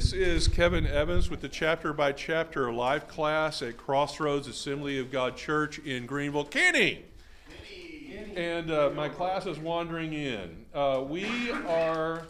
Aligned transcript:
This 0.00 0.14
is 0.14 0.48
Kevin 0.48 0.86
Evans 0.86 1.28
with 1.28 1.42
the 1.42 1.48
chapter 1.50 1.92
by 1.92 2.12
chapter 2.12 2.72
LIFE 2.72 3.06
class 3.06 3.60
at 3.60 3.76
Crossroads 3.76 4.48
Assembly 4.48 4.98
of 4.98 5.12
God 5.12 5.36
Church 5.36 5.78
in 5.80 6.06
Greenville. 6.06 6.46
Kenny! 6.46 7.04
And 8.34 8.70
uh, 8.70 8.92
my 8.94 9.10
class 9.10 9.44
is 9.44 9.58
wandering 9.58 10.14
in. 10.14 10.64
Uh, 10.72 11.04
we 11.06 11.50
are 11.50 12.22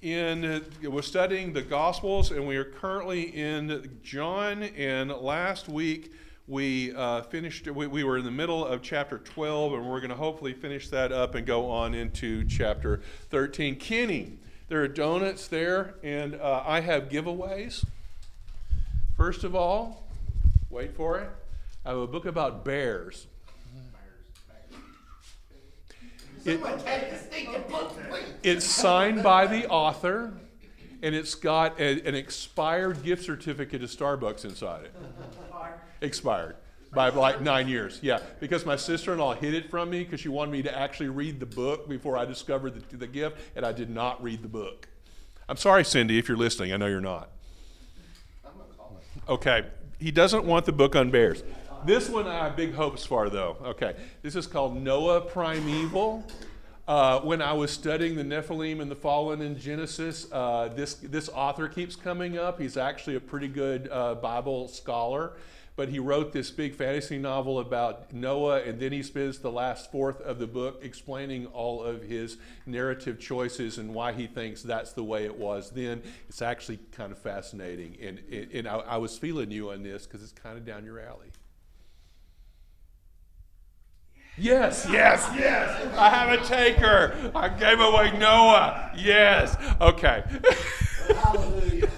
in, 0.00 0.64
we're 0.82 1.02
studying 1.02 1.52
the 1.52 1.60
Gospels, 1.60 2.30
and 2.30 2.46
we 2.46 2.56
are 2.56 2.64
currently 2.64 3.24
in 3.24 3.98
John. 4.02 4.62
And 4.62 5.10
last 5.10 5.68
week 5.68 6.14
we 6.48 6.94
uh, 6.94 7.20
finished, 7.24 7.70
we, 7.70 7.86
we 7.86 8.02
were 8.02 8.16
in 8.16 8.24
the 8.24 8.30
middle 8.30 8.64
of 8.64 8.80
chapter 8.80 9.18
12, 9.18 9.74
and 9.74 9.86
we're 9.86 10.00
going 10.00 10.08
to 10.08 10.16
hopefully 10.16 10.54
finish 10.54 10.88
that 10.88 11.12
up 11.12 11.34
and 11.34 11.46
go 11.46 11.68
on 11.68 11.92
into 11.92 12.46
chapter 12.46 13.02
13. 13.28 13.76
Kenny, 13.76 14.38
there 14.70 14.80
are 14.82 14.88
donuts 14.88 15.48
there, 15.48 15.96
and 16.04 16.36
uh, 16.36 16.62
I 16.64 16.80
have 16.80 17.08
giveaways. 17.08 17.84
First 19.16 19.42
of 19.42 19.56
all, 19.56 20.06
wait 20.70 20.94
for 20.94 21.18
it. 21.18 21.28
I 21.84 21.88
have 21.88 21.98
a 21.98 22.06
book 22.06 22.24
about 22.24 22.64
bears. 22.64 23.26
It, 26.44 26.60
it's 28.44 28.64
signed 28.64 29.24
by 29.24 29.48
the 29.48 29.66
author, 29.66 30.32
and 31.02 31.16
it's 31.16 31.34
got 31.34 31.78
a, 31.80 32.06
an 32.06 32.14
expired 32.14 33.02
gift 33.02 33.24
certificate 33.24 33.80
to 33.80 33.88
Starbucks 33.88 34.44
inside 34.44 34.84
it. 34.84 34.94
Expired 36.00 36.54
by 36.92 37.08
like 37.10 37.40
nine 37.40 37.68
years. 37.68 37.98
Yeah, 38.02 38.20
because 38.40 38.66
my 38.66 38.76
sister-in-law 38.76 39.34
hid 39.34 39.54
it 39.54 39.70
from 39.70 39.90
me 39.90 40.04
because 40.04 40.20
she 40.20 40.28
wanted 40.28 40.50
me 40.52 40.62
to 40.62 40.76
actually 40.76 41.08
read 41.08 41.40
the 41.40 41.46
book 41.46 41.88
before 41.88 42.16
I 42.16 42.24
discovered 42.24 42.74
the, 42.74 42.96
the 42.96 43.06
gift, 43.06 43.38
and 43.56 43.64
I 43.64 43.72
did 43.72 43.90
not 43.90 44.22
read 44.22 44.42
the 44.42 44.48
book. 44.48 44.88
I'm 45.48 45.56
sorry, 45.56 45.84
Cindy, 45.84 46.18
if 46.18 46.28
you're 46.28 46.36
listening. 46.36 46.72
I 46.72 46.76
know 46.76 46.86
you're 46.86 47.00
not. 47.00 47.30
Okay, 49.28 49.66
he 49.98 50.10
doesn't 50.10 50.44
want 50.44 50.64
the 50.66 50.72
book 50.72 50.96
on 50.96 51.10
bears. 51.10 51.42
This 51.84 52.08
one 52.08 52.26
I 52.26 52.44
have 52.44 52.56
big 52.56 52.74
hopes 52.74 53.06
for, 53.06 53.30
though. 53.30 53.56
Okay, 53.64 53.94
this 54.22 54.36
is 54.36 54.46
called 54.46 54.76
Noah 54.76 55.20
Primeval. 55.20 56.24
Uh, 56.86 57.20
when 57.20 57.40
I 57.40 57.52
was 57.52 57.70
studying 57.70 58.16
the 58.16 58.24
Nephilim 58.24 58.80
and 58.80 58.90
the 58.90 58.96
Fallen 58.96 59.40
in 59.40 59.56
Genesis, 59.56 60.26
uh, 60.32 60.70
this 60.74 60.94
this 60.94 61.28
author 61.28 61.68
keeps 61.68 61.94
coming 61.94 62.36
up. 62.36 62.60
He's 62.60 62.76
actually 62.76 63.14
a 63.16 63.20
pretty 63.20 63.46
good 63.46 63.88
uh, 63.92 64.16
Bible 64.16 64.66
scholar, 64.66 65.34
but 65.76 65.88
he 65.88 65.98
wrote 65.98 66.32
this 66.32 66.50
big 66.50 66.74
fantasy 66.74 67.18
novel 67.18 67.58
about 67.58 68.12
Noah, 68.12 68.60
and 68.62 68.78
then 68.78 68.92
he 68.92 69.02
spends 69.02 69.38
the 69.38 69.50
last 69.50 69.90
fourth 69.90 70.20
of 70.20 70.38
the 70.38 70.46
book 70.46 70.80
explaining 70.82 71.46
all 71.46 71.82
of 71.82 72.02
his 72.02 72.36
narrative 72.66 73.18
choices 73.18 73.78
and 73.78 73.94
why 73.94 74.12
he 74.12 74.26
thinks 74.26 74.62
that's 74.62 74.92
the 74.92 75.04
way 75.04 75.24
it 75.24 75.36
was 75.36 75.70
then. 75.70 76.02
It's 76.28 76.42
actually 76.42 76.80
kind 76.92 77.12
of 77.12 77.18
fascinating, 77.18 77.96
and 78.00 78.18
and 78.52 78.68
I, 78.68 78.76
I 78.76 78.96
was 78.98 79.16
feeling 79.18 79.50
you 79.50 79.70
on 79.70 79.82
this 79.82 80.06
because 80.06 80.22
it's 80.22 80.32
kind 80.32 80.58
of 80.58 80.64
down 80.64 80.84
your 80.84 81.00
alley. 81.00 81.32
Yes, 84.40 84.86
yes, 84.90 85.28
yes. 85.36 85.94
I 85.98 86.08
have 86.08 86.40
a 86.40 86.44
taker. 86.44 87.30
I 87.34 87.48
gave 87.50 87.78
away 87.78 88.16
Noah. 88.18 88.90
Yes. 88.96 89.54
Okay. 89.80 90.24
Hallelujah. 91.14 91.90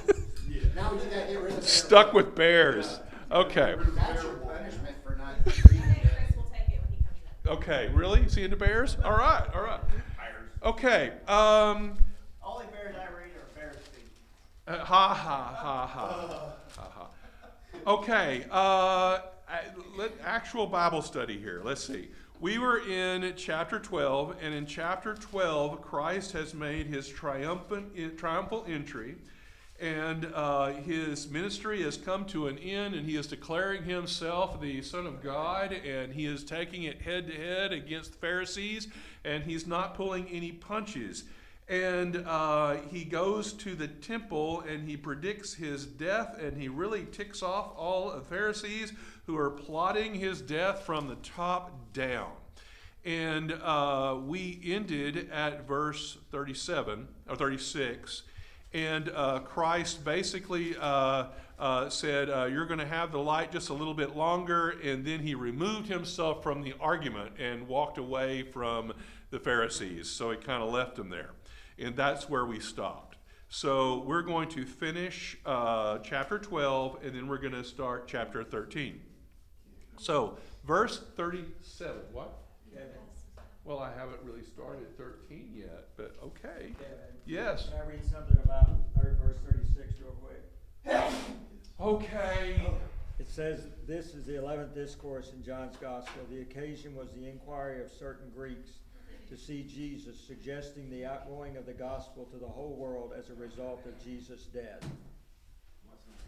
Now 0.75 0.93
we 0.93 0.99
just 0.99 1.11
gotta 1.11 1.27
get 1.27 1.41
rid 1.41 1.53
of 1.53 1.65
Stuck 1.65 2.13
with 2.13 2.35
bears. 2.35 2.99
Okay. 3.33 3.77
That's 3.97 4.23
your 4.23 4.35
punishment 4.35 4.97
for 5.05 5.17
not 5.17 5.35
reading 5.47 5.81
it. 5.91 6.03
Chris 6.03 6.37
will 6.37 6.51
take 6.53 6.75
it 6.75 6.81
when 6.83 6.99
he. 7.45 7.49
Okay. 7.51 7.89
Really? 7.95 8.29
See 8.29 8.43
into 8.45 8.57
bears? 8.57 8.97
All 9.05 9.13
right. 9.17 9.47
All 9.55 9.63
right. 9.63 9.81
Okay. 10.63 11.13
Um. 11.27 11.97
Only 12.45 12.67
bears 12.67 12.95
I 12.97 13.07
read 13.15 13.31
are 13.37 13.55
bears 13.55 13.77
feet. 13.77 14.05
uh, 14.69 14.79
ha 14.85 15.15
ha 15.15 15.55
ha 15.57 15.87
ha. 15.87 16.55
ha 16.77 16.89
ha. 16.95 17.91
Okay. 17.91 18.45
Uh, 18.51 19.21
I- 19.49 19.63
let, 19.97 20.13
actual 20.25 20.67
Bible 20.67 21.03
study 21.03 21.39
here. 21.39 21.63
Let's 21.65 21.83
see. 21.85 22.11
We 22.41 22.59
were 22.59 22.79
in 22.89 23.33
chapter 23.37 23.79
12, 23.79 24.37
and 24.43 24.53
in 24.53 24.67
chapter 24.67 25.15
12, 25.15 25.81
Christ 25.81 26.33
has 26.33 26.55
made 26.55 26.87
his 26.87 27.09
triumphant, 27.09 28.19
triumphal 28.19 28.65
entry, 28.69 29.15
and 29.83 30.31
uh, 30.33 30.67
his 30.67 31.29
ministry 31.29 31.83
has 31.83 31.97
come 31.97 32.25
to 32.27 32.47
an 32.47 32.57
end, 32.59 32.95
and 32.95 33.05
he 33.05 33.17
is 33.17 33.27
declaring 33.27 33.83
himself 33.83 34.61
the 34.61 34.81
Son 34.81 35.07
of 35.09 35.21
God, 35.21 35.73
and 35.73 36.13
he 36.13 36.25
is 36.25 36.45
taking 36.45 36.85
it 36.85 37.03
head 37.03 37.27
to 37.27 37.35
head 37.35 37.73
against 37.73 38.15
Pharisees, 38.15 38.87
and 39.25 39.43
he's 39.43 39.67
not 39.67 39.97
pulling 39.97 40.29
any 40.29 40.53
punches. 40.53 41.25
And 41.69 42.23
uh, 42.27 42.77
he 42.93 43.05
goes 43.05 43.53
to 43.55 43.75
the 43.75 43.89
temple 43.89 44.61
and 44.61 44.89
he 44.89 44.97
predicts 44.97 45.55
his 45.55 45.85
death, 45.85 46.39
and 46.41 46.57
he 46.57 46.69
really 46.69 47.07
ticks 47.07 47.43
off 47.43 47.73
all 47.77 48.13
the 48.13 48.21
Pharisees 48.21 48.93
who 49.27 49.37
are 49.37 49.51
plotting 49.51 50.15
his 50.15 50.41
death 50.41 50.83
from 50.83 51.09
the 51.09 51.17
top 51.17 51.93
down. 51.93 52.31
And 53.05 53.53
uh, 53.53 54.17
we 54.25 54.61
ended 54.65 55.29
at 55.33 55.67
verse 55.67 56.19
37 56.31 57.09
or 57.29 57.35
36. 57.35 58.23
And 58.75 59.11
uh, 59.15 59.41
Christ 59.41 60.05
basically 60.05 60.77
uh, 60.81 61.27
uh, 61.59 61.89
said, 61.91 62.31
uh, 62.31 62.45
You're 62.47 62.67
going 62.67 62.79
to 62.79 62.87
have 62.87 63.13
the 63.13 63.19
light 63.19 63.53
just 63.53 63.69
a 63.69 63.75
little 63.75 63.95
bit 63.95 64.17
longer. 64.17 64.71
And 64.83 65.05
then 65.05 65.21
he 65.21 65.35
removed 65.35 65.89
himself 65.89 66.43
from 66.43 66.63
the 66.63 66.75
argument 66.81 67.33
and 67.39 67.69
walked 67.69 67.99
away 67.99 68.43
from 68.43 68.93
the 69.31 69.39
Pharisees. 69.39 70.09
So 70.09 70.31
he 70.31 70.37
kind 70.39 70.63
of 70.63 70.73
left 70.73 70.97
them 70.97 71.11
there. 71.11 71.31
And 71.79 71.97
that's 71.97 72.29
where 72.29 72.47
we 72.47 72.61
stopped. 72.61 73.17
So 73.49 74.03
we're 74.07 74.23
going 74.23 74.49
to 74.51 74.65
finish 74.65 75.37
uh, 75.45 75.99
chapter 75.99 76.39
12 76.39 77.05
and 77.05 77.15
then 77.15 77.29
we're 77.29 77.39
going 77.39 77.53
to 77.53 77.65
start 77.65 78.09
chapter 78.09 78.43
13. 78.43 78.99
So, 79.99 80.39
verse 80.65 81.03
37. 81.17 81.97
What? 82.13 82.42
Well, 83.65 83.79
I 83.79 83.93
haven't 83.97 84.21
really 84.25 84.45
started 84.45 84.97
13 84.97 85.53
yet, 85.55 85.89
but 85.97 86.17
okay. 86.23 86.73
Yes. 87.27 87.69
Can 87.69 87.79
I 87.81 87.89
read 87.89 88.05
something 88.05 88.37
about 88.45 88.69
third 88.97 89.19
verse 89.23 89.39
thirty-six 89.49 90.01
real 90.01 90.17
quick? 90.21 91.13
Okay. 91.81 92.61
It 93.21 93.29
says, 93.29 93.67
this 93.87 94.15
is 94.15 94.27
the 94.27 94.37
eleventh 94.37 94.75
discourse 94.75 95.33
in 95.33 95.45
John's 95.45 95.77
gospel. 95.77 96.23
The 96.29 96.41
occasion 96.41 96.97
was 96.97 97.13
the 97.13 97.29
inquiry 97.29 97.81
of 97.81 97.91
certain 97.91 98.31
Greeks 98.35 98.71
to 99.29 99.37
see 99.37 99.63
Jesus, 99.63 100.19
suggesting 100.19 100.91
the 100.91 101.07
outgoing 101.07 101.57
of 101.57 101.65
the 101.65 101.73
gospel 101.73 102.25
to 102.33 102.39
the 102.39 102.49
whole 102.49 102.75
world 102.77 103.13
as 103.17 103.31
a 103.31 103.35
result 103.35 103.87
of 103.87 104.03
Jesus' 104.05 104.43
death. 104.47 104.85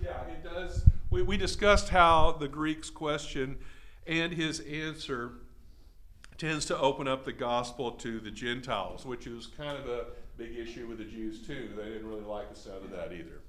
Yeah, 0.03 0.23
it 0.29 0.45
does. 0.45 0.85
We, 1.11 1.23
we 1.23 1.37
discussed 1.37 1.89
how 1.89 2.37
the 2.39 2.49
Greek's 2.49 2.91
question 2.91 3.59
and 4.07 4.33
his 4.33 4.61
answer 4.61 5.33
tends 6.39 6.65
to 6.67 6.79
open 6.79 7.09
up 7.09 7.25
the 7.25 7.33
gospel 7.33 7.93
to 7.93 8.21
the 8.21 8.31
Gentiles, 8.31 9.05
which 9.07 9.27
is 9.27 9.47
kind 9.47 9.79
of 9.79 9.89
a 9.89 10.07
big 10.37 10.57
issue 10.57 10.87
with 10.87 10.99
the 10.99 11.05
Jews, 11.05 11.47
too. 11.47 11.71
They 11.77 11.85
didn't 11.85 12.09
really 12.09 12.25
like 12.25 12.53
the 12.53 12.59
sound 12.59 12.85
of 12.85 12.91
that 12.91 13.13
either. 13.13 13.41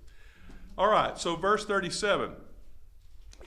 All 0.78 0.90
right, 0.90 1.18
so 1.18 1.36
verse 1.36 1.66
37. 1.66 2.32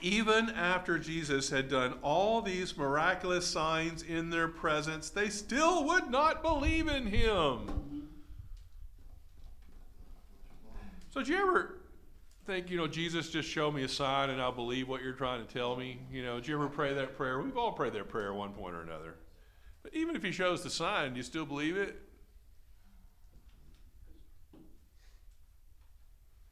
Even 0.01 0.49
after 0.49 0.97
Jesus 0.97 1.49
had 1.49 1.69
done 1.69 1.95
all 2.01 2.41
these 2.41 2.77
miraculous 2.77 3.45
signs 3.45 4.01
in 4.01 4.29
their 4.29 4.47
presence, 4.47 5.09
they 5.09 5.29
still 5.29 5.83
would 5.85 6.09
not 6.09 6.41
believe 6.41 6.87
in 6.87 7.05
him. 7.07 8.07
So, 11.11 11.19
did 11.19 11.29
you 11.29 11.37
ever 11.37 11.79
think, 12.45 12.69
you 12.69 12.77
know, 12.77 12.87
Jesus, 12.87 13.29
just 13.29 13.49
show 13.49 13.71
me 13.71 13.83
a 13.83 13.89
sign 13.89 14.29
and 14.29 14.41
I'll 14.41 14.51
believe 14.51 14.87
what 14.87 15.01
you're 15.01 15.13
trying 15.13 15.45
to 15.45 15.53
tell 15.53 15.75
me? 15.75 15.99
You 16.11 16.23
know, 16.23 16.35
did 16.35 16.47
you 16.47 16.55
ever 16.55 16.67
pray 16.67 16.93
that 16.93 17.17
prayer? 17.17 17.41
We've 17.41 17.57
all 17.57 17.73
prayed 17.73 17.93
that 17.93 18.09
prayer 18.09 18.29
at 18.29 18.35
one 18.35 18.53
point 18.53 18.75
or 18.75 18.81
another. 18.81 19.15
Even 19.93 20.15
if 20.15 20.23
he 20.23 20.31
shows 20.31 20.63
the 20.63 20.69
sign, 20.69 21.13
do 21.13 21.17
you 21.17 21.23
still 21.23 21.45
believe 21.45 21.75
it? 21.77 21.99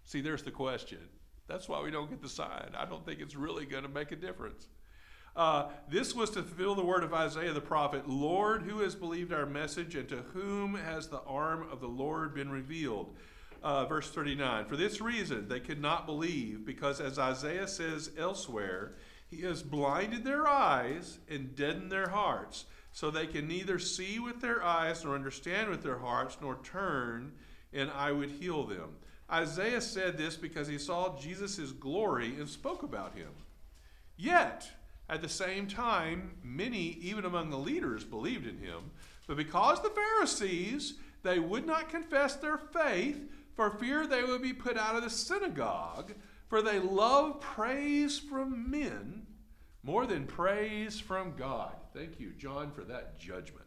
See, 0.05 0.21
there's 0.21 0.43
the 0.43 0.51
question. 0.51 0.99
That's 1.47 1.67
why 1.67 1.81
we 1.81 1.91
don't 1.91 2.09
get 2.09 2.21
the 2.21 2.29
sign. 2.29 2.71
I 2.77 2.85
don't 2.85 3.05
think 3.05 3.19
it's 3.19 3.35
really 3.35 3.65
going 3.65 3.83
to 3.83 3.89
make 3.89 4.11
a 4.11 4.15
difference. 4.15 4.67
Uh, 5.35 5.69
this 5.89 6.15
was 6.15 6.29
to 6.31 6.41
fulfill 6.41 6.75
the 6.75 6.83
word 6.83 7.03
of 7.03 7.13
Isaiah 7.13 7.53
the 7.53 7.61
prophet 7.61 8.09
Lord, 8.09 8.63
who 8.63 8.79
has 8.79 8.95
believed 8.95 9.31
our 9.31 9.45
message, 9.45 9.95
and 9.95 10.09
to 10.09 10.23
whom 10.33 10.75
has 10.75 11.07
the 11.07 11.21
arm 11.21 11.67
of 11.71 11.79
the 11.79 11.87
Lord 11.87 12.33
been 12.33 12.49
revealed? 12.49 13.15
Uh, 13.61 13.85
verse 13.85 14.09
39 14.09 14.65
For 14.65 14.77
this 14.77 15.01
reason 15.01 15.47
they 15.47 15.59
could 15.59 15.81
not 15.81 16.05
believe, 16.05 16.65
because 16.65 16.99
as 16.99 17.19
Isaiah 17.19 17.67
says 17.67 18.11
elsewhere, 18.17 18.95
he 19.29 19.41
has 19.41 19.61
blinded 19.61 20.23
their 20.23 20.47
eyes 20.47 21.19
and 21.29 21.55
deadened 21.55 21.91
their 21.91 22.09
hearts, 22.09 22.65
so 22.97 23.11
they 23.11 23.27
can 23.27 23.47
neither 23.47 23.77
see 23.77 24.17
with 24.17 24.41
their 24.41 24.63
eyes 24.63 25.05
nor 25.05 25.13
understand 25.13 25.69
with 25.69 25.83
their 25.83 25.99
hearts, 25.99 26.35
nor 26.41 26.57
turn, 26.63 27.31
and 27.71 27.91
I 27.91 28.11
would 28.11 28.31
heal 28.31 28.63
them. 28.63 28.95
Isaiah 29.31 29.81
said 29.81 30.17
this 30.17 30.35
because 30.35 30.67
he 30.67 30.79
saw 30.79 31.15
Jesus' 31.15 31.71
glory 31.73 32.29
and 32.39 32.49
spoke 32.49 32.81
about 32.81 33.15
him. 33.15 33.29
Yet, 34.15 34.67
at 35.07 35.21
the 35.21 35.29
same 35.29 35.67
time, 35.67 36.37
many, 36.41 36.97
even 36.99 37.23
among 37.23 37.51
the 37.51 37.59
leaders, 37.59 38.03
believed 38.03 38.47
in 38.47 38.57
him. 38.57 38.89
But 39.27 39.37
because 39.37 39.79
the 39.83 39.91
Pharisees, 39.91 40.95
they 41.21 41.37
would 41.37 41.67
not 41.67 41.89
confess 41.89 42.35
their 42.35 42.57
faith, 42.57 43.29
for 43.53 43.69
fear 43.69 44.07
they 44.07 44.23
would 44.23 44.41
be 44.41 44.53
put 44.53 44.75
out 44.75 44.95
of 44.95 45.03
the 45.03 45.11
synagogue, 45.11 46.13
for 46.47 46.63
they 46.63 46.79
love 46.79 47.41
praise 47.41 48.17
from 48.17 48.71
men 48.71 49.27
more 49.83 50.07
than 50.07 50.25
praise 50.25 50.99
from 50.99 51.35
God. 51.37 51.76
Thank 51.97 52.19
you, 52.19 52.31
John, 52.37 52.71
for 52.71 52.83
that 52.83 53.17
judgment. 53.17 53.65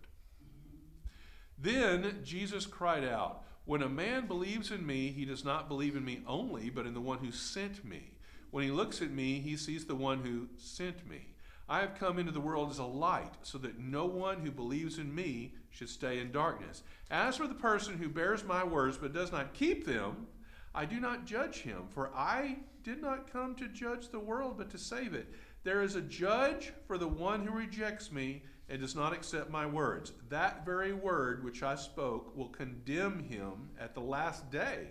Then 1.58 2.20
Jesus 2.22 2.64
cried 2.64 3.04
out, 3.04 3.42
When 3.64 3.82
a 3.82 3.88
man 3.88 4.28
believes 4.28 4.70
in 4.70 4.86
me, 4.86 5.08
he 5.08 5.24
does 5.24 5.44
not 5.44 5.66
believe 5.66 5.96
in 5.96 6.04
me 6.04 6.20
only, 6.28 6.70
but 6.70 6.86
in 6.86 6.94
the 6.94 7.00
one 7.00 7.18
who 7.18 7.32
sent 7.32 7.84
me. 7.84 8.12
When 8.52 8.62
he 8.62 8.70
looks 8.70 9.02
at 9.02 9.10
me, 9.10 9.40
he 9.40 9.56
sees 9.56 9.84
the 9.84 9.96
one 9.96 10.22
who 10.22 10.46
sent 10.58 11.08
me. 11.08 11.34
I 11.68 11.80
have 11.80 11.98
come 11.98 12.20
into 12.20 12.30
the 12.30 12.40
world 12.40 12.70
as 12.70 12.78
a 12.78 12.84
light, 12.84 13.32
so 13.42 13.58
that 13.58 13.80
no 13.80 14.06
one 14.06 14.38
who 14.40 14.52
believes 14.52 14.98
in 14.98 15.12
me 15.12 15.54
should 15.70 15.88
stay 15.88 16.20
in 16.20 16.30
darkness. 16.30 16.84
As 17.10 17.36
for 17.36 17.48
the 17.48 17.54
person 17.54 17.98
who 17.98 18.08
bears 18.08 18.44
my 18.44 18.62
words 18.62 18.96
but 18.96 19.12
does 19.12 19.32
not 19.32 19.54
keep 19.54 19.84
them, 19.84 20.28
I 20.72 20.84
do 20.84 21.00
not 21.00 21.26
judge 21.26 21.62
him, 21.62 21.88
for 21.88 22.14
I 22.14 22.58
did 22.84 23.02
not 23.02 23.30
come 23.30 23.56
to 23.56 23.66
judge 23.68 24.08
the 24.08 24.20
world, 24.20 24.54
but 24.56 24.70
to 24.70 24.78
save 24.78 25.14
it. 25.14 25.26
There 25.62 25.82
is 25.82 25.94
a 25.94 26.00
judge 26.00 26.72
for 26.86 26.96
the 26.96 27.08
one 27.08 27.46
who 27.46 27.52
rejects 27.52 28.10
me 28.10 28.42
and 28.68 28.80
does 28.80 28.94
not 28.94 29.12
accept 29.12 29.50
my 29.50 29.66
words. 29.66 30.12
That 30.28 30.64
very 30.64 30.92
word 30.92 31.44
which 31.44 31.62
I 31.62 31.74
spoke 31.74 32.34
will 32.36 32.48
condemn 32.48 33.24
him 33.24 33.70
at 33.78 33.94
the 33.94 34.00
last 34.00 34.50
day. 34.50 34.88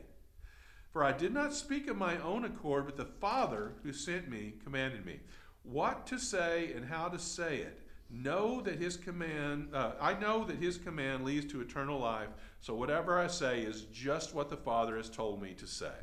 For 0.91 1.03
I 1.03 1.11
did 1.11 1.33
not 1.33 1.53
speak 1.53 1.89
of 1.89 1.97
my 1.97 2.17
own 2.21 2.45
accord, 2.45 2.85
but 2.85 2.97
the 2.97 3.05
Father 3.05 3.73
who 3.83 3.93
sent 3.93 4.29
me 4.29 4.55
commanded 4.63 5.05
me 5.05 5.19
what 5.63 6.07
to 6.07 6.17
say 6.17 6.73
and 6.73 6.85
how 6.85 7.07
to 7.07 7.19
say 7.19 7.57
it. 7.57 7.81
Know 8.09 8.59
that 8.61 8.79
his 8.79 8.97
command, 8.97 9.69
uh, 9.73 9.91
I 10.01 10.13
know 10.19 10.43
that 10.45 10.57
his 10.57 10.77
command 10.77 11.23
leads 11.23 11.51
to 11.51 11.61
eternal 11.61 11.99
life. 11.99 12.29
So 12.59 12.73
whatever 12.73 13.19
I 13.19 13.27
say 13.27 13.61
is 13.61 13.83
just 13.93 14.33
what 14.33 14.49
the 14.49 14.57
Father 14.57 14.97
has 14.97 15.09
told 15.09 15.41
me 15.41 15.53
to 15.53 15.67
say. 15.67 15.93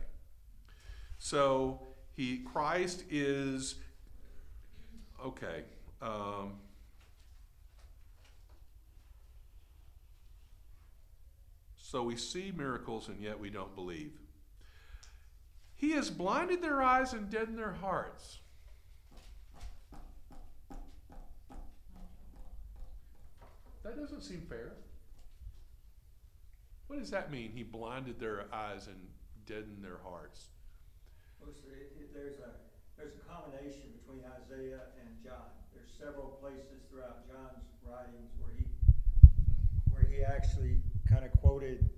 So 1.18 1.80
he, 2.12 2.38
Christ 2.38 3.04
is 3.10 3.76
okay. 5.26 5.64
Um, 6.02 6.52
so 11.76 12.02
we 12.02 12.16
see 12.16 12.52
miracles 12.56 13.08
and 13.08 13.20
yet 13.20 13.38
we 13.38 13.50
don't 13.50 13.74
believe. 13.74 14.12
He 15.76 15.90
has 15.92 16.10
blinded 16.10 16.62
their 16.62 16.80
eyes 16.82 17.12
and 17.12 17.28
deadened 17.30 17.58
their 17.58 17.72
hearts. 17.74 18.38
That 23.84 23.96
doesn't 23.96 24.22
seem 24.22 24.40
fair. 24.48 24.72
What 26.88 26.98
does 26.98 27.10
that 27.10 27.30
mean? 27.30 27.52
He 27.54 27.62
blinded 27.62 28.18
their 28.18 28.46
eyes 28.52 28.86
and 28.86 28.96
deadened 29.44 29.82
their 29.84 29.98
hearts. 30.02 30.46
Well, 31.40 31.52
see, 31.52 31.68
it- 31.68 31.92
it- 32.00 32.14
there's 32.14 32.38
a, 32.38 32.50
there's 32.98 33.14
a 33.14 33.24
combination 33.30 33.92
between 34.00 34.22
Isaiah 34.42 34.80
and 35.00 35.08
John. 35.22 35.50
There's 35.74 35.90
several 35.98 36.38
places 36.40 36.82
throughout 36.90 37.26
John's 37.28 37.64
writings 37.84 38.30
where 38.40 38.52
he, 38.56 38.64
where 39.92 40.02
he 40.04 40.22
actually 40.24 40.80
kind 41.08 41.24
of 41.24 41.32
quoted 41.40 41.88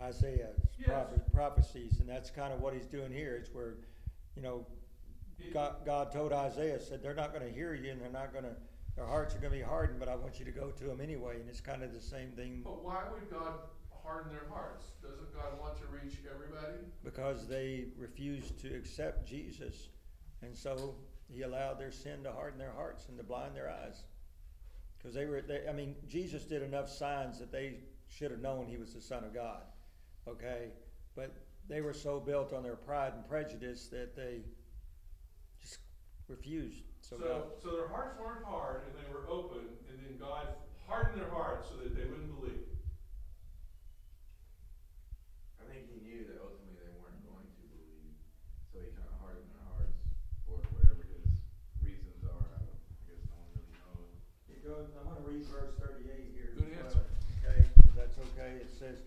Isaiah's 0.00 0.60
Yes. 0.78 0.88
prophe- 0.88 1.32
prophecies, 1.32 2.00
and 2.00 2.08
that's 2.08 2.30
kind 2.30 2.52
of 2.52 2.60
what 2.60 2.74
he's 2.74 2.86
doing 2.86 3.12
here. 3.12 3.36
It's 3.36 3.52
where, 3.52 3.74
you 4.34 4.42
know, 4.42 4.66
God, 5.52 5.76
God 5.84 6.12
told 6.12 6.32
Isaiah, 6.32 6.80
said, 6.80 7.02
they're 7.02 7.14
not 7.14 7.32
gonna 7.32 7.48
hear 7.48 7.74
you 7.74 7.90
and 7.92 8.00
they're 8.00 8.08
not 8.10 8.32
gonna, 8.32 8.56
their 8.94 9.06
hearts 9.06 9.34
are 9.34 9.38
gonna 9.38 9.54
be 9.54 9.60
hardened, 9.62 9.98
but 10.00 10.08
I 10.08 10.16
want 10.16 10.38
you 10.38 10.44
to 10.46 10.50
go 10.50 10.70
to 10.70 10.84
them 10.84 11.00
anyway, 11.00 11.40
and 11.40 11.48
it's 11.48 11.60
kind 11.60 11.82
of 11.82 11.92
the 11.92 12.00
same 12.00 12.32
thing 12.32 12.62
But 12.64 12.82
why 12.82 13.02
would 13.12 13.30
God 13.30 13.52
harden 14.02 14.32
their 14.32 14.48
hearts? 14.50 14.86
Doesn't 15.02 15.34
God 15.34 15.58
want 15.60 15.76
to 15.78 15.84
reach 15.86 16.16
everybody? 16.32 16.78
because 17.04 17.46
they 17.46 17.86
refuse 17.98 18.50
to 18.62 18.74
accept 18.74 19.26
Jesus. 19.26 19.88
And 20.42 20.56
so 20.56 20.94
he 21.32 21.42
allowed 21.42 21.78
their 21.78 21.90
sin 21.92 22.22
to 22.24 22.32
harden 22.32 22.58
their 22.58 22.72
hearts 22.72 23.08
and 23.08 23.16
to 23.18 23.24
blind 23.24 23.54
their 23.56 23.70
eyes. 23.70 24.04
Because 24.98 25.14
they 25.14 25.26
were, 25.26 25.42
they, 25.42 25.62
I 25.68 25.72
mean, 25.72 25.94
Jesus 26.08 26.44
did 26.44 26.62
enough 26.62 26.88
signs 26.88 27.38
that 27.38 27.50
they 27.52 27.80
should 28.08 28.30
have 28.30 28.40
known 28.40 28.66
he 28.66 28.76
was 28.76 28.94
the 28.94 29.00
Son 29.00 29.24
of 29.24 29.34
God. 29.34 29.62
Okay? 30.28 30.68
But 31.14 31.34
they 31.68 31.80
were 31.80 31.94
so 31.94 32.20
built 32.20 32.52
on 32.52 32.62
their 32.62 32.76
pride 32.76 33.12
and 33.14 33.26
prejudice 33.28 33.88
that 33.88 34.14
they 34.14 34.42
just 35.60 35.78
refused. 36.28 36.82
So, 37.00 37.18
God, 37.18 37.26
So, 37.62 37.70
so 37.70 37.76
their 37.76 37.88
hearts 37.88 38.18
weren't 38.20 38.44
hard 38.44 38.82
and 38.86 38.94
they 38.98 39.12
were 39.12 39.26
open, 39.28 39.62
and 39.90 39.98
then 40.04 40.18
God 40.18 40.48
hardened 40.86 41.20
their 41.20 41.30
hearts 41.30 41.68
so 41.70 41.76
that 41.82 41.94
they 41.96 42.04
wouldn't 42.06 42.34
believe. 42.38 42.66
I 45.58 45.64
think 45.70 45.86
he 45.90 45.98
knew 46.02 46.26
that 46.30 46.38
ultimately 46.38 46.78
they 46.78 46.90
weren't 47.02 47.18
going 47.26 47.46
to 47.46 47.62
believe, 47.66 48.10
so 48.70 48.78
he 48.82 48.90
kind 48.94 49.06
of 49.10 49.18
hardened 49.22 49.50
their 49.50 49.66
hearts 49.70 49.98
for 50.46 50.58
whatever 50.74 51.02
his 51.10 51.26
reasons 51.82 52.22
are. 52.26 52.46
I, 52.54 52.62
don't, 52.62 52.78
I 52.78 53.02
guess 53.10 53.22
no 53.26 53.34
one 53.38 53.50
really 53.54 53.74
knows. 53.82 54.10
It 54.50 54.62
goes, 54.62 54.86
I'm 54.98 55.06
gonna 55.10 55.26
read 55.26 55.42
verse 55.50 55.74
thirty-eight 55.78 56.34
here. 56.34 56.54
Good 56.54 56.70
as 56.74 56.94
answer. 56.94 57.02
well, 57.02 57.14
Okay, 57.46 57.66
if 57.66 57.94
that's 57.94 58.18
okay, 58.34 58.62
it 58.62 58.70
says, 58.70 59.02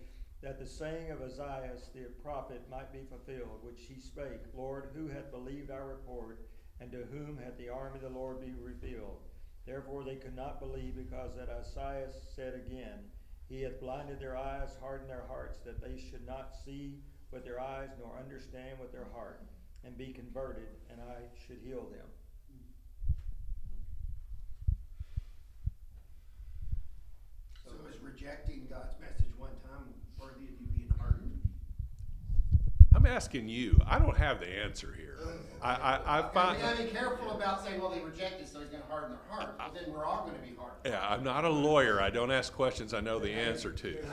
that 0.50 0.58
the 0.58 0.66
saying 0.66 1.12
of 1.12 1.22
Isaiah 1.22 1.78
the 1.94 2.06
prophet 2.24 2.60
might 2.68 2.92
be 2.92 3.06
fulfilled, 3.08 3.60
which 3.62 3.82
he 3.86 4.00
spake, 4.00 4.42
Lord, 4.52 4.90
who 4.96 5.06
hath 5.06 5.30
believed 5.30 5.70
our 5.70 5.86
report, 5.86 6.40
and 6.80 6.90
to 6.90 7.06
whom 7.12 7.38
hath 7.38 7.56
the 7.56 7.68
arm 7.68 7.94
of 7.94 8.00
the 8.00 8.08
Lord 8.08 8.40
been 8.40 8.60
revealed? 8.60 9.20
Therefore 9.64 10.02
they 10.02 10.16
could 10.16 10.34
not 10.34 10.58
believe, 10.58 10.96
because 10.96 11.36
that 11.36 11.50
Isaiah 11.50 12.08
said 12.34 12.54
again, 12.54 12.98
He 13.48 13.62
hath 13.62 13.78
blinded 13.78 14.18
their 14.18 14.36
eyes, 14.36 14.70
hardened 14.80 15.08
their 15.08 15.22
hearts, 15.28 15.60
that 15.64 15.80
they 15.80 15.96
should 15.96 16.26
not 16.26 16.50
see 16.64 16.98
with 17.30 17.44
their 17.44 17.60
eyes, 17.60 17.90
nor 18.00 18.18
understand 18.18 18.80
with 18.80 18.90
their 18.90 19.06
heart, 19.14 19.44
and 19.84 19.96
be 19.96 20.12
converted, 20.12 20.66
and 20.90 20.98
I 21.00 21.30
should 21.46 21.60
heal 21.64 21.86
them. 21.92 22.08
So 27.64 27.70
is 27.88 28.00
rejecting 28.02 28.66
God's 28.68 28.98
message 28.98 29.30
one 29.38 29.54
time 29.62 29.99
worthy 30.20 30.44
of 30.46 30.60
you 30.60 30.66
being 30.74 30.92
hardened? 30.98 31.40
I'm 32.94 33.06
asking 33.06 33.48
you. 33.48 33.80
I 33.86 33.98
don't 33.98 34.16
have 34.16 34.40
the 34.40 34.48
answer 34.48 34.94
here. 34.96 35.16
I, 35.62 35.74
I, 35.74 36.18
I 36.18 36.22
find. 36.32 36.60
gotta 36.60 36.82
be 36.82 36.88
careful 36.90 37.30
about 37.32 37.62
saying, 37.62 37.80
well, 37.80 37.90
they 37.90 38.00
rejected, 38.00 38.48
so 38.48 38.60
he's 38.60 38.70
gonna 38.70 38.82
harden 38.88 39.10
their 39.10 39.20
heart, 39.28 39.58
but 39.58 39.74
then 39.74 39.92
we're 39.92 40.04
all 40.04 40.24
gonna 40.24 40.38
be 40.40 40.56
hardened. 40.56 40.80
Yeah, 40.86 41.04
I'm 41.06 41.22
not 41.22 41.44
a 41.44 41.50
lawyer. 41.50 42.00
I 42.00 42.08
don't 42.08 42.30
ask 42.30 42.52
questions 42.52 42.94
I 42.94 43.00
know 43.00 43.18
the 43.18 43.30
answer 43.32 43.70
to. 43.70 43.88
Uh, 43.90 43.92
to 43.92 44.00
the 44.00 44.08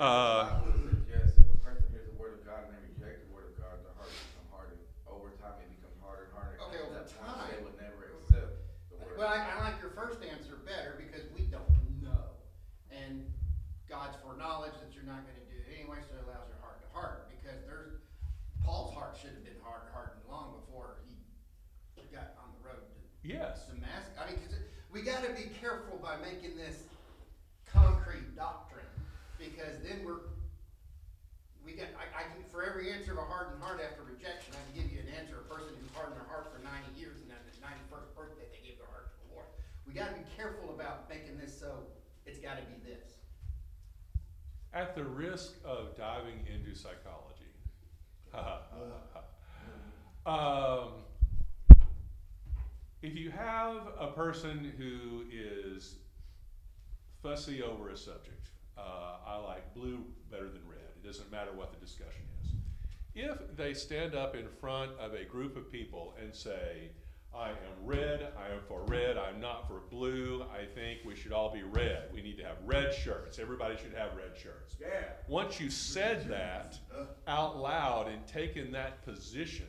Bible, 0.00 0.88
it 0.88 0.96
suggests 1.04 1.36
if 1.36 1.44
a 1.52 1.58
person 1.60 1.84
hears 1.92 2.08
the 2.08 2.16
word 2.16 2.40
of 2.40 2.42
God 2.48 2.64
and 2.64 2.72
they 2.72 2.80
reject 2.88 3.28
the 3.28 3.30
word 3.36 3.52
of 3.52 3.60
God, 3.60 3.76
their 3.84 3.92
hearts 4.00 4.16
become 4.16 4.48
hardened. 4.48 4.80
Over 5.04 5.28
time, 5.36 5.60
they 5.60 5.68
become 5.68 5.92
harder 6.00 6.32
and 6.32 6.32
harder. 6.32 6.56
Okay, 6.64 6.80
over 6.80 6.96
At 6.96 7.04
that 7.04 7.12
point, 7.12 7.28
time. 7.36 7.48
They 7.52 7.60
would 7.60 7.76
never 7.76 8.00
accept 8.16 8.52
the 8.88 8.96
word. 8.96 9.20
Well, 9.20 9.28
of 9.28 9.36
I, 9.36 9.44
God. 9.44 9.52
I 9.52 9.56
like 9.68 9.78
your 9.84 9.92
first 9.92 10.24
answer 10.24 10.56
better 10.64 10.96
because 10.96 11.28
we 11.36 11.44
don't 11.52 11.68
know. 12.00 12.40
And 12.88 13.28
God's 13.84 14.16
foreknowledge 14.24 14.80
that 14.80 14.96
you're 14.96 15.04
not 15.04 15.28
gonna 15.28 15.44
do 15.44 15.60
it 15.60 15.68
anyway, 15.76 16.00
so 16.08 16.16
it 16.16 16.24
allows 16.24 16.48
your 16.48 16.58
heart 16.64 16.80
to 16.80 16.88
harden, 16.96 17.28
because 17.28 17.60
there's, 17.68 18.00
Paul's 18.64 18.96
heart 18.96 19.12
should 19.20 19.36
have 19.36 19.44
been 19.44 19.60
hard, 19.60 19.84
hardened 19.92 20.24
long 20.26 20.56
before 20.64 21.04
he 21.04 21.20
got 22.10 22.32
on 22.40 22.48
the 22.56 22.62
road 22.66 22.80
to 22.82 22.96
Yes. 23.22 23.66
Damascus. 23.70 24.16
I 24.18 24.26
mean, 24.30 24.40
cause 24.42 24.54
it, 24.58 24.64
we 24.90 25.02
gotta 25.02 25.30
be 25.36 25.50
careful 25.60 25.98
by 26.02 26.15
making 26.26 26.58
this 26.58 26.82
concrete 27.70 28.34
doctrine, 28.34 28.90
because 29.38 29.78
then 29.86 30.02
we're, 30.02 30.26
we 31.62 31.70
get, 31.72 31.94
I, 31.94 32.10
I 32.10 32.22
can, 32.26 32.42
for 32.50 32.66
every 32.66 32.90
answer 32.90 33.12
of 33.14 33.18
a 33.18 33.26
hardened 33.30 33.62
heart 33.62 33.78
after 33.78 34.02
rejection, 34.02 34.54
I 34.58 34.62
can 34.66 34.74
give 34.82 34.90
you 34.90 34.98
an 35.06 35.10
answer, 35.14 35.38
of 35.38 35.46
a 35.46 35.48
person 35.54 35.70
who's 35.78 35.90
hardened 35.94 36.18
their 36.18 36.26
heart 36.26 36.50
for 36.50 36.58
ninety 36.62 36.90
years, 36.98 37.22
and 37.22 37.30
on 37.30 37.38
their 37.46 37.54
ninety-first 37.62 38.10
birthday, 38.18 38.50
they 38.50 38.58
gave 38.66 38.78
their 38.78 38.90
heart 38.90 39.14
to 39.14 39.16
the 39.22 39.38
Lord. 39.38 39.46
We 39.86 39.94
gotta 39.94 40.18
be 40.18 40.26
careful 40.34 40.74
about 40.74 41.06
making 41.06 41.38
this 41.38 41.54
so, 41.54 41.86
it's 42.26 42.42
gotta 42.42 42.66
be 42.66 42.78
this. 42.82 43.22
At 44.74 44.98
the 44.98 45.04
risk 45.04 45.54
of 45.64 45.96
diving 45.96 46.42
into 46.50 46.74
psychology. 46.74 47.54
um, 50.26 51.06
if 53.02 53.14
you 53.14 53.30
have 53.30 53.88
a 53.98 54.08
person 54.08 54.72
who 54.76 55.24
is 55.30 55.94
fussy 57.26 57.60
over 57.60 57.88
a 57.88 57.96
subject, 57.96 58.50
uh, 58.78 59.16
I 59.26 59.36
like 59.38 59.74
blue 59.74 60.04
better 60.30 60.48
than 60.48 60.60
red. 60.68 60.78
It 60.94 61.04
doesn't 61.04 61.30
matter 61.32 61.50
what 61.52 61.72
the 61.72 61.84
discussion 61.84 62.22
is. 62.44 62.52
If 63.16 63.56
they 63.56 63.74
stand 63.74 64.14
up 64.14 64.36
in 64.36 64.46
front 64.60 64.92
of 65.00 65.12
a 65.14 65.24
group 65.24 65.56
of 65.56 65.72
people 65.72 66.14
and 66.22 66.32
say, 66.32 66.90
I 67.34 67.48
am 67.48 67.84
red, 67.84 68.28
I 68.38 68.54
am 68.54 68.60
for 68.68 68.82
red, 68.86 69.18
I'm 69.18 69.40
not 69.40 69.66
for 69.66 69.80
blue, 69.90 70.44
I 70.54 70.66
think 70.66 71.00
we 71.04 71.16
should 71.16 71.32
all 71.32 71.52
be 71.52 71.64
red. 71.64 72.10
We 72.14 72.22
need 72.22 72.36
to 72.38 72.44
have 72.44 72.58
red 72.64 72.94
shirts. 72.94 73.40
Everybody 73.40 73.76
should 73.76 73.94
have 73.94 74.16
red 74.16 74.40
shirts. 74.40 74.76
Yeah. 74.80 75.08
Once 75.26 75.58
you 75.58 75.68
said 75.68 76.28
that 76.28 76.78
out 77.26 77.58
loud 77.58 78.06
and 78.06 78.24
taken 78.28 78.70
that 78.72 79.04
position, 79.04 79.66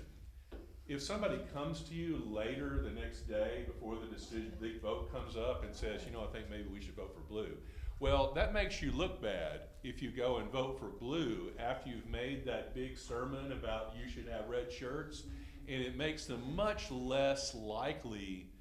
if 0.88 1.01
somebody 1.01 1.39
comes 1.53 1.82
to 1.82 1.94
you 1.94 2.22
later 2.25 2.82
the 2.82 2.91
next 2.91 3.27
day 3.27 3.65
before 3.67 3.98
the 3.98 4.08
decision, 4.08 4.53
big 4.60 4.82
vote 4.82 5.12
comes 5.12 5.36
up 5.36 5.63
and 5.63 5.75
says, 5.75 6.01
you 6.06 6.13
know, 6.13 6.24
I 6.24 6.27
think 6.27 6.50
maybe 6.50 6.70
we 6.72 6.82
should 6.82 6.96
vote 6.96 7.13
for 7.13 7.22
blue, 7.22 7.58
Well, 8.00 8.32
that 8.36 8.53
makes 8.53 8.82
you 8.82 8.91
look 8.91 9.22
bad 9.22 9.62
if 9.84 10.01
you 10.01 10.12
go 10.12 10.38
and 10.38 10.51
vote 10.51 10.79
for 10.79 10.88
blue 10.88 11.51
after 11.60 11.89
you've 11.89 12.08
made 12.08 12.46
that 12.46 12.75
big 12.75 12.98
sermon 12.98 13.51
about 13.51 13.96
you 14.00 14.10
should 14.10 14.27
have 14.27 14.48
red 14.48 14.72
shirts. 14.72 15.24
And 15.67 15.82
it 15.84 15.98
makes 15.98 16.25
them 16.25 16.56
much 16.56 16.89
less 16.91 17.53
likely 17.53 18.51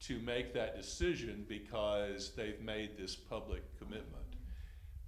to 0.00 0.18
make 0.18 0.52
that 0.54 0.76
decision 0.76 1.44
because 1.48 2.32
they've 2.34 2.60
made 2.60 2.96
this 2.96 3.14
public 3.14 3.62
commitment. 3.78 4.24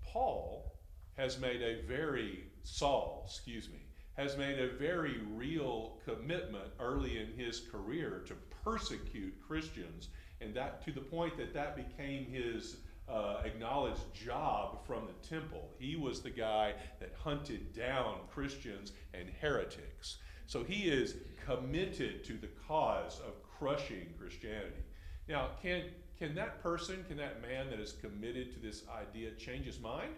Paul 0.05 0.79
has 1.17 1.41
made 1.41 1.63
a 1.63 1.83
very, 1.87 2.45
Saul, 2.63 3.25
excuse 3.27 3.69
me, 3.69 3.88
has 4.19 4.37
made 4.37 4.59
a 4.59 4.69
very 4.69 5.21
real 5.35 5.97
commitment 6.05 6.67
early 6.81 7.19
in 7.19 7.29
his 7.37 7.61
career 7.61 8.25
to 8.27 8.35
persecute 8.65 9.33
Christians, 9.47 10.09
and 10.41 10.53
that 10.55 10.85
to 10.85 10.93
the 10.93 11.01
point 11.01 11.37
that 11.39 11.55
that 11.55 11.77
became 11.77 12.27
his 12.27 12.79
uh, 13.09 13.43
acknowledged 13.45 14.03
job 14.13 14.85
from 14.85 15.05
the 15.07 15.29
temple. 15.29 15.71
He 15.79 15.97
was 15.97 16.21
the 16.21 16.31
guy 16.31 16.75
that 17.01 17.15
hunted 17.23 17.73
down 17.73 18.17
Christians 18.35 18.93
and 19.15 19.31
heretics. 19.41 20.19
So 20.47 20.65
he 20.65 20.91
is 20.91 21.15
committed 21.47 22.25
to 22.25 22.35
the 22.35 22.49
cause 22.67 23.21
of 23.21 23.43
crushing 23.59 24.13
Christianity. 24.19 24.83
Now, 25.29 25.51
can 25.63 25.85
can 26.19 26.35
that 26.35 26.61
person, 26.61 27.05
can 27.07 27.17
that 27.19 27.41
man 27.41 27.71
that 27.71 27.79
is 27.79 27.93
committed 27.93 28.53
to 28.53 28.59
this 28.59 28.83
idea 28.89 29.31
change 29.39 29.67
his 29.67 29.79
mind? 29.79 30.11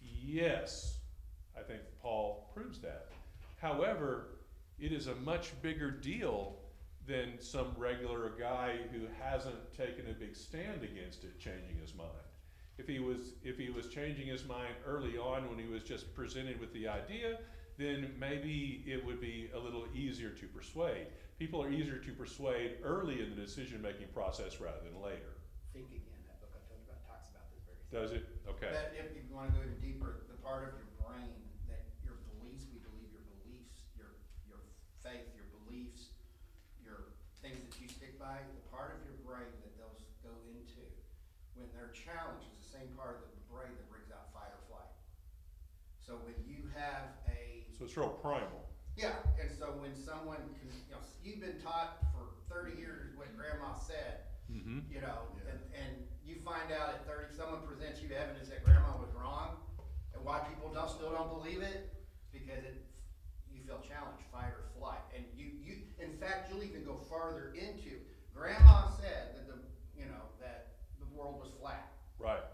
Yes, 0.00 0.98
I 1.58 1.62
think 1.62 1.80
Paul 2.02 2.50
proves 2.54 2.80
that. 2.80 3.08
However, 3.60 4.26
it 4.78 4.92
is 4.92 5.06
a 5.06 5.14
much 5.16 5.52
bigger 5.62 5.90
deal 5.90 6.56
than 7.06 7.38
some 7.38 7.68
regular 7.76 8.32
guy 8.38 8.76
who 8.92 9.06
hasn't 9.20 9.74
taken 9.76 10.08
a 10.10 10.14
big 10.14 10.34
stand 10.34 10.82
against 10.82 11.24
it 11.24 11.38
changing 11.38 11.76
his 11.80 11.94
mind. 11.94 12.10
If 12.76 12.88
he 12.88 12.98
was 12.98 13.34
if 13.44 13.56
he 13.56 13.70
was 13.70 13.86
changing 13.86 14.26
his 14.26 14.44
mind 14.44 14.74
early 14.84 15.16
on 15.16 15.48
when 15.48 15.58
he 15.58 15.70
was 15.70 15.84
just 15.84 16.12
presented 16.14 16.58
with 16.58 16.72
the 16.72 16.88
idea, 16.88 17.38
then 17.78 18.14
maybe 18.18 18.82
it 18.86 19.04
would 19.04 19.20
be 19.20 19.50
a 19.54 19.58
little 19.58 19.84
easier 19.94 20.30
to 20.30 20.46
persuade. 20.46 21.06
People 21.38 21.62
are 21.62 21.70
easier 21.70 21.98
to 21.98 22.12
persuade 22.12 22.78
early 22.82 23.22
in 23.22 23.30
the 23.30 23.36
decision 23.36 23.82
making 23.82 24.08
process 24.14 24.60
rather 24.60 24.78
than 24.82 25.00
later. 25.02 25.38
Think 25.74 25.90
again, 25.90 26.22
that 26.26 26.38
book 26.38 26.54
I 26.54 26.62
told 26.66 26.82
you 26.82 26.90
about 26.90 27.02
talks 27.06 27.30
about 27.30 27.46
this 27.50 27.62
very 27.66 27.78
thing. 27.78 27.94
Does 27.94 28.10
it? 28.14 28.24
Okay. 28.46 28.70
That 28.70 28.94
if 28.94 29.10
you 29.14 29.22
wanna 29.34 29.50
go 29.50 29.62
even 29.62 29.78
deeper, 29.82 30.26
the 30.30 30.38
part 30.42 30.70
of 30.70 30.78
your 30.78 30.90
brain 31.02 31.34
that 31.66 31.82
your 32.06 32.22
beliefs, 32.38 32.70
we 32.70 32.78
believe 32.86 33.10
your 33.10 33.26
beliefs, 33.38 33.82
your, 33.98 34.14
your 34.46 34.62
faith, 35.02 35.26
your 35.34 35.50
beliefs, 35.62 36.14
your 36.78 37.18
things 37.42 37.58
that 37.66 37.74
you 37.82 37.90
stick 37.90 38.14
by, 38.22 38.38
the 38.54 38.66
part 38.70 38.94
of 38.94 39.02
your 39.02 39.18
brain 39.26 39.50
that 39.66 39.74
those 39.74 40.06
go 40.22 40.30
into, 40.54 40.86
when 41.58 41.66
they're 41.74 41.90
challenged, 41.90 42.46
is 42.54 42.62
the 42.62 42.73
same 42.84 42.92
part 43.00 43.16
of 43.16 43.32
the 43.32 43.40
brain 43.48 43.72
that 43.80 43.88
brings 43.88 44.12
out 44.12 44.28
fight 44.36 44.52
or 44.52 44.60
flight. 44.68 44.92
So 46.04 46.20
when 46.20 46.36
you 46.44 46.68
have 46.76 47.16
a 47.32 47.64
So 47.72 47.84
it's 47.88 47.96
real 47.96 48.10
primal. 48.20 48.68
yeah, 48.96 49.16
and 49.40 49.48
so 49.50 49.72
when 49.80 49.96
someone 49.96 50.44
can, 50.60 50.68
you 50.68 50.92
know, 50.92 51.00
you've 51.24 51.40
been 51.40 51.56
taught 51.64 51.96
for 52.12 52.28
thirty 52.52 52.76
years 52.76 53.08
what 53.16 53.32
grandma 53.36 53.72
said, 53.74 54.20
Mm-hmm. 54.52 54.80
you 54.92 55.00
know, 55.00 55.24
and, 55.48 55.56
and 55.72 56.04
you 56.22 56.36
find 56.44 56.68
out 56.70 56.92
at 56.92 57.00
thirty, 57.08 57.32
someone 57.32 57.64
presents 57.64 58.02
you 58.04 58.12
evidence 58.12 58.48
that 58.52 58.62
grandma 58.62 58.92
was 59.00 59.08
wrong, 59.16 59.56
and 60.12 60.22
why 60.22 60.40
people 60.44 60.68
don't, 60.68 60.90
still 60.90 61.10
don't 61.10 61.30
believe 61.32 61.62
it, 61.64 61.88
because 62.30 62.60
it, 62.62 62.76
you 63.48 63.62
feel 63.64 63.80
challenged, 63.80 64.20
fight 64.30 64.52
or 64.52 64.68
flight, 64.76 65.00
and 65.16 65.24
you, 65.32 65.48
you, 65.64 65.76
in 65.98 66.12
fact, 66.20 66.50
you'll 66.52 66.62
even 66.62 66.84
go 66.84 67.00
farther 67.08 67.56
into, 67.56 67.96
grandma 68.36 68.84
said 69.00 69.32
that 69.32 69.48
the, 69.48 69.56
you 69.96 70.04
know, 70.04 70.28
that 70.38 70.76
the 71.00 71.06
world 71.16 71.40
was 71.40 71.48
flat. 71.58 71.88
Right. 72.18 72.44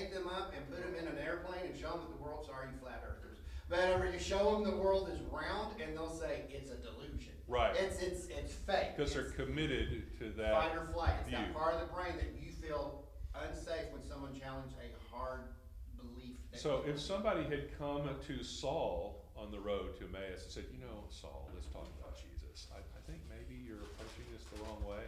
Take 0.00 0.14
them 0.14 0.28
up 0.28 0.54
and 0.56 0.64
put 0.70 0.80
them 0.80 0.94
in 0.96 1.06
an 1.06 1.18
airplane 1.20 1.60
and 1.68 1.76
show 1.76 1.90
them 1.90 2.00
that 2.08 2.16
the 2.16 2.24
world, 2.24 2.46
sorry, 2.46 2.68
you 2.72 2.78
flat 2.80 3.04
earthers. 3.04 3.36
But 3.68 4.00
you 4.14 4.18
show 4.18 4.52
them 4.52 4.64
the 4.64 4.82
world 4.82 5.10
is 5.12 5.20
round 5.30 5.76
and 5.76 5.94
they'll 5.94 6.08
say 6.08 6.48
it's 6.48 6.70
a 6.70 6.76
delusion. 6.76 7.34
Right. 7.46 7.76
It's, 7.76 8.00
it's, 8.00 8.26
it's 8.28 8.54
fake. 8.54 8.96
Because 8.96 9.12
they're 9.12 9.36
committed 9.36 10.18
to 10.18 10.30
that. 10.40 10.54
Fight 10.54 10.74
or 10.74 10.88
flight. 10.94 11.12
It's 11.20 11.28
view. 11.28 11.36
that 11.36 11.52
part 11.52 11.74
of 11.74 11.80
the 11.80 11.92
brain 11.92 12.14
that 12.16 12.32
you 12.40 12.50
feel 12.50 13.04
unsafe 13.34 13.92
when 13.92 14.02
someone 14.08 14.32
challenges 14.40 14.72
a 14.80 15.14
hard 15.14 15.40
belief. 15.98 16.36
that 16.50 16.60
So 16.60 16.82
if 16.86 16.98
somebody 16.98 17.44
had 17.44 17.76
come 17.76 18.08
to 18.26 18.42
Saul 18.42 19.26
on 19.36 19.50
the 19.50 19.60
road 19.60 19.98
to 19.98 20.06
Emmaus 20.06 20.44
and 20.44 20.50
said, 20.50 20.64
you 20.72 20.80
know, 20.80 21.04
Saul, 21.10 21.50
let's 21.52 21.66
talk 21.66 21.88
about 22.00 22.16
Jesus. 22.16 22.68
I, 22.72 22.78
I 22.78 23.00
think 23.06 23.20
maybe 23.28 23.60
you're 23.60 23.84
approaching 23.84 24.24
this 24.32 24.44
the 24.48 24.64
wrong 24.64 24.82
way. 24.88 25.04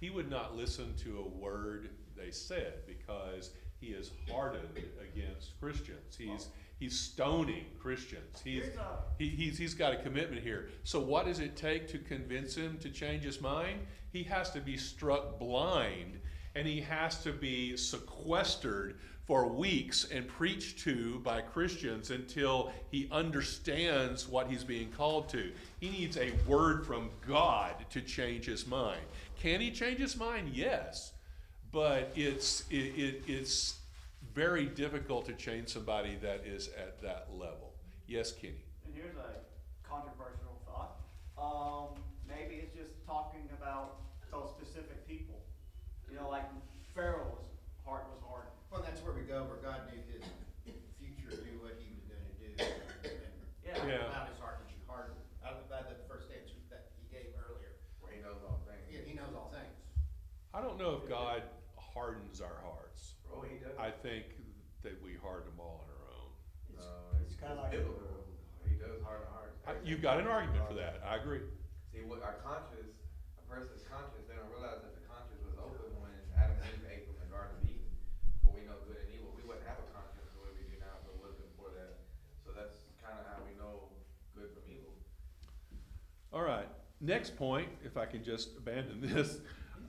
He 0.00 0.08
would 0.08 0.30
not 0.30 0.56
listen 0.56 0.94
to 1.04 1.18
a 1.18 1.28
word 1.28 1.90
they 2.16 2.30
said 2.30 2.86
because 2.86 3.50
he 3.80 3.88
is 3.88 4.12
hardened 4.30 4.68
against 4.76 5.58
Christians. 5.58 6.16
He's 6.16 6.48
he's 6.78 6.98
stoning 6.98 7.64
Christians. 7.78 8.40
He's 8.44 8.64
he, 9.18 9.28
he's 9.28 9.58
he's 9.58 9.74
got 9.74 9.92
a 9.92 9.96
commitment 9.96 10.42
here. 10.42 10.68
So 10.84 11.00
what 11.00 11.26
does 11.26 11.40
it 11.40 11.56
take 11.56 11.88
to 11.88 11.98
convince 11.98 12.54
him 12.54 12.78
to 12.78 12.90
change 12.90 13.24
his 13.24 13.40
mind? 13.40 13.80
He 14.12 14.22
has 14.24 14.50
to 14.50 14.60
be 14.60 14.76
struck 14.76 15.38
blind 15.38 16.20
and 16.54 16.66
he 16.66 16.80
has 16.80 17.22
to 17.22 17.32
be 17.32 17.76
sequestered 17.76 18.98
for 19.24 19.46
weeks 19.46 20.08
and 20.10 20.26
preached 20.26 20.80
to 20.80 21.20
by 21.20 21.40
Christians 21.40 22.10
until 22.10 22.72
he 22.90 23.08
understands 23.12 24.28
what 24.28 24.48
he's 24.48 24.64
being 24.64 24.90
called 24.90 25.28
to. 25.28 25.52
He 25.78 25.88
needs 25.88 26.16
a 26.16 26.32
word 26.48 26.84
from 26.84 27.10
God 27.26 27.76
to 27.90 28.00
change 28.00 28.46
his 28.46 28.66
mind. 28.66 29.00
Can 29.38 29.60
he 29.60 29.70
change 29.70 30.00
his 30.00 30.16
mind? 30.16 30.50
Yes. 30.52 31.12
But 31.72 32.12
it's 32.16 32.64
it, 32.70 32.98
it, 32.98 33.22
it's 33.28 33.78
very 34.34 34.66
difficult 34.66 35.26
to 35.26 35.32
change 35.34 35.68
somebody 35.68 36.16
that 36.22 36.42
is 36.46 36.68
at 36.76 37.00
that 37.02 37.28
level. 37.32 37.74
Yes, 38.06 38.32
Kenny. 38.32 38.64
And 38.84 38.94
here's 38.94 39.14
a 39.16 39.38
controversial 39.86 40.58
thought. 40.66 40.98
Um, 41.38 41.94
maybe 42.26 42.56
it's 42.56 42.74
just 42.74 42.94
talking 43.06 43.48
about 43.56 44.02
those 44.32 44.50
specific 44.50 45.06
people. 45.06 45.38
You 46.10 46.16
know, 46.18 46.28
like 46.28 46.44
Pharaoh's 46.94 47.46
heart 47.86 48.06
was 48.10 48.18
hardened. 48.26 48.54
Well, 48.70 48.82
that's 48.82 48.98
where 49.02 49.14
we 49.14 49.22
go, 49.22 49.46
where 49.46 49.62
God 49.62 49.86
knew 49.94 50.02
his 50.10 50.26
future, 50.98 51.38
knew 51.46 51.58
what 51.62 51.78
he 51.78 51.94
was 51.94 52.02
gonna 52.10 52.34
do. 52.42 52.50
and- 52.50 53.38
Yeah. 53.62 53.78
and 53.78 53.88
Yeah. 53.90 54.10
Allowed 54.10 54.26
his 54.30 54.38
heart 54.42 54.58
to 54.58 54.66
be 54.66 54.78
hardened. 54.90 55.22
Out 55.46 55.54
of 55.54 55.70
by 55.70 55.82
the 55.86 55.94
first 56.10 56.30
answer 56.34 56.58
that 56.70 56.90
he 56.98 57.06
gave 57.14 57.30
earlier. 57.38 57.78
Where 58.02 58.10
he 58.10 58.18
knows 58.22 58.42
all 58.42 58.58
things. 58.66 58.82
Yeah, 58.90 59.06
he 59.06 59.14
knows 59.14 59.30
all 59.38 59.54
things. 59.54 59.70
I 60.52 60.60
don't 60.60 60.78
know 60.78 60.98
if 60.98 61.08
God 61.08 61.42
hardens 61.78 62.40
our 62.40 62.58
hearts. 62.62 63.14
Oh, 63.32 63.42
he 63.42 63.58
does. 63.58 63.74
I 63.78 63.90
think 63.90 64.26
that 64.82 64.98
we 65.02 65.14
harden 65.14 65.46
them 65.50 65.60
all 65.60 65.86
on 65.86 65.88
our 65.94 66.06
own. 66.14 66.30
It's, 66.74 66.82
Uh, 66.86 67.22
it's 67.22 67.34
kinda 67.38 67.54
like, 67.54 67.70
biblical. 67.70 68.26
He 68.66 68.74
does 68.74 69.02
harden 69.02 69.26
hearts. 69.30 69.58
I, 69.66 69.69
you've 69.84 70.02
got 70.02 70.20
an 70.20 70.26
argument 70.26 70.62
for 70.68 70.74
that. 70.74 71.00
I 71.04 71.16
agree. 71.16 71.40
See, 71.92 72.02
what 72.06 72.22
our 72.22 72.38
conscience, 72.44 72.94
a 73.38 73.44
person's 73.50 73.82
conscience, 73.90 74.24
they 74.30 74.36
don't 74.38 74.50
realize 74.52 74.78
that 74.84 74.94
the 74.94 75.04
conscience 75.10 75.42
was 75.42 75.56
open 75.58 75.90
when 75.98 76.12
Adam 76.38 76.54
and 76.62 76.70
Eve 76.70 76.86
ate 76.90 77.04
from 77.08 77.18
the 77.18 77.28
Garden 77.32 77.58
of 77.58 77.64
Eden. 77.66 77.90
For 78.44 78.54
we 78.54 78.62
know 78.68 78.78
good 78.86 79.00
and 79.02 79.10
evil. 79.10 79.34
We 79.34 79.42
wouldn't 79.42 79.66
have 79.66 79.80
a 79.82 79.88
conscience 79.90 80.30
the 80.36 80.40
way 80.44 80.52
we 80.54 80.64
do 80.70 80.76
now 80.78 80.94
if 81.02 81.10
it 81.10 81.18
wasn't 81.18 81.50
for 81.58 81.72
that. 81.74 81.98
So 82.46 82.54
that's 82.54 82.92
kind 83.02 83.18
of 83.18 83.24
how 83.26 83.40
we 83.42 83.52
know 83.58 83.90
good 84.36 84.54
from 84.54 84.64
evil. 84.70 84.94
All 86.30 86.46
right. 86.46 86.68
Next 87.02 87.34
point, 87.34 87.68
if 87.82 87.96
I 87.96 88.04
can 88.06 88.22
just 88.22 88.54
abandon 88.60 89.00
this. 89.06 89.40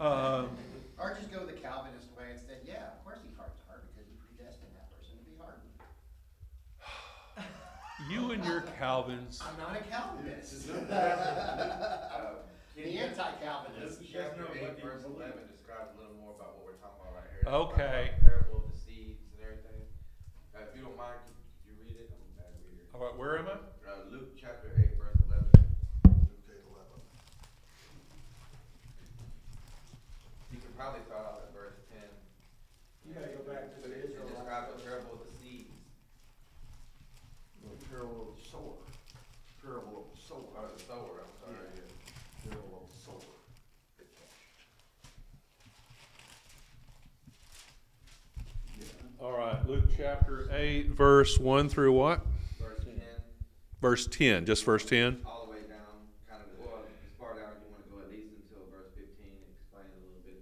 Um, 0.02 0.56
Or 0.98 1.14
just 1.14 1.30
go 1.30 1.46
the 1.46 1.54
Calvinist 1.54 2.10
way 2.18 2.32
and 2.34 2.40
say, 2.40 2.58
yeah, 2.66 2.98
of 2.98 3.04
course 3.06 3.20
he 3.22 3.30
hardens 3.38 3.62
heart 3.70 3.86
because 3.94 4.10
he 4.10 4.16
predestined 4.18 4.74
that 4.74 4.90
person 4.96 5.18
to 5.20 5.26
be 5.28 5.36
hardened. 5.38 5.70
You 8.10 8.31
and 8.31 8.43
your 8.46 8.62
Calvins. 8.79 9.41
I'm 9.41 9.58
not 9.58 9.75
a 9.79 9.84
Calvinist. 9.84 10.70
Uh, 10.91 12.34
The 12.75 12.84
Kenny, 12.88 13.00
anti-Calvinist. 13.03 14.00
Luke 14.00 14.10
chapter 14.12 14.48
eight, 14.55 14.79
verse 14.81 15.03
eleven 15.03 15.43
describes 15.51 15.91
a 15.93 15.98
little 16.00 16.15
more 16.17 16.31
about 16.39 16.55
what 16.55 16.63
we're 16.72 16.79
talking 16.79 17.03
about 17.03 17.20
right 17.20 17.27
here. 17.29 17.43
It's 17.43 17.51
Okay. 17.51 18.15
the 18.15 18.24
Parable 18.25 18.63
of 18.63 18.72
the 18.72 18.79
seeds 18.79 19.20
and 19.36 19.43
everything. 19.43 19.84
Uh, 20.55 20.63
if 20.65 20.72
you 20.79 20.88
don't 20.88 20.96
mind, 20.96 21.20
could 21.27 21.36
could 21.67 21.67
you 21.67 21.75
read 21.84 22.00
it? 22.00 22.08
I'm 22.10 22.24
a 22.24 22.31
bad 22.39 22.51
reader. 22.63 22.88
All 22.96 23.03
right, 23.03 23.15
where 23.20 23.36
am 23.43 23.48
I? 23.51 23.60
Uh, 23.86 24.08
Luke 24.10 24.34
chapter 24.39 24.72
eight, 24.79 24.96
verse 24.96 25.20
eleven. 25.27 25.51
You 30.55 30.60
can 30.63 30.72
probably 30.79 31.03
start 31.12 31.27
off 31.27 31.43
at 31.43 31.51
verse 31.51 31.75
ten. 31.91 32.08
You 33.03 33.12
gotta 33.20 33.36
go 33.36 33.43
back 33.43 33.67
to 33.75 33.84
But 33.84 33.91
the 33.91 34.00
it- 34.00 34.15
It 34.15 34.15
Israelites. 34.15 34.31
describes 34.31 34.67
the 34.72 34.79
parable 34.88 35.11
of 35.11 35.11
the 35.11 35.11
seeds, 35.11 35.11
The 38.01 38.08
parable 38.08 38.34
of 38.34 38.36
the 38.36 38.50
sower, 38.50 38.74
parable 39.62 39.98
of 40.00 40.05
the 40.10 40.34
or 40.34 40.41
sower, 40.55 40.67
the 40.75 40.84
sower, 40.84 41.22
I'm 41.22 41.34
sorry, 41.39 41.67
yeah. 41.75 42.50
parable 42.50 42.81
of 42.81 42.89
the 42.89 42.98
sower. 43.05 43.34
Yeah. 48.79 48.86
All 49.24 49.38
right, 49.38 49.70
Luke 49.70 49.84
chapter 49.96 50.50
8, 50.51 50.89
verse 50.89 51.38
1 51.38 51.70
through 51.70 51.93
what? 51.93 52.25
Verse 52.60 52.84
ten, 52.84 53.01
Verse 53.81 54.08
10, 54.08 54.46
just 54.48 54.63
verse 54.65 54.84
10. 54.84 55.20
all 55.24 55.46
the 55.46 55.51
way 55.51 55.60
down, 55.70 55.77
kind 56.27 56.41
of, 56.41 56.48
well, 56.65 56.79
as 56.81 57.20
far 57.20 57.36
down 57.36 57.51
as 57.55 57.62
you 57.62 57.70
wanna 57.70 57.84
go, 57.93 58.00
at 58.03 58.10
least 58.10 58.29
until 58.50 58.65
verse 58.72 58.89
fifteen, 58.98 59.38
explain 59.53 59.86
a 59.86 60.01
little 60.01 60.24
bit. 60.25 60.41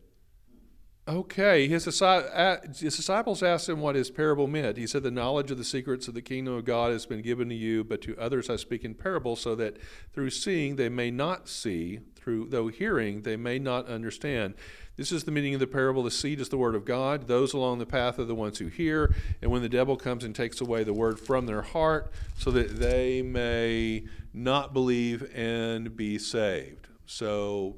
Okay, 1.09 1.67
his, 1.67 1.85
disciples 1.85 3.41
asked 3.41 3.67
him 3.67 3.79
what 3.79 3.95
his 3.95 4.11
parable 4.11 4.45
meant. 4.45 4.77
He 4.77 4.85
said, 4.85 5.01
The 5.01 5.09
knowledge 5.09 5.49
of 5.49 5.57
the 5.57 5.63
secrets 5.63 6.07
of 6.07 6.13
the 6.13 6.21
kingdom 6.21 6.53
of 6.53 6.65
God 6.65 6.91
has 6.91 7.07
been 7.07 7.23
given 7.23 7.49
to 7.49 7.55
you, 7.55 7.83
but 7.83 7.99
to 8.03 8.15
others 8.19 8.47
I 8.47 8.57
speak 8.57 8.85
in 8.85 8.93
parables, 8.93 9.41
so 9.41 9.55
that 9.55 9.77
through 10.13 10.29
seeing 10.29 10.75
they 10.75 10.87
may 10.87 11.09
not 11.09 11.49
see, 11.49 12.01
through 12.15 12.49
though 12.49 12.67
hearing 12.67 13.23
they 13.23 13.37
may 13.37 13.57
not 13.57 13.87
understand. 13.87 14.53
This 14.97 15.11
is 15.11 15.23
the 15.23 15.31
meaning 15.31 15.55
of 15.55 15.59
the 15.59 15.65
parable. 15.65 16.03
The 16.03 16.11
seed 16.11 16.39
is 16.39 16.49
the 16.49 16.57
word 16.57 16.75
of 16.75 16.85
God. 16.85 17.25
Those 17.27 17.53
along 17.53 17.79
the 17.79 17.87
path 17.87 18.19
are 18.19 18.25
the 18.25 18.35
ones 18.35 18.59
who 18.59 18.67
hear, 18.67 19.15
and 19.41 19.49
when 19.49 19.63
the 19.63 19.69
devil 19.69 19.97
comes 19.97 20.23
and 20.23 20.35
takes 20.35 20.61
away 20.61 20.83
the 20.83 20.93
word 20.93 21.19
from 21.19 21.47
their 21.47 21.63
heart, 21.63 22.11
so 22.37 22.51
that 22.51 22.79
they 22.79 23.23
may 23.23 24.03
not 24.31 24.73
believe 24.73 25.27
and 25.33 25.97
be 25.97 26.19
saved. 26.19 26.87
So 27.07 27.77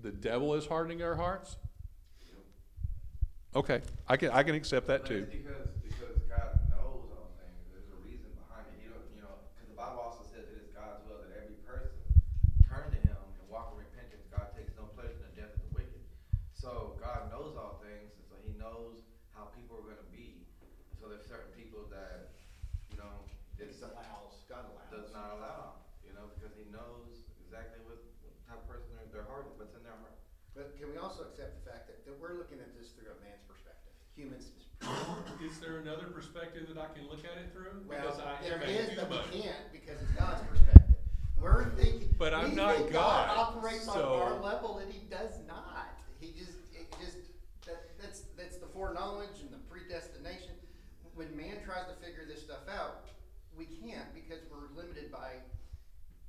the 0.00 0.10
devil 0.10 0.54
is 0.54 0.64
hardening 0.64 1.02
our 1.02 1.16
hearts? 1.16 1.58
Okay, 3.52 3.84
I 4.08 4.16
can, 4.16 4.32
I 4.32 4.42
can 4.42 4.56
accept 4.56 4.88
that 4.88 5.04
too. 5.04 5.28
Because, 5.28 5.68
because 5.84 6.16
God 6.24 6.56
knows 6.72 7.04
all 7.12 7.36
things, 7.36 7.60
there's 7.68 7.84
a 7.92 8.00
reason 8.00 8.32
behind 8.40 8.64
it, 8.72 8.80
you 8.80 8.88
don't, 8.88 9.04
you 9.12 9.20
know, 9.20 9.36
because 9.52 9.68
the 9.68 9.76
Bible 9.76 10.00
also 10.00 10.24
says 10.24 10.48
it 10.48 10.56
is 10.56 10.72
God's 10.72 11.04
will 11.04 11.20
that 11.20 11.36
every 11.36 11.60
person 11.68 12.00
turn 12.64 12.88
to 12.88 13.00
him 13.04 13.12
and 13.12 13.44
walk 13.52 13.76
in 13.76 13.84
repentance, 13.84 14.24
God 14.32 14.56
takes 14.56 14.72
no 14.72 14.88
pleasure 14.96 15.20
in 15.20 15.36
the 15.36 15.36
death 15.36 15.52
of 15.52 15.60
the 15.68 15.72
wicked. 15.76 16.00
So 16.56 16.96
God 16.96 17.28
knows 17.28 17.52
all 17.60 17.76
things, 17.84 18.16
and 18.16 18.24
so 18.24 18.40
he 18.40 18.56
knows 18.56 19.04
how 19.36 19.52
people 19.52 19.84
are 19.84 19.86
gonna 20.00 20.08
be, 20.08 20.48
and 20.64 20.96
so 20.96 21.12
there's 21.12 21.28
certain 21.28 21.52
people 21.52 21.84
that, 21.92 22.32
you 22.88 22.96
know, 22.96 23.20
it's, 23.60 23.84
allows, 23.84 24.48
God 24.48 24.64
allows. 24.64 24.88
does 24.88 25.12
not 25.12 25.28
allow, 25.36 25.76
you 26.08 26.16
know, 26.16 26.32
because 26.40 26.56
he 26.56 26.64
knows 26.72 27.28
exactly 27.44 27.84
what, 27.84 28.00
what 28.24 28.32
type 28.48 28.64
of 28.64 28.64
person 28.64 28.96
their, 28.96 29.20
their 29.20 29.26
heart 29.28 29.44
is, 29.44 29.60
what's 29.60 29.76
in 29.76 29.84
their 29.84 29.92
heart. 30.00 30.16
But 30.52 30.76
can 30.76 30.92
we 30.92 31.00
also 31.00 31.24
accept 31.32 31.64
the 31.64 31.64
fact 31.64 31.88
that, 31.88 32.04
that 32.04 32.12
we're 32.20 32.36
looking 32.36 32.60
at 32.60 32.68
this 32.76 32.92
through 32.92 33.08
a 33.08 33.16
man's 33.24 33.40
perspective, 33.48 33.96
humans' 34.12 34.52
Is 35.40 35.58
there 35.72 35.80
another 35.80 36.06
perspective 36.12 36.68
that 36.68 36.76
I 36.78 36.92
can 36.92 37.08
look 37.08 37.24
at 37.24 37.40
it 37.40 37.52
through? 37.52 37.80
Well, 37.88 37.98
Because 38.00 38.20
I 38.20 38.36
there 38.44 38.56
am 38.56 38.62
a 38.62 38.72
is, 38.72 38.88
but 38.96 39.08
human. 39.08 39.24
we 39.32 39.40
can't 39.40 39.64
because 39.72 39.96
it's 40.02 40.12
God's 40.12 40.42
perspective. 40.44 40.96
We're 41.40 41.70
thinking. 41.70 42.14
But 42.18 42.34
I'm 42.34 42.50
we 42.50 42.56
not 42.56 42.76
think 42.76 42.92
God, 42.92 43.28
operates 43.32 43.88
on 43.88 43.98
our 43.98 44.38
level 44.40 44.78
and 44.78 44.92
he 44.92 45.00
does 45.10 45.40
not. 45.48 45.98
He 46.20 46.32
just, 46.38 46.52
it 46.72 46.86
just, 47.00 47.16
that, 47.66 47.88
that's, 48.00 48.28
that's 48.36 48.58
the 48.58 48.66
foreknowledge 48.66 49.40
and 49.40 49.50
the 49.50 49.58
predestination. 49.70 50.54
When 51.14 51.34
man 51.36 51.56
tries 51.64 51.86
to 51.88 51.96
figure 52.04 52.24
this 52.28 52.44
stuff 52.44 52.68
out, 52.70 53.08
we 53.56 53.64
can't 53.66 54.06
because 54.14 54.40
we're 54.52 54.70
limited 54.76 55.10
by 55.10 55.40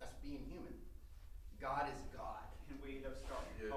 us 0.01 0.11
being 0.23 0.43
human. 0.49 0.73
God 1.61 1.87
is 1.93 1.99
God. 2.15 2.47
And 2.69 2.79
we 2.83 2.97
end 2.97 3.05
have 3.05 3.19
started 3.19 3.51
Yeah. 3.61 3.75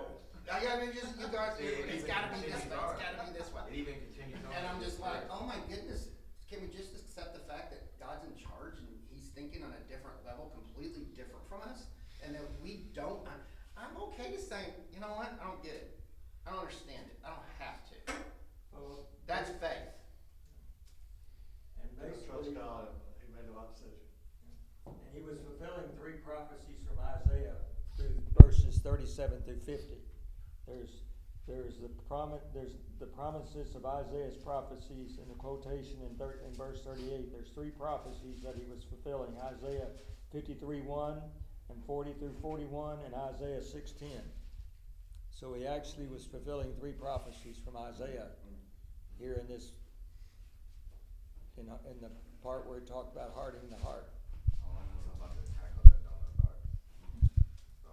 Hope. 0.49 0.63
I, 0.63 0.77
I 0.77 0.81
mean, 0.81 0.95
just, 0.95 1.19
you 1.19 1.27
guys, 1.29 1.59
See, 1.59 1.65
it 1.67 1.85
it's 1.91 2.05
even 2.05 2.07
gotta 2.07 2.29
be 2.35 2.47
this 2.47 2.63
continues 2.63 2.71
way, 2.71 2.95
it's 2.95 3.03
gotta 3.03 3.21
be 3.27 3.39
this 3.39 3.51
way. 3.53 3.63
It 3.71 3.77
even 3.77 3.95
continues 4.11 4.41
on. 4.47 4.53
And 4.55 4.63
I'm 4.67 4.81
just 4.83 4.99
like, 5.01 5.23
oh 5.31 5.43
my 5.47 5.59
goodness, 5.69 6.09
can 6.51 6.63
we 6.63 6.69
just 6.71 6.95
accept 6.95 7.35
the 7.35 7.43
fact 7.51 7.71
that 7.75 7.83
God's 7.99 8.23
in 8.25 8.35
charge 8.39 8.79
and 8.79 8.89
he's 9.11 9.29
thinking 9.35 9.63
on 9.67 9.75
a 9.75 9.83
different 9.91 10.23
level, 10.25 10.55
completely 10.55 11.07
different 11.19 11.43
from 11.51 11.63
us? 11.67 11.91
And 12.25 12.35
that 12.35 12.43
we 12.63 12.87
don't, 12.95 13.23
I'm, 13.27 13.43
I'm 13.77 13.95
okay 14.11 14.31
to 14.33 14.41
say, 14.41 14.73
you 14.95 15.01
know 15.01 15.15
what, 15.19 15.35
I 15.39 15.45
don't 15.47 15.63
get 15.63 15.75
it. 15.75 15.99
I 16.47 16.51
don't 16.55 16.63
understand 16.63 17.03
it. 17.11 17.19
I 17.27 17.35
don't 17.35 17.51
have 17.59 17.83
to. 17.91 17.97
Well, 18.73 19.07
That's 19.27 19.51
faith. 19.59 19.91
And 21.83 21.91
Trust 21.99 22.55
God, 22.55 22.89
he 23.19 23.27
made 23.35 23.47
the 23.49 23.53
right 23.57 23.67
decision. 23.75 23.99
and 24.87 25.11
he 25.15 25.23
was 25.23 25.39
fulfilling 25.43 25.91
three 25.99 26.19
prophecies 26.25 26.79
from 26.87 26.99
Isaiah 27.03 27.57
through 27.97 28.15
verses 28.39 28.79
thirty-seven 28.79 29.43
through 29.43 29.61
fifty. 29.65 29.99
There's, 30.67 30.91
there's 31.47 31.79
the 31.79 31.89
promise, 32.09 32.43
there's 32.53 32.73
the 32.99 33.07
promises 33.07 33.75
of 33.75 33.87
Isaiah's 33.87 34.37
prophecies 34.37 35.19
in 35.23 35.29
the 35.29 35.35
quotation 35.39 36.03
in 36.03 36.17
thir- 36.17 36.41
in 36.47 36.53
verse 36.55 36.83
thirty-eight. 36.83 37.33
There's 37.33 37.51
three 37.51 37.71
prophecies 37.71 38.43
that 38.43 38.57
he 38.57 38.65
was 38.65 38.83
fulfilling, 38.85 39.37
Isaiah 39.39 39.87
fifty-three 40.33 40.81
one 40.81 41.21
and 41.71 41.85
forty 41.85 42.15
through 42.15 42.35
forty-one 42.43 42.99
and 43.05 43.15
Isaiah 43.15 43.63
six 43.63 43.93
ten. 43.93 44.23
So 45.31 45.55
he 45.55 45.67
actually 45.67 46.07
was 46.07 46.25
fulfilling 46.25 46.73
three 46.81 46.93
prophecies 46.93 47.59
from 47.65 47.77
Isaiah 47.77 48.29
here 49.21 49.35
in 49.41 49.47
this, 49.47 49.73
in, 51.59 51.69
in 51.69 52.01
the 52.01 52.11
part 52.43 52.67
where 52.67 52.81
he 52.81 52.87
talked 52.87 53.15
about 53.15 53.33
hardening 53.35 53.71
the 53.71 53.77
heart. 53.77 54.09
All 54.65 54.81
I 54.81 54.85
know 54.89 54.99
is 54.99 55.07
I'm 55.13 55.21
about 55.21 55.37
to 55.37 55.45
tackle 55.53 55.85
that 55.85 56.01
donut 56.03 56.37
box. 56.43 56.59
So, 57.85 57.91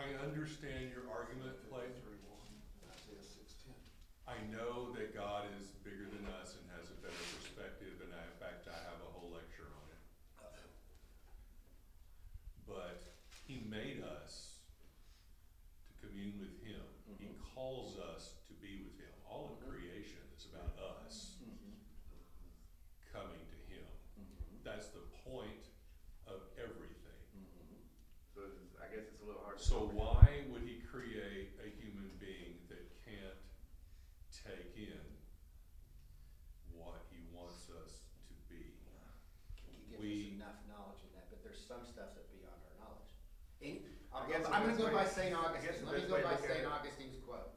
I 0.00 0.16
understand 0.24 0.88
your 0.96 1.04
argument, 1.12 1.60
Clay. 1.68 1.92
Three 2.00 2.24
one, 2.24 2.48
Isaiah 2.88 3.20
six 3.20 3.60
ten. 3.60 3.76
I 4.24 4.40
know 4.48 4.96
that 4.96 5.12
God 5.12 5.44
is 5.60 5.76
bigger 5.84 6.08
than 6.08 6.24
us 6.40 6.56
and 6.56 6.64
has 6.72 6.88
a 6.88 6.96
better 7.04 7.24
perspective, 7.36 8.00
and 8.00 8.08
I, 8.16 8.24
in 8.24 8.36
fact, 8.40 8.64
I 8.64 8.80
have 8.88 8.96
a 9.04 9.10
whole 9.12 9.28
lecture 9.28 9.68
on 9.68 9.86
it. 9.92 10.00
But 12.64 13.04
He 13.44 13.60
made 13.68 14.00
us 14.00 14.56
to 15.84 15.92
commune 16.00 16.40
with 16.40 16.56
Him. 16.64 16.80
He 17.20 17.28
mm-hmm. 17.28 17.44
calls 17.52 18.00
us 18.00 18.40
to 18.48 18.56
be 18.56 18.80
with 18.80 18.96
Him. 18.96 19.12
All 19.28 19.52
of 19.52 19.60
creation 19.68 20.24
is 20.32 20.48
about 20.48 20.80
us 21.04 21.36
coming 23.12 23.44
to 23.52 23.58
Him. 23.68 23.84
That's 24.64 24.88
the 24.96 25.04
point 25.28 25.68
of 26.24 26.40
everything. 26.56 26.96
so 28.32 28.46
it's, 28.46 28.56
I 28.78 28.86
guess 28.88 29.04
it's 29.10 29.20
a 29.20 29.26
little 29.26 29.42
hard 29.42 29.58
to. 29.58 29.64
So 29.64 29.90
comprehend. 29.90 29.98
why 29.98 30.26
would 30.54 30.62
he 30.62 30.78
create 30.86 31.58
a 31.58 31.68
human 31.82 32.08
being 32.22 32.62
that 32.70 32.86
can't 33.02 33.40
take 34.30 34.72
in 34.78 35.02
what 36.72 37.02
he 37.10 37.18
wants 37.34 37.66
us 37.82 38.06
to 38.30 38.34
be? 38.46 38.78
He 39.66 39.98
We- 39.98 40.06
gives 40.06 40.06
us 40.06 40.32
enough 40.38 40.58
knowledge 40.70 41.02
in 41.02 41.10
that, 41.18 41.26
but 41.28 41.42
there's 41.42 41.59
some 41.70 41.86
stuff 41.86 42.10
that's 42.18 42.26
beyond 42.34 42.58
our 42.66 42.74
knowledge. 42.82 43.14
Any, 43.62 43.86
I 44.10 44.26
I'm 44.26 44.26
guess 44.26 44.42
the 44.42 44.50
I'm 44.50 44.66
gonna 44.66 44.74
best 44.74 44.82
go 44.82 44.86
way- 44.90 44.98
by 44.98 45.06
I 45.06 45.06
guess 45.06 45.78
Augustine, 45.78 45.86
the 45.86 45.86
let 45.86 45.94
me 45.94 46.02
best 46.02 46.10
go 46.10 46.16
to 46.18 46.26
by 46.26 46.34
look 46.34 46.42
at 46.42 46.50
Saint 46.50 46.66
it- 46.66 46.74
Augustine's 46.74 47.18
quote. 47.22 47.50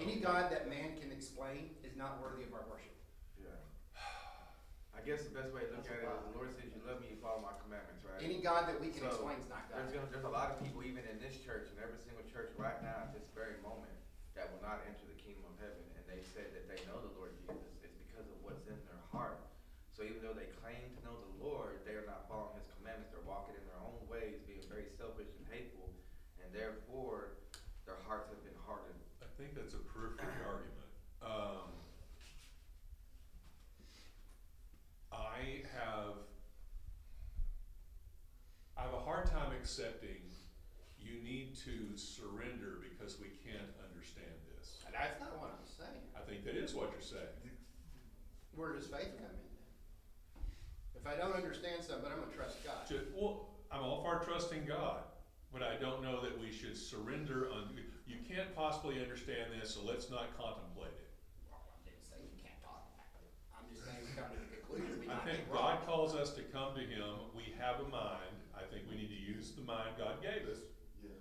Any 0.00 0.16
God 0.24 0.44
that 0.54 0.70
man 0.72 0.94
can 0.96 1.10
explain 1.12 1.74
is 1.84 1.92
not 1.98 2.22
worthy 2.24 2.46
of 2.48 2.54
our 2.56 2.62
worship. 2.70 2.94
Yeah. 3.36 3.50
I 4.96 5.02
guess 5.04 5.26
the 5.26 5.34
best 5.34 5.50
way 5.52 5.66
to 5.66 5.70
look 5.74 5.84
at 5.90 5.98
it 6.00 6.06
is 6.06 6.22
the 6.30 6.34
Lord 6.38 6.54
says, 6.54 6.70
you 6.70 6.80
love 6.86 7.02
me, 7.02 7.10
you 7.12 7.18
follow 7.18 7.42
my 7.42 7.52
commandments, 7.60 8.06
right? 8.06 8.22
Any 8.22 8.38
God 8.40 8.70
that 8.70 8.78
we 8.78 8.94
can 8.94 9.02
So, 9.04 9.10
explain 9.10 9.42
is 9.42 9.50
not 9.50 9.66
God. 9.68 9.82
There's 9.84 9.90
gonna, 9.92 10.06
there's 10.14 10.24
a 10.26 10.30
lot 10.32 10.54
of 10.54 10.62
people, 10.62 10.86
even 10.86 11.02
in 11.10 11.18
this 11.18 11.34
church, 11.42 11.66
and 11.74 11.76
every 11.82 11.98
single 11.98 12.22
church 12.30 12.54
right 12.56 12.78
now, 12.80 13.04
at 13.06 13.12
this 13.12 13.26
very 13.34 13.58
moment, 13.60 13.90
that 14.38 14.54
will 14.54 14.62
not 14.62 14.86
enter 14.86 15.02
the 15.10 15.18
kingdom 15.18 15.42
of 15.50 15.58
heaven, 15.58 15.82
and 15.98 16.02
they 16.06 16.22
said 16.22 16.54
that 16.54 16.70
they 16.70 16.78
know 16.86 17.02
the 17.02 17.10
Lord 17.18 17.34
Jesus, 17.42 17.58
it's 17.82 17.98
because 18.06 18.30
of 18.30 18.38
what's 18.46 18.70
in 18.70 18.78
their 18.86 19.02
heart. 19.10 19.42
So 19.90 20.06
even 20.06 20.22
though 20.22 20.34
they 20.38 20.46
claim 20.62 20.78
to 20.94 21.00
know 21.02 21.18
the 21.18 21.34
Lord, 21.42 21.82
they 21.82 21.98
are 21.98 22.06
not 22.06 22.30
following 22.30 22.54
his 22.62 22.67
commandments, 22.98 23.14
they're 23.14 23.26
walking 23.26 23.54
in 23.54 23.64
their 23.70 23.78
own 23.78 24.02
ways, 24.10 24.42
being 24.46 24.66
very 24.66 24.86
selfish 24.98 25.30
and 25.38 25.46
hateful, 25.50 25.90
and 26.42 26.50
therefore, 26.50 27.38
their 27.86 27.98
hearts 28.06 28.30
have 28.30 28.42
been 28.42 28.58
hardened. 28.66 28.98
I 29.22 29.30
think 29.38 29.54
that's 29.54 29.74
a 29.74 29.82
periphery 29.86 30.26
argument. 30.46 30.90
Um, 31.22 31.70
I 35.12 35.62
have, 35.78 36.18
I 38.76 38.82
have 38.82 38.94
a 38.94 39.02
hard 39.02 39.26
time 39.26 39.52
accepting 39.54 40.26
you 40.98 41.22
need 41.22 41.54
to 41.64 41.96
surrender 41.96 42.82
because 42.82 43.18
we 43.18 43.30
can't 43.46 43.70
understand 43.80 44.34
this. 44.54 44.82
And 44.84 44.94
That's 44.94 45.18
not 45.20 45.38
what 45.38 45.54
I'm 45.54 45.66
saying. 45.66 46.04
I 46.12 46.20
think 46.28 46.44
that 46.44 46.58
is 46.58 46.74
what 46.74 46.90
you're 46.92 47.00
saying. 47.00 47.54
Where 48.54 48.74
does 48.74 48.86
faith 48.90 49.14
come 49.16 49.30
in 49.30 49.47
I 51.08 51.16
don't 51.16 51.32
understand 51.34 51.82
something, 51.82 52.04
but 52.04 52.12
I'm 52.12 52.20
gonna 52.20 52.36
trust 52.36 52.62
God. 52.64 52.84
Ju- 52.88 53.06
well, 53.16 53.48
I'm 53.72 53.80
all 53.82 54.02
for 54.04 54.20
trusting 54.24 54.64
God, 54.66 55.00
but 55.52 55.62
I 55.62 55.76
don't 55.80 56.02
know 56.02 56.20
that 56.22 56.38
we 56.38 56.52
should 56.52 56.76
surrender 56.76 57.48
on, 57.52 57.72
you 58.06 58.16
can't 58.28 58.54
possibly 58.54 59.00
understand 59.00 59.52
this, 59.58 59.72
so 59.74 59.80
let's 59.84 60.10
not 60.10 60.36
contemplate 60.36 60.92
it. 60.92 61.08
Well, 61.50 61.64
I 61.64 61.80
didn't 61.88 62.04
say 62.04 62.16
we 62.20 62.36
can't 62.40 62.60
talk 62.60 62.84
about 62.92 63.08
it. 63.24 63.32
I'm 63.56 63.64
just 63.72 63.84
saying 63.88 64.04
we 64.04 64.12
come 64.20 64.28
to 64.32 64.40
the 64.40 64.50
conclusion 64.52 65.00
we 65.00 65.08
I 65.08 65.16
might 65.16 65.24
think 65.24 65.48
be 65.48 65.52
wrong. 65.52 65.80
God 65.80 65.86
calls 65.88 66.12
us 66.14 66.32
to 66.36 66.42
come 66.52 66.76
to 66.76 66.84
Him, 66.84 67.32
we 67.36 67.56
have 67.56 67.80
a 67.80 67.88
mind, 67.88 68.36
I 68.56 68.68
think 68.68 68.84
we 68.88 68.96
need 69.00 69.08
to 69.08 69.20
use 69.20 69.52
the 69.56 69.62
mind 69.64 69.96
God 69.96 70.20
gave 70.20 70.44
us. 70.48 70.60
Yeah. 71.00 71.16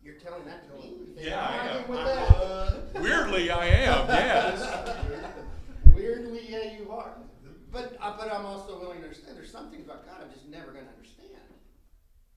You're 0.00 0.16
telling 0.20 0.44
that 0.48 0.64
to 0.68 0.72
me? 0.80 0.96
You 0.96 1.12
think 1.12 1.26
Yeah, 1.28 1.44
I'm 1.44 1.52
I 1.52 1.72
arguing 1.76 1.84
am. 1.84 1.90
with 1.92 2.92
that? 2.94 3.02
Weirdly, 3.04 3.50
I 3.50 3.66
am, 3.68 4.08
yes. 4.08 4.64
Weirdly, 5.92 6.40
yeah, 6.48 6.72
you 6.78 6.90
are. 6.90 7.16
But, 8.18 8.32
I'm 8.32 8.44
also 8.44 8.80
willing 8.80 8.98
to 8.98 9.04
understand, 9.04 9.36
there's 9.36 9.52
some 9.52 9.70
things 9.70 9.84
about 9.84 10.04
God 10.04 10.16
I'm 10.22 10.32
just 10.32 10.48
never 10.48 10.72
gonna 10.72 10.90
understand. 10.96 11.28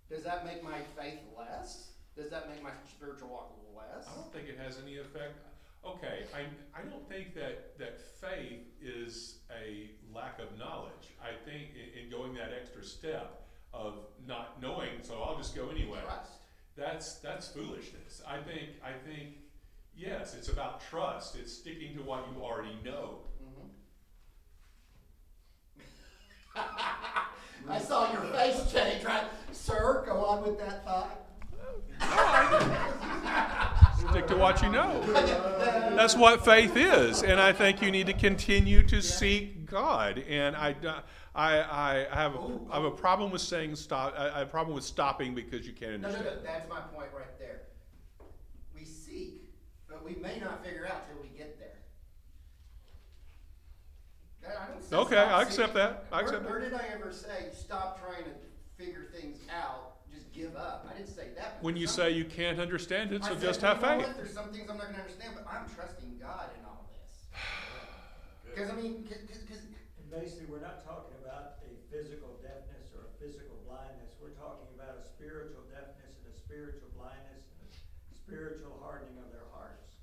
Does 0.10 0.24
that 0.24 0.46
make 0.46 0.64
my 0.64 0.78
faith 0.96 1.20
less? 1.36 1.90
Does 2.16 2.30
that 2.30 2.50
make 2.50 2.62
my 2.62 2.70
spiritual 2.88 3.30
walk 3.30 3.58
less? 3.76 4.08
I 4.08 4.16
don't 4.16 4.32
think 4.32 4.48
it 4.48 4.60
has 4.60 4.78
any 4.84 4.98
effect. 4.98 5.40
Okay, 5.84 6.26
I, 6.36 6.42
I 6.80 6.84
don't 6.84 7.08
think 7.10 7.34
that, 7.34 7.80
that 7.80 8.00
faith 8.00 8.68
is 8.80 9.40
a 9.50 9.90
lack 10.14 10.38
of 10.40 10.58
knowledge. 10.60 11.16
I 11.20 11.34
think 11.50 11.70
in, 11.74 12.04
in 12.04 12.12
going 12.12 12.36
that 12.36 12.52
extra 12.60 12.84
step 12.84 13.48
of 13.74 13.96
not 14.28 14.62
knowing, 14.62 15.02
so 15.02 15.24
I'll 15.24 15.38
just 15.38 15.56
go 15.56 15.70
anyway. 15.70 16.00
Trust. 16.04 16.34
that's 16.78 17.16
that's 17.16 17.48
foolishness. 17.48 18.22
I 18.28 18.38
think 18.38 18.70
I 18.84 18.92
think 18.92 19.38
yes, 19.96 20.36
it's 20.38 20.50
about 20.50 20.82
trust. 20.90 21.36
It's 21.36 21.52
sticking 21.52 21.96
to 21.96 22.04
what 22.04 22.28
you 22.32 22.44
already 22.44 22.78
know. 22.84 23.20
I 27.70 27.80
saw 27.80 28.12
your 28.12 28.22
face 28.34 28.72
change, 28.72 29.04
right? 29.04 29.26
Sir, 29.52 30.04
go 30.06 30.26
on 30.26 30.44
with 30.44 30.60
that 30.60 30.86
thought. 30.86 31.18
Stick 34.10 34.28
to 34.28 34.36
what 34.36 34.62
you 34.62 34.70
know. 34.70 35.02
That's 35.96 36.16
what 36.16 36.44
faith 36.44 36.76
is, 36.76 37.22
and 37.24 37.40
I 37.40 37.54
think 37.54 37.82
you 37.82 37.92
need 37.92 38.08
to 38.08 38.14
continue 38.14 38.84
to 38.88 39.02
seek 39.02 39.66
God. 39.68 40.18
And 40.28 40.56
I, 40.56 40.76
I, 41.36 41.60
I 41.62 42.08
have 42.14 42.36
a, 42.36 42.60
I 42.72 42.76
have 42.76 42.86
a 42.86 42.92
problem 42.92 43.32
with 43.32 43.42
saying 43.42 43.76
stop. 43.76 44.14
I 44.18 44.30
I 44.30 44.40
have 44.40 44.48
a 44.48 44.52
problem 44.52 44.76
with 44.76 44.84
stopping 44.84 45.36
because 45.36 45.68
you 45.68 45.74
can't 45.74 45.94
understand. 45.94 46.26
No, 46.26 46.32
no, 46.32 46.38
no, 46.38 46.44
that's 46.44 46.70
my 46.70 46.82
point 46.82 47.10
right 47.16 47.40
there. 47.40 47.62
We 48.76 48.84
seek, 48.84 49.44
but 49.88 50.04
we 50.04 50.16
may 50.16 50.40
not 50.40 50.66
figure 50.66 50.88
out 50.88 51.08
till 51.08 51.22
we 51.22 51.30
get 51.38 51.60
there. 51.60 51.71
That- 54.52 54.98
I 54.98 55.02
Okay, 55.02 55.18
I 55.18 55.42
accept 55.42 55.56
seeking. 55.56 55.74
that. 55.76 56.06
I 56.12 56.16
Where- 56.16 56.24
accept 56.26 56.44
Where 56.50 56.60
that. 56.60 56.70
did 56.72 56.80
I 56.80 56.86
ever 56.94 57.12
say, 57.14 57.50
stop 57.56 58.00
trying 58.04 58.24
to 58.26 58.32
figure 58.78 59.06
things 59.16 59.40
out, 59.50 60.04
just 60.12 60.32
give 60.34 60.56
up? 60.56 60.86
I 60.90 60.98
didn't 60.98 61.10
say 61.16 61.30
that. 61.38 61.64
When 61.64 61.78
you 61.78 61.88
some- 61.88 61.96
say 62.04 62.12
you 62.12 62.26
can't 62.26 62.60
understand 62.60 63.14
it, 63.14 63.24
I 63.24 63.28
so 63.30 63.34
said, 63.34 63.42
just 63.42 63.62
"Well, 63.62 63.76
have 63.76 63.82
you 63.84 63.88
know 63.88 63.98
faith. 64.00 64.08
what? 64.08 64.18
There's 64.18 64.34
some 64.34 64.52
things 64.52 64.70
I'm 64.70 64.78
not 64.78 64.88
gonna 64.92 65.00
understand, 65.04 65.36
but 65.36 65.48
I'm 65.48 65.70
trusting 65.70 66.18
God 66.20 66.50
in 66.60 66.66
all 66.66 66.90
this. 66.92 67.28
Cause 68.58 68.70
I 68.70 68.76
mean, 68.76 69.08
cause, 69.08 69.24
cause- 69.30 69.48
cause 69.48 69.64
basically, 70.12 70.48
we're 70.52 70.60
not 70.60 70.84
talking 70.84 71.16
about 71.24 71.64
a 71.64 71.72
physical 71.90 72.36
deafness 72.44 72.92
or 72.92 73.08
a 73.08 73.12
physical 73.16 73.56
blindness. 73.64 74.12
We're 74.20 74.36
talking 74.36 74.68
about 74.76 74.98
a 75.00 75.04
spiritual 75.08 75.64
deafness 75.72 76.20
and 76.20 76.28
a 76.28 76.36
spiritual 76.36 76.90
blindness 77.00 77.48
and 77.56 77.72
a 77.72 78.16
spiritual 78.20 78.76
hardening 78.84 79.16
of 79.24 79.32
their 79.32 79.48
hearts. 79.56 79.96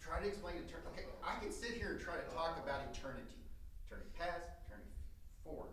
try 0.00 0.20
to 0.20 0.28
explain 0.28 0.56
eternity. 0.60 0.84
Okay, 0.92 1.08
I 1.24 1.40
can 1.40 1.48
sit 1.50 1.80
here 1.80 1.96
and 1.96 2.00
try 2.00 2.20
to 2.20 2.28
talk 2.36 2.60
about 2.60 2.84
eternity, 2.92 3.40
eternity 3.88 4.12
past, 4.12 4.44
eternity 4.68 4.92
forward, 5.42 5.72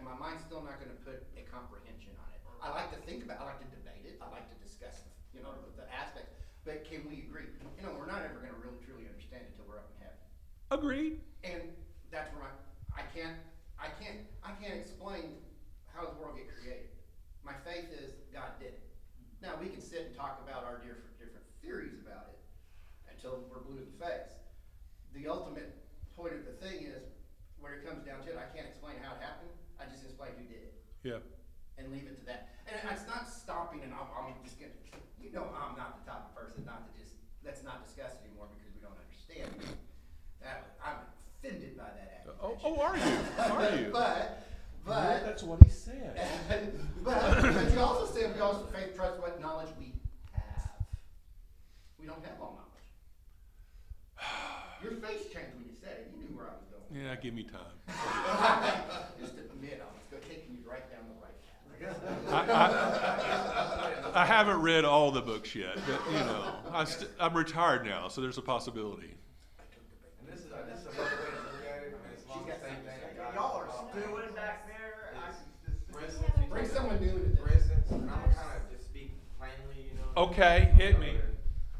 and 0.00 0.08
my 0.08 0.16
mind's 0.16 0.40
still 0.42 0.64
not 0.64 0.80
going 0.80 0.88
to 0.90 1.00
put 1.04 1.20
a 1.36 1.44
comprehension 1.52 2.16
on 2.16 2.28
it. 2.32 2.40
I 2.64 2.72
like 2.72 2.90
to 2.96 3.00
think 3.04 3.22
about, 3.28 3.44
I 3.44 3.52
like 3.54 3.60
to 3.60 3.68
debate 3.70 4.08
it, 4.08 4.16
I 4.24 4.26
like 4.32 4.48
to 4.48 4.56
discuss, 4.64 5.04
you 5.36 5.44
know, 5.44 5.52
the, 5.52 5.84
the 5.84 5.86
aspects. 5.92 6.32
But 6.64 6.77
can 6.88 7.04
we 7.04 7.28
agree? 7.28 7.52
You 7.76 7.84
know, 7.84 7.92
we're 7.92 8.08
not 8.08 8.24
ever 8.24 8.40
going 8.40 8.56
to 8.56 8.60
really 8.64 8.80
truly 8.80 9.04
understand 9.04 9.44
it 9.44 9.52
until 9.52 9.68
we're 9.68 9.76
up 9.76 9.92
in 9.92 10.00
heaven. 10.00 10.20
Agreed. 10.72 11.20
And 11.44 11.76
that's 12.08 12.32
where 12.32 12.48
my, 12.48 12.52
I 12.96 13.04
can't, 13.12 13.36
I 13.76 13.92
can't, 14.00 14.24
I 14.40 14.56
can't 14.56 14.80
explain 14.80 15.44
how 15.92 16.08
the 16.08 16.16
world 16.16 16.40
get 16.40 16.48
created. 16.48 16.88
My 17.44 17.54
faith 17.62 17.92
is 17.92 18.16
God 18.32 18.56
did 18.56 18.80
it. 18.80 18.84
Now, 19.44 19.54
we 19.60 19.68
can 19.68 19.84
sit 19.84 20.10
and 20.10 20.12
talk 20.16 20.42
about 20.42 20.64
our 20.64 20.80
different, 20.82 21.14
different 21.20 21.46
theories 21.62 21.94
about 22.00 22.34
it 22.34 22.40
until 23.06 23.44
we're 23.46 23.62
blue 23.62 23.84
in 23.84 23.88
the 23.92 24.00
face. 24.00 24.34
The 25.14 25.28
ultimate 25.28 25.76
point 26.16 26.34
of 26.34 26.42
the 26.42 26.56
thing 26.58 26.88
is, 26.88 27.06
when 27.60 27.70
it 27.76 27.86
comes 27.86 28.02
down 28.02 28.24
to 28.26 28.34
it, 28.34 28.38
I 28.40 28.48
can't 28.50 28.66
explain 28.66 28.98
how 28.98 29.14
it 29.14 29.22
happened, 29.22 29.54
I 29.78 29.86
just 29.86 30.02
explain 30.02 30.34
who 30.34 30.46
did 30.50 30.72
it 30.72 30.74
Yeah. 31.06 31.22
And 31.78 31.90
leave 31.92 32.04
it 32.06 32.18
to 32.20 32.24
that. 32.26 32.48
And 32.66 32.76
it's 32.92 33.06
not 33.06 33.28
stopping 33.28 33.80
and 33.82 33.92
I'm, 33.94 34.06
I'm 34.12 34.34
just 34.44 34.58
gonna, 34.60 34.72
you 35.22 35.32
know, 35.32 35.46
I'm 35.54 35.76
not 35.78 36.04
the 36.04 36.10
type 36.10 36.28
of 36.28 36.34
person 36.36 36.64
not 36.66 36.84
to 36.84 36.92
just, 37.00 37.14
let's 37.44 37.62
not 37.64 37.84
discuss 37.86 38.12
it 38.18 38.26
anymore 38.28 38.46
because 38.52 38.68
we 38.74 38.80
don't 38.82 38.98
understand. 38.98 39.48
That, 40.42 40.76
I'm 40.84 41.06
offended 41.38 41.76
by 41.76 41.84
that 41.96 42.26
Oh, 42.42 42.52
accusation. 42.52 42.70
oh, 42.70 42.76
oh 42.76 42.82
are 42.82 42.96
you? 42.96 43.14
Are 43.54 43.76
you? 43.80 43.88
But, 43.92 44.46
but, 44.84 45.24
that's 45.24 45.42
what 45.42 45.62
he 45.64 45.70
said. 45.70 46.14
but, 47.02 47.42
but 47.42 47.72
you 47.72 47.80
also 47.80 48.06
said 48.12 48.34
we 48.34 48.40
also 48.40 48.66
faith 48.66 48.94
trust 48.94 49.18
what 49.20 49.40
knowledge 49.40 49.68
we 49.78 49.92
have. 50.32 50.70
We 51.98 52.06
don't 52.06 52.22
have 52.24 52.40
all 52.40 52.58
knowledge. 52.60 52.88
Your 54.82 54.92
face 55.00 55.24
changed 55.32 55.56
when 55.56 55.64
you 55.66 55.74
said 55.80 56.04
it. 56.04 56.12
You 56.14 56.28
knew 56.28 56.36
where 56.36 56.46
I 56.48 56.54
was 56.56 56.64
going. 56.70 56.84
Yeah, 57.04 57.16
give 57.16 57.34
me 57.34 57.44
time. 57.44 57.76
Just 59.20 59.34
admit 59.36 59.82
I 59.82 59.88
was 59.92 60.04
go- 60.10 60.22
taking 60.28 60.56
you 60.56 60.62
right 60.70 60.84
down 60.92 61.04
the 61.08 61.16
right 61.20 61.36
path. 61.42 62.17
I, 62.30 64.12
I, 64.14 64.22
I 64.22 64.24
haven't 64.26 64.60
read 64.60 64.84
all 64.84 65.10
the 65.10 65.20
books 65.22 65.54
yet, 65.54 65.76
but 65.86 66.00
you 66.12 66.18
know, 66.18 66.52
I 66.72 66.84
st- 66.84 67.10
I'm 67.20 67.34
retired 67.36 67.84
now, 67.84 68.08
so 68.08 68.20
there's 68.20 68.38
a 68.38 68.42
possibility. 68.42 69.14
And 70.20 70.28
this 70.32 70.40
is, 70.44 70.52
a- 70.52 70.66
this 70.70 70.80
is 70.80 70.86
another 70.86 71.16
way 71.22 71.30
to 71.30 71.42
look 71.48 71.64
at 71.64 71.82
it, 71.84 71.96
I 71.96 72.04
mean, 72.04 72.12
it's 72.14 72.24
along 72.26 72.46
the 72.46 72.52
same 72.60 72.82
thing. 72.84 73.00
Y'all 73.34 73.56
are 73.56 73.66
talked 73.66 73.94
about. 73.94 74.04
stewing 74.04 74.34
back 74.34 74.66
there, 74.68 75.14
I 75.16 75.32
can 75.32 75.36
just. 75.64 75.80
For 75.92 76.00
instance, 76.04 76.32
you 76.40 76.46
Bring 76.50 76.66
someone 76.68 77.00
new 77.00 77.16
into 77.16 77.36
For 77.40 77.48
instance, 77.52 77.86
and 77.90 78.10
I'm 78.10 78.20
gonna 78.20 78.34
kind 78.34 78.56
of 78.60 78.68
just 78.76 78.88
speak 78.88 79.12
plainly, 79.38 79.88
you 79.88 79.94
know. 79.96 80.08
Okay, 80.28 80.72
hit 80.76 80.98
me. 81.00 81.16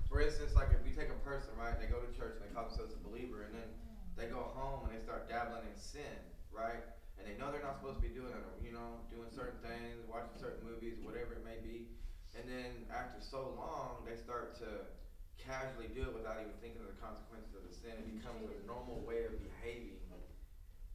For 0.08 0.20
instance, 0.22 0.54
like 0.54 0.68
if 0.72 0.80
we 0.84 0.90
take 0.96 1.10
a 1.12 1.20
person, 1.26 1.50
right, 1.60 1.74
and 1.76 1.80
they 1.82 1.90
go 1.90 2.00
to 2.00 2.08
church 2.16 2.40
and 2.40 2.48
they 2.48 2.54
call 2.54 2.64
themselves 2.68 2.94
a 2.96 3.00
believer, 3.08 3.44
and 3.44 3.52
then 3.52 3.68
they 4.16 4.32
go 4.32 4.48
home 4.56 4.88
and 4.88 4.96
they 4.96 5.02
start 5.04 5.28
dabbling 5.28 5.68
in 5.68 5.76
sin, 5.76 6.16
right? 6.52 6.80
And 7.28 7.36
they 7.36 7.44
know 7.44 7.52
they're 7.52 7.60
not 7.60 7.76
supposed 7.76 8.00
to 8.00 8.04
be 8.08 8.16
doing 8.16 8.32
it, 8.32 8.40
you 8.64 8.72
know, 8.72 9.04
doing 9.12 9.28
certain 9.28 9.60
things, 9.60 10.00
watching 10.08 10.32
certain 10.40 10.64
movies, 10.64 10.96
whatever 11.04 11.36
it 11.36 11.44
may 11.44 11.60
be. 11.60 11.92
And 12.32 12.48
then 12.48 12.88
after 12.88 13.20
so 13.20 13.52
long, 13.52 14.00
they 14.08 14.16
start 14.16 14.56
to 14.64 14.88
casually 15.36 15.92
do 15.92 16.08
it 16.08 16.16
without 16.16 16.40
even 16.40 16.56
thinking 16.64 16.80
of 16.80 16.88
the 16.88 16.96
consequences 16.96 17.52
of 17.52 17.68
the 17.68 17.74
sin. 17.76 18.00
It 18.00 18.08
becomes 18.08 18.48
a 18.48 18.56
normal 18.64 19.04
way 19.04 19.28
of 19.28 19.36
behaving. 19.36 20.00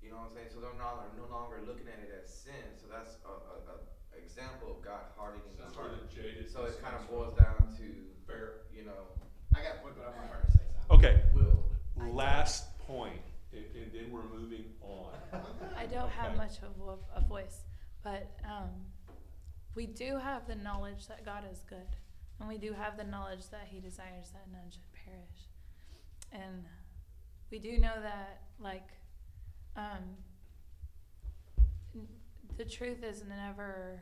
You 0.01 0.09
know 0.11 0.25
what 0.25 0.33
I'm 0.33 0.35
saying? 0.35 0.49
So 0.51 0.59
they're 0.59 0.73
no 0.73 0.83
longer, 0.83 1.13
no 1.15 1.29
longer 1.29 1.61
looking 1.63 1.87
at 1.87 2.01
it 2.01 2.11
as 2.11 2.27
sin. 2.27 2.75
So 2.81 2.89
that's 2.89 3.21
a, 3.23 3.31
a, 3.31 3.55
a 3.71 3.75
example 4.17 4.73
of 4.73 4.83
God 4.83 5.13
hardening 5.15 5.53
the 5.55 5.69
heart. 5.71 5.95
So 6.49 6.65
it 6.65 6.81
kind 6.81 6.97
of 6.97 7.07
boils 7.07 7.37
down 7.37 7.71
to, 7.77 7.87
Fair. 8.25 8.67
you 8.73 8.83
know, 8.83 9.13
I 9.55 9.61
got 9.63 9.77
a 9.77 9.85
point, 9.85 9.95
but 9.95 10.09
I'm 10.09 10.17
not 10.17 10.43
to 10.43 10.51
say 10.51 10.65
something. 10.75 10.97
Okay, 10.97 11.23
will. 11.31 11.71
last 12.11 12.77
point, 12.79 13.23
and, 13.55 13.65
and 13.83 13.91
then 13.93 14.11
we're 14.11 14.23
moving 14.37 14.65
on. 14.81 15.13
I 15.77 15.85
don't 15.85 16.09
have 16.09 16.29
Okay. 16.31 16.37
much 16.37 16.57
of 16.59 16.73
a, 16.87 17.19
a 17.19 17.21
voice, 17.21 17.63
but 18.03 18.31
um, 18.45 18.69
we 19.75 19.85
do 19.85 20.17
have 20.17 20.47
the 20.47 20.55
knowledge 20.55 21.07
that 21.07 21.23
God 21.25 21.43
is 21.51 21.63
good, 21.67 21.87
and 22.39 22.47
we 22.49 22.57
do 22.57 22.73
have 22.73 22.97
the 22.97 23.03
knowledge 23.03 23.49
that 23.51 23.67
He 23.69 23.79
desires 23.79 24.31
that 24.33 24.47
none 24.51 24.69
should 24.71 24.91
perish, 25.05 25.47
and 26.31 26.65
we 27.51 27.59
do 27.59 27.77
know 27.77 27.93
that 28.01 28.41
like 28.59 28.89
um, 29.75 30.17
n- 31.95 32.07
the 32.57 32.65
truth 32.65 33.03
is 33.03 33.23
never 33.27 34.01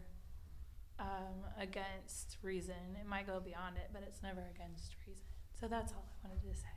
um, 0.99 1.45
against 1.59 2.37
reason. 2.41 2.95
It 2.99 3.07
might 3.07 3.25
go 3.27 3.39
beyond 3.39 3.77
it, 3.77 3.89
but 3.93 4.03
it's 4.07 4.21
never 4.21 4.41
against 4.53 4.95
reason. 5.07 5.23
So 5.59 5.67
that's 5.67 5.93
all 5.93 6.05
I 6.23 6.27
wanted 6.27 6.53
to 6.53 6.55
say. 6.59 6.67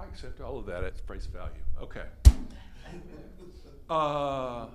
I 0.00 0.04
accept 0.06 0.40
all 0.40 0.58
of 0.58 0.66
that 0.66 0.82
at 0.82 0.98
face 1.06 1.26
value. 1.26 1.62
Okay. 1.82 2.04
Uh, 3.88 4.66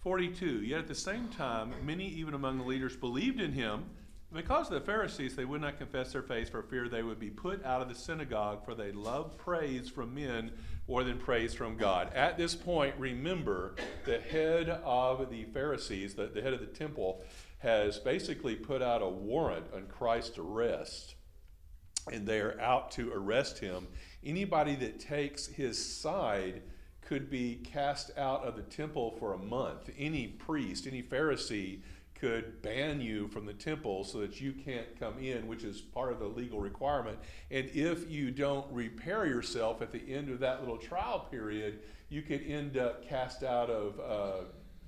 42. 0.00 0.62
Yet 0.62 0.80
at 0.80 0.88
the 0.88 0.94
same 0.94 1.28
time, 1.28 1.72
many 1.84 2.08
even 2.08 2.34
among 2.34 2.58
the 2.58 2.64
leaders 2.64 2.96
believed 2.96 3.40
in 3.40 3.52
him. 3.52 3.84
Because 4.32 4.68
of 4.68 4.74
the 4.74 4.80
Pharisees, 4.80 5.36
they 5.36 5.44
would 5.44 5.60
not 5.60 5.78
confess 5.78 6.12
their 6.12 6.22
faith 6.22 6.50
for 6.50 6.62
fear 6.62 6.88
they 6.88 7.02
would 7.02 7.18
be 7.18 7.30
put 7.30 7.64
out 7.64 7.82
of 7.82 7.88
the 7.88 7.94
synagogue, 7.94 8.64
for 8.64 8.74
they 8.74 8.92
love 8.92 9.36
praise 9.36 9.88
from 9.88 10.14
men 10.14 10.52
more 10.88 11.04
than 11.04 11.18
praise 11.18 11.52
from 11.52 11.76
God. 11.76 12.12
At 12.14 12.38
this 12.38 12.54
point, 12.54 12.94
remember 12.96 13.74
the 14.04 14.20
head 14.20 14.68
of 14.68 15.30
the 15.30 15.44
Pharisees, 15.46 16.14
the, 16.14 16.26
the 16.26 16.42
head 16.42 16.54
of 16.54 16.60
the 16.60 16.66
temple, 16.66 17.24
has 17.58 17.98
basically 17.98 18.54
put 18.54 18.82
out 18.82 19.02
a 19.02 19.08
warrant 19.08 19.66
on 19.74 19.86
Christ's 19.86 20.38
arrest 20.38 21.16
and 22.12 22.26
they 22.26 22.40
are 22.40 22.60
out 22.60 22.90
to 22.92 23.12
arrest 23.12 23.58
him. 23.58 23.86
Anybody 24.24 24.74
that 24.76 25.00
takes 25.00 25.46
his 25.46 25.84
side 25.84 26.62
could 27.02 27.30
be 27.30 27.56
cast 27.56 28.16
out 28.16 28.44
of 28.44 28.56
the 28.56 28.62
temple 28.62 29.16
for 29.18 29.32
a 29.34 29.38
month. 29.38 29.90
Any 29.98 30.28
priest, 30.28 30.86
any 30.86 31.02
Pharisee 31.02 31.80
could 32.14 32.60
ban 32.60 33.00
you 33.00 33.26
from 33.28 33.46
the 33.46 33.54
temple 33.54 34.04
so 34.04 34.18
that 34.20 34.40
you 34.40 34.52
can't 34.52 34.98
come 34.98 35.18
in, 35.18 35.48
which 35.48 35.64
is 35.64 35.80
part 35.80 36.12
of 36.12 36.18
the 36.18 36.26
legal 36.26 36.60
requirement. 36.60 37.18
And 37.50 37.70
if 37.70 38.10
you 38.10 38.30
don't 38.30 38.70
repair 38.70 39.24
yourself 39.26 39.80
at 39.80 39.90
the 39.90 40.02
end 40.12 40.28
of 40.28 40.38
that 40.40 40.60
little 40.60 40.76
trial 40.76 41.26
period, 41.30 41.80
you 42.10 42.22
could 42.22 42.42
end 42.46 42.76
up 42.76 43.08
cast 43.08 43.42
out 43.42 43.70
of 43.70 43.98
uh, 43.98 44.44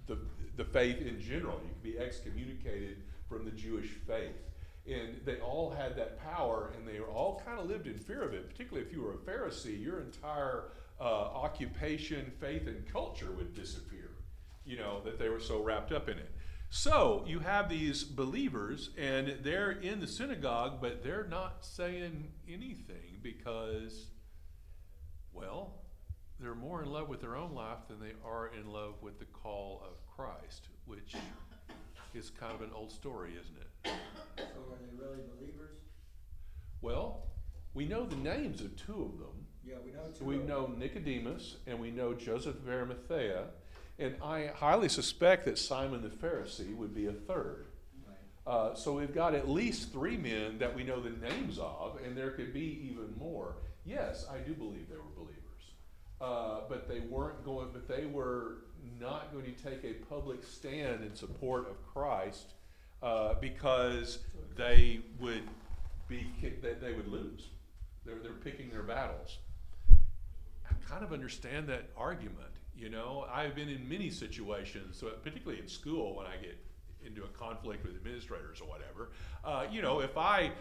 the, 0.07 0.19
the 0.57 0.65
faith 0.65 1.01
in 1.01 1.21
general. 1.21 1.59
You 1.63 1.71
could 1.71 1.83
be 1.83 1.99
excommunicated 1.99 2.99
from 3.29 3.47
the 3.47 3.51
Jewish 3.51 3.89
faith. 4.07 4.37
And 4.87 5.21
they 5.25 5.37
all 5.37 5.71
had 5.71 5.97
that 5.97 6.21
power, 6.21 6.73
and 6.77 6.87
they 6.87 6.99
all 6.99 7.41
kind 7.45 7.61
of 7.61 7.67
lived 7.67 7.87
in 7.87 7.99
fear 7.99 8.23
of 8.23 8.35
it. 8.35 8.49
Particularly 8.49 8.87
if 8.87 8.93
you 8.93 9.03
were 9.03 9.13
a 9.13 9.17
Pharisee, 9.17 9.81
your 9.81 10.01
entire 10.01 10.73
uh, 11.01 11.05
occupation, 11.05 12.33
faith, 12.41 12.67
and 12.67 12.91
culture 12.93 13.31
would 13.33 13.55
disappear. 13.55 14.11
You 14.65 14.79
know 14.79 15.01
that 15.05 15.19
they 15.19 15.29
were 15.29 15.41
so 15.41 15.63
wrapped 15.63 15.93
up 15.93 16.09
in 16.09 16.19
it. 16.19 16.31
So 16.75 17.23
you 17.27 17.41
have 17.41 17.69
these 17.69 18.03
believers, 18.03 18.91
and 18.97 19.37
they're 19.43 19.73
in 19.73 20.01
the 20.01 20.07
synagogue, 20.07 20.81
but 20.81 21.05
they're 21.05 21.27
not 21.29 21.67
saying 21.67 22.33
anything 22.49 23.19
because, 23.23 24.07
well, 25.35 25.83
they're 26.41 26.55
more 26.55 26.83
in 26.83 26.91
love 26.91 27.09
with 27.09 27.21
their 27.21 27.37
own 27.37 27.55
life 27.55 27.79
than 27.89 28.01
they 28.01 28.15
are 28.25 28.51
in 28.59 28.73
love 28.73 28.95
with 29.03 29.19
the 29.19 29.27
call 29.27 29.83
of 29.85 30.07
Christ, 30.17 30.69
which 30.87 31.15
is 32.15 32.31
kind 32.31 32.55
of 32.55 32.63
an 32.63 32.71
old 32.75 32.91
story, 32.91 33.33
isn't 33.39 33.57
it? 33.59 33.93
Are 34.73 34.79
they 34.81 34.97
really 34.97 35.23
believers? 35.39 35.77
Well, 36.81 37.27
we 37.75 37.87
know 37.87 38.07
the 38.07 38.17
names 38.17 38.61
of 38.61 38.77
two 38.77 39.11
of 39.13 39.19
them. 39.19 39.47
Yeah, 39.65 39.77
we 39.85 39.93
know 39.93 40.01
two 40.17 40.25
We 40.25 40.37
of 40.37 40.47
them. 40.47 40.79
Nicodemus 40.79 41.57
and 41.67 41.79
we 41.79 41.91
know 41.91 42.15
Joseph 42.15 42.57
of 42.57 42.69
Arimathea, 42.69 43.45
and 43.99 44.17
I 44.23 44.51
highly 44.55 44.89
suspect 44.89 45.45
that 45.45 45.59
Simon 45.59 46.03
the 46.03 46.09
Pharisee 46.09 46.75
would 46.77 46.95
be 46.95 47.07
a 47.07 47.13
third. 47.13 47.67
Right. 48.07 48.53
Uh, 48.53 48.75
so 48.75 48.95
we've 48.95 49.15
got 49.15 49.35
at 49.35 49.49
least 49.49 49.93
three 49.93 50.17
men 50.17 50.59
that 50.59 50.75
we 50.75 50.83
know 50.83 51.01
the 51.01 51.11
names 51.11 51.59
of, 51.59 51.99
and 52.05 52.17
there 52.17 52.31
could 52.31 52.53
be 52.53 52.89
even 52.91 53.15
more. 53.19 53.57
Yes, 53.85 54.27
I 54.31 54.39
do 54.39 54.55
believe 54.55 54.89
they 54.89 54.97
were 54.97 55.03
believers, 55.15 55.41
uh, 56.21 56.63
but 56.69 56.89
they 56.89 57.01
weren't 57.01 57.45
going. 57.45 57.69
But 57.73 57.89
they 57.89 58.07
were 58.07 58.65
not 59.01 59.33
going 59.33 59.45
to 59.45 59.53
take 59.53 59.85
a 59.85 59.95
public 60.05 60.45
stand 60.45 61.05
in 61.05 61.15
support 61.15 61.69
of 61.71 61.77
Christ 61.87 62.55
uh, 63.03 63.35
because 63.41 64.19
they 64.57 65.01
would 65.21 65.43
be 66.09 66.27
that 66.63 66.81
they 66.81 66.93
would 66.93 67.09
lose. 67.09 67.49
They're 68.05 68.19
they're 68.23 68.33
picking 68.33 68.71
their 68.71 68.83
battles. 68.83 69.39
I 70.69 70.75
kind 70.89 71.05
of 71.05 71.13
understand 71.13 71.69
that 71.69 71.91
argument. 71.97 72.39
You 72.77 72.89
know, 72.89 73.27
I've 73.33 73.55
been 73.55 73.69
in 73.69 73.89
many 73.89 74.11
situations, 74.11 74.97
so 74.99 75.09
particularly 75.23 75.61
in 75.61 75.69
school 75.69 76.17
when 76.17 76.27
I 76.27 76.37
get 76.37 76.59
into 77.05 77.25
a 77.25 77.29
conflict 77.29 77.85
with 77.85 77.95
administrators 77.95 78.61
or 78.61 78.69
whatever. 78.69 79.11
Uh, 79.45 79.67
you 79.71 79.83
know, 79.83 80.01
if 80.01 80.17
I 80.17 80.53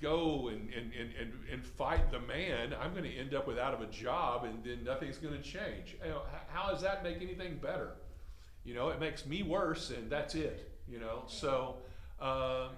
go 0.00 0.48
and, 0.48 0.68
and, 0.72 0.92
and, 0.92 1.32
and, 1.50 1.64
fight 1.64 2.10
the 2.10 2.20
man, 2.20 2.74
I'm 2.80 2.92
going 2.92 3.04
to 3.04 3.14
end 3.14 3.34
up 3.34 3.46
without 3.46 3.74
of 3.74 3.80
a 3.80 3.86
job 3.86 4.44
and 4.44 4.64
then 4.64 4.82
nothing's 4.84 5.18
going 5.18 5.34
to 5.34 5.42
change. 5.42 5.96
You 6.02 6.10
know, 6.10 6.22
how 6.48 6.70
does 6.70 6.82
that 6.82 7.02
make 7.02 7.20
anything 7.20 7.58
better? 7.58 7.92
You 8.64 8.74
know, 8.74 8.88
it 8.88 8.98
makes 8.98 9.26
me 9.26 9.42
worse 9.42 9.90
and 9.90 10.10
that's 10.10 10.34
it. 10.34 10.70
You 10.88 11.00
know, 11.00 11.24
so 11.26 11.76
um, 12.24 12.70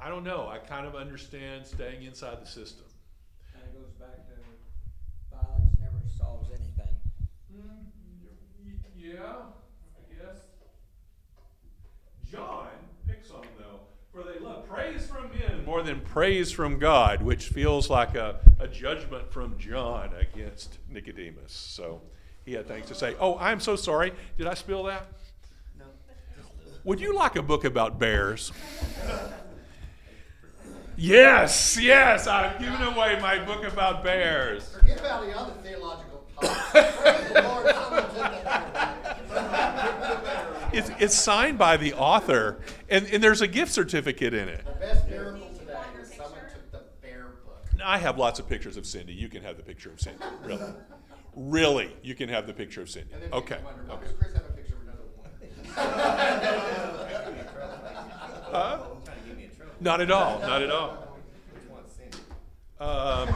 I 0.00 0.08
don't 0.08 0.22
know. 0.22 0.48
I 0.48 0.58
kind 0.58 0.86
of 0.86 0.94
understand 0.94 1.66
staying 1.66 2.04
inside 2.04 2.40
the 2.40 2.46
system. 2.46 2.84
Kind 3.52 3.66
of 3.66 3.74
goes 3.74 3.90
back 3.98 4.16
to 4.28 4.32
violence 5.30 5.76
never 5.80 5.96
solves 6.16 6.48
anything. 6.50 6.94
Mm, 7.52 7.86
y- 8.64 8.72
yeah, 8.96 9.18
I 9.18 10.14
guess. 10.14 10.42
John 12.30 12.68
picks 13.08 13.30
on 13.30 13.40
them 13.40 13.50
though, 13.58 13.80
for 14.12 14.22
they 14.22 14.38
love 14.38 14.68
praise 14.68 15.06
from 15.06 15.30
men 15.30 15.64
more 15.64 15.82
than 15.82 16.00
praise 16.00 16.52
from 16.52 16.78
God, 16.78 17.22
which 17.22 17.48
feels 17.48 17.90
like 17.90 18.14
a, 18.14 18.38
a 18.60 18.68
judgment 18.68 19.32
from 19.32 19.58
John 19.58 20.10
against 20.18 20.78
Nicodemus. 20.88 21.52
So 21.52 22.02
he 22.44 22.52
had 22.52 22.68
things 22.68 22.86
to 22.86 22.94
say. 22.94 23.16
Oh, 23.18 23.36
I'm 23.38 23.58
so 23.60 23.74
sorry. 23.76 24.12
Did 24.38 24.46
I 24.46 24.54
spill 24.54 24.84
that? 24.84 25.06
No. 26.84 26.88
Would 26.90 27.00
you 27.00 27.14
like 27.14 27.36
a 27.36 27.42
book 27.42 27.64
about 27.64 27.98
bears? 27.98 28.52
yes, 30.96 31.78
yes, 31.80 32.26
I've 32.26 32.58
given 32.58 32.82
away 32.82 33.18
my 33.20 33.38
book 33.44 33.64
about 33.64 34.02
bears. 34.02 34.68
Forget 34.78 34.98
about 35.00 35.24
the 35.26 35.38
other 35.38 35.52
theological 35.62 36.24
topics. 36.40 36.70
Praise 37.00 37.32
the 37.32 37.42
Lord, 37.42 37.66
someone 37.74 38.02
took 38.02 38.44
that. 38.44 39.18
It's, 40.72 40.90
it's 40.98 41.14
signed 41.14 41.58
by 41.58 41.76
the 41.76 41.92
author, 41.94 42.58
and, 42.88 43.06
and 43.12 43.22
there's 43.22 43.42
a 43.42 43.48
gift 43.48 43.72
certificate 43.72 44.32
in 44.34 44.48
it. 44.48 44.64
The 44.64 44.72
best 44.72 45.06
miracle 45.08 45.48
today 45.58 45.74
is 46.00 46.08
someone 46.14 46.40
took 46.50 46.70
the 46.72 46.80
bear 47.02 47.26
book. 47.44 47.62
I 47.84 47.98
have 47.98 48.16
lots 48.18 48.38
of 48.40 48.48
pictures 48.48 48.76
of 48.78 48.86
Cindy. 48.86 49.12
You 49.12 49.28
can 49.28 49.42
have 49.42 49.56
the 49.58 49.62
picture 49.62 49.90
of 49.90 50.00
Cindy. 50.00 50.24
Really. 50.44 50.72
Really, 51.36 51.94
you 52.02 52.14
can 52.14 52.28
have 52.30 52.46
the 52.46 52.52
picture 52.54 52.80
of 52.82 52.88
Cindy. 52.90 53.12
And 53.14 53.22
then 53.22 53.32
Okay. 53.32 53.56
people 53.56 53.70
wonder, 53.70 53.82
why 53.86 53.94
okay. 53.94 54.04
does 54.06 54.14
Chris 54.18 54.32
have 54.32 54.44
a 54.44 54.52
picture 54.52 54.74
of 54.74 54.82
another 54.82 55.02
one? 55.06 55.12
Not 59.80 60.00
at 60.00 60.10
all. 60.10 60.40
Not 60.40 60.62
at 60.62 60.70
all. 60.70 61.08
Um, 62.78 63.28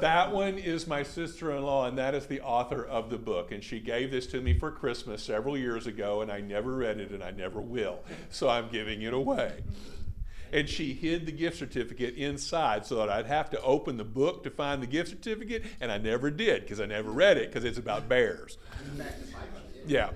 that 0.00 0.32
one 0.32 0.56
is 0.56 0.86
my 0.86 1.02
sister-in-law, 1.02 1.88
and 1.88 1.98
that 1.98 2.14
is 2.14 2.26
the 2.26 2.40
author 2.40 2.82
of 2.82 3.10
the 3.10 3.18
book. 3.18 3.52
And 3.52 3.62
she 3.62 3.80
gave 3.80 4.10
this 4.10 4.26
to 4.28 4.40
me 4.40 4.58
for 4.58 4.70
Christmas 4.70 5.22
several 5.22 5.58
years 5.58 5.86
ago, 5.86 6.22
and 6.22 6.32
I 6.32 6.40
never 6.40 6.74
read 6.74 6.98
it, 6.98 7.10
and 7.10 7.22
I 7.22 7.32
never 7.32 7.60
will. 7.60 8.00
So 8.30 8.48
I'm 8.48 8.70
giving 8.70 9.02
it 9.02 9.12
away. 9.12 9.62
And 10.54 10.68
she 10.68 10.94
hid 10.94 11.26
the 11.26 11.32
gift 11.32 11.58
certificate 11.58 12.14
inside 12.14 12.86
so 12.86 12.96
that 12.96 13.10
I'd 13.10 13.26
have 13.26 13.50
to 13.50 13.60
open 13.60 13.98
the 13.98 14.04
book 14.04 14.42
to 14.44 14.50
find 14.50 14.82
the 14.82 14.86
gift 14.86 15.10
certificate, 15.10 15.64
and 15.80 15.92
I 15.92 15.98
never 15.98 16.30
did 16.30 16.62
because 16.62 16.80
I 16.80 16.86
never 16.86 17.10
read 17.10 17.36
it 17.36 17.50
because 17.50 17.64
it's 17.64 17.78
about 17.78 18.08
bears. 18.08 18.56
Yeah. 19.86 20.10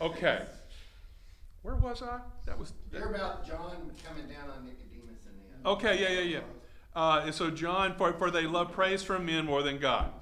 Okay. 0.00 0.42
Where 1.64 1.76
was 1.76 2.02
I? 2.02 2.18
That 2.44 2.58
was. 2.58 2.74
You're 2.92 3.08
about 3.08 3.46
John 3.46 3.90
coming 4.06 4.26
down 4.28 4.50
on 4.50 4.66
Nicodemus 4.66 5.24
and 5.26 5.64
the. 5.64 5.68
Okay, 5.70 5.98
yeah, 5.98 6.20
yeah, 6.20 6.36
yeah. 6.36 6.40
Uh, 6.94 7.22
and 7.24 7.34
so 7.34 7.50
John, 7.50 7.96
for, 7.96 8.12
for 8.12 8.30
they 8.30 8.42
love 8.42 8.70
praise 8.70 9.02
from 9.02 9.24
men 9.24 9.46
more 9.46 9.62
than 9.62 9.78
God. 9.78 10.12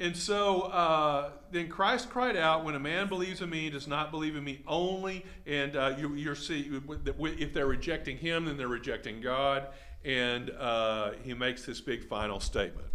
And 0.00 0.16
so 0.16 0.62
uh, 0.62 1.30
then 1.52 1.68
Christ 1.68 2.10
cried 2.10 2.36
out, 2.36 2.64
"When 2.64 2.74
a 2.74 2.80
man 2.80 3.06
believes 3.06 3.40
in 3.40 3.48
me, 3.48 3.70
does 3.70 3.86
not 3.86 4.10
believe 4.10 4.34
in 4.34 4.42
me 4.42 4.60
only." 4.66 5.24
And 5.46 5.76
uh, 5.76 5.94
you, 5.96 6.14
you're 6.14 6.34
see 6.34 6.68
if 6.88 7.54
they're 7.54 7.66
rejecting 7.66 8.18
him, 8.18 8.46
then 8.46 8.56
they're 8.56 8.66
rejecting 8.66 9.20
God. 9.20 9.68
And 10.04 10.50
uh, 10.50 11.12
he 11.22 11.32
makes 11.32 11.64
this 11.64 11.80
big 11.80 12.08
final 12.08 12.40
statement. 12.40 12.88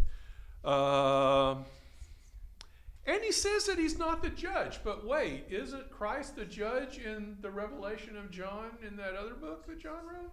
And 3.06 3.22
he 3.22 3.32
says 3.32 3.66
that 3.66 3.78
he's 3.78 3.98
not 3.98 4.22
the 4.22 4.30
judge. 4.30 4.80
But 4.82 5.06
wait, 5.06 5.44
isn't 5.50 5.90
Christ 5.90 6.36
the 6.36 6.44
judge 6.46 6.98
in 6.98 7.36
the 7.42 7.50
Revelation 7.50 8.16
of 8.16 8.30
John 8.30 8.70
in 8.86 8.96
that 8.96 9.14
other 9.14 9.34
book 9.34 9.66
that 9.66 9.78
John 9.78 10.06
wrote? 10.06 10.32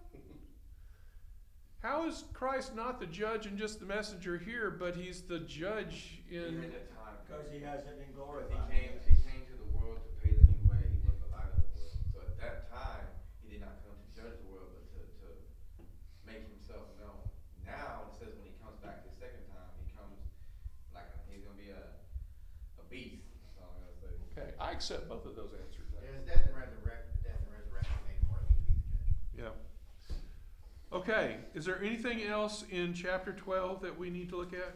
How 1.82 2.06
is 2.06 2.24
Christ 2.32 2.74
not 2.76 3.00
the 3.00 3.06
judge 3.06 3.46
and 3.46 3.58
just 3.58 3.80
the 3.80 3.86
messenger 3.86 4.38
here, 4.38 4.70
but 4.70 4.94
he's 4.94 5.22
the 5.22 5.40
judge 5.40 6.22
in. 6.30 6.62
During 6.62 6.70
time, 6.94 7.18
Because 7.26 7.50
he 7.50 7.58
hasn't 7.60 7.98
been 7.98 8.14
glorified. 8.14 8.54
he 8.70 8.78
came, 8.78 8.92
he 9.02 9.16
came 9.20 9.42
to 9.50 9.56
the 9.58 9.68
world 9.76 9.98
to 9.98 10.10
pay 10.22 10.30
the 10.32 10.46
new 10.46 10.62
way. 10.70 10.78
He 11.02 11.02
was 11.10 11.18
the 11.18 11.28
light 11.34 11.50
of 11.50 11.58
the 11.58 11.66
world. 11.74 11.98
So 12.14 12.22
at 12.22 12.38
that 12.38 12.70
time, 12.70 13.02
he 13.42 13.50
did 13.58 13.66
not 13.66 13.82
come 13.82 13.98
to 13.98 14.08
judge 14.14 14.38
the 14.46 14.48
world, 14.54 14.70
but 14.78 14.86
to, 14.94 15.02
to 15.26 15.82
make 16.22 16.46
himself 16.54 16.86
known. 17.02 17.18
Now 17.66 18.06
it 18.08 18.14
says 18.14 18.30
when 18.38 18.46
he 18.46 18.54
comes 18.62 18.78
back 18.78 19.02
the 19.02 19.10
second 19.18 19.42
time, 19.50 19.74
he 19.82 19.90
comes 19.98 20.22
like 20.94 21.10
a, 21.10 21.18
he's 21.26 21.42
gonna 21.42 21.58
be 21.58 21.74
a 21.74 21.82
a 22.78 22.84
beast. 22.86 23.26
That's 23.42 23.58
all 23.58 23.74
I'm 23.74 23.82
gonna 23.82 23.98
say. 23.98 24.14
Okay, 24.38 24.54
I 24.62 24.71
accept 24.82 25.08
both 25.08 25.24
of 25.24 25.36
those 25.36 25.50
answers. 25.52 25.86
His 26.02 26.26
death 26.26 26.44
and 26.44 26.56
resurrection, 26.56 27.14
death 27.22 27.38
and 27.38 27.54
resurrection 27.56 27.94
made 28.08 28.18
him 28.18 28.26
worthy 28.32 28.50
to 28.50 28.60
be 28.66 28.74
the 29.36 29.42
judge. 29.44 30.16
Yeah. 30.90 30.98
Okay, 30.98 31.36
is 31.54 31.64
there 31.64 31.80
anything 31.80 32.24
else 32.24 32.64
in 32.68 32.92
chapter 32.92 33.32
12 33.32 33.80
that 33.82 33.96
we 33.96 34.10
need 34.10 34.28
to 34.30 34.36
look 34.36 34.52
at? 34.52 34.74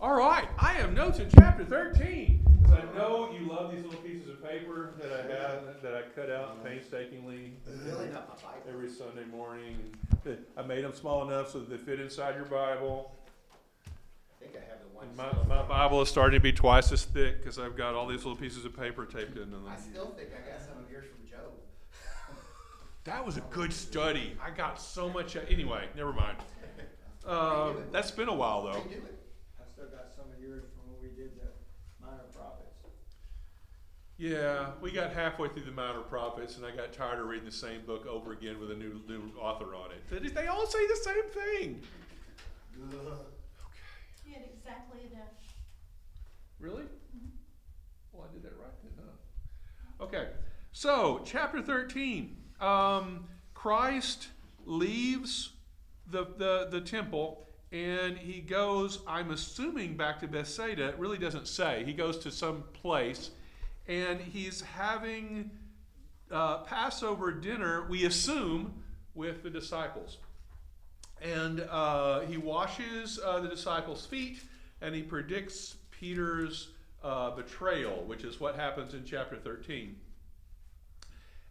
All 0.00 0.16
right, 0.16 0.48
I 0.58 0.72
have 0.72 0.94
notes 0.94 1.18
in 1.18 1.28
chapter 1.38 1.62
13. 1.62 2.42
Because 2.62 2.78
I 2.78 2.96
know 2.96 3.34
you 3.38 3.46
love 3.50 3.70
these 3.72 3.84
little 3.84 4.00
pieces 4.00 4.30
of 4.30 4.42
paper 4.42 4.94
that 4.98 5.12
I 5.12 5.22
have, 5.36 5.82
that 5.82 5.94
I 5.94 6.02
cut 6.18 6.30
out 6.30 6.64
painstakingly 6.64 7.52
Really 7.84 8.08
not 8.08 8.28
my 8.30 8.34
Bible. 8.36 8.62
every 8.66 8.88
Sunday 8.90 9.24
morning. 9.30 9.94
I 10.56 10.62
made 10.62 10.84
them 10.84 10.94
small 10.94 11.28
enough 11.28 11.50
so 11.50 11.58
that 11.60 11.68
they 11.68 11.76
fit 11.76 12.00
inside 12.00 12.34
your 12.34 12.46
Bible. 12.46 13.12
I 14.56 14.70
have 14.70 14.80
the 14.80 14.96
one. 14.96 15.08
And 15.08 15.16
my, 15.16 15.32
my 15.56 15.62
Bible 15.62 16.00
is 16.02 16.08
starting 16.08 16.38
to 16.38 16.42
be 16.42 16.52
twice 16.52 16.92
as 16.92 17.04
thick 17.04 17.38
because 17.42 17.58
I've 17.58 17.76
got 17.76 17.94
all 17.94 18.06
these 18.06 18.24
little 18.24 18.36
pieces 18.36 18.64
of 18.64 18.76
paper 18.76 19.04
taped 19.04 19.36
into 19.36 19.56
them. 19.56 19.66
I 19.68 19.76
still 19.76 20.14
think 20.16 20.30
I 20.30 20.50
got 20.50 20.60
some 20.60 20.82
of 20.84 20.90
yours 20.90 21.06
from 21.06 21.28
Job. 21.28 21.52
That 23.04 23.24
was 23.24 23.36
a 23.36 23.42
good 23.52 23.72
study. 23.72 24.36
I 24.44 24.50
got 24.50 24.80
so 24.80 25.08
much. 25.08 25.36
Anyway, 25.48 25.86
never 25.96 26.12
mind. 26.12 26.38
Uh, 27.26 27.72
that's 27.90 28.12
been 28.12 28.28
a 28.28 28.34
while 28.34 28.62
though. 28.62 28.74
They 28.74 28.94
do 28.94 29.02
it. 29.02 29.18
I 29.58 29.64
still 29.72 29.86
got 29.86 30.12
some 30.14 30.26
of 30.32 30.40
yours 30.40 30.62
from 30.62 30.92
when 30.92 31.02
we 31.02 31.08
did 31.08 31.32
the 31.34 31.48
minor 32.00 32.22
prophets. 32.32 32.76
Yeah, 34.16 34.70
we 34.80 34.92
got 34.92 35.12
halfway 35.12 35.48
through 35.48 35.64
the 35.64 35.72
Minor 35.72 36.00
Prophets, 36.00 36.56
and 36.56 36.64
I 36.64 36.70
got 36.70 36.92
tired 36.92 37.18
of 37.18 37.26
reading 37.26 37.44
the 37.44 37.50
same 37.52 37.82
book 37.84 38.06
over 38.06 38.32
again 38.32 38.58
with 38.60 38.70
a 38.70 38.74
new 38.74 39.00
new 39.08 39.20
author 39.38 39.74
on 39.74 39.90
it. 39.90 40.08
They, 40.08 40.28
they 40.28 40.46
all 40.46 40.66
say 40.66 40.86
the 40.86 40.96
same 40.96 41.24
thing. 41.30 41.82
Exactly. 44.66 44.96
Really? 46.58 46.84
Well, 48.12 48.26
I 48.28 48.32
did 48.32 48.42
that 48.42 48.52
right 48.58 48.72
then, 48.82 48.92
huh? 48.98 50.04
Okay, 50.04 50.28
so 50.72 51.20
chapter 51.24 51.62
13. 51.62 52.36
Um, 52.60 53.26
Christ 53.54 54.28
leaves 54.64 55.50
the, 56.10 56.26
the, 56.38 56.68
the 56.70 56.80
temple 56.80 57.46
and 57.70 58.16
he 58.16 58.40
goes, 58.40 59.00
I'm 59.06 59.30
assuming, 59.30 59.96
back 59.96 60.20
to 60.20 60.28
Bethsaida. 60.28 60.88
It 60.88 60.98
really 60.98 61.18
doesn't 61.18 61.46
say. 61.46 61.84
He 61.84 61.92
goes 61.92 62.18
to 62.18 62.30
some 62.30 62.64
place 62.72 63.30
and 63.86 64.20
he's 64.20 64.62
having 64.62 65.50
uh, 66.30 66.58
Passover 66.58 67.32
dinner, 67.32 67.86
we 67.88 68.06
assume, 68.06 68.82
with 69.14 69.42
the 69.42 69.50
disciples. 69.50 70.18
And 71.20 71.60
uh, 71.70 72.20
he 72.20 72.36
washes 72.36 73.20
uh, 73.24 73.40
the 73.40 73.48
disciples' 73.48 74.06
feet 74.06 74.40
and 74.86 74.94
he 74.94 75.02
predicts 75.02 75.74
Peter's 75.90 76.68
uh, 77.02 77.30
betrayal, 77.32 78.04
which 78.06 78.22
is 78.22 78.38
what 78.38 78.54
happens 78.54 78.94
in 78.94 79.04
chapter 79.04 79.36
13. 79.36 79.96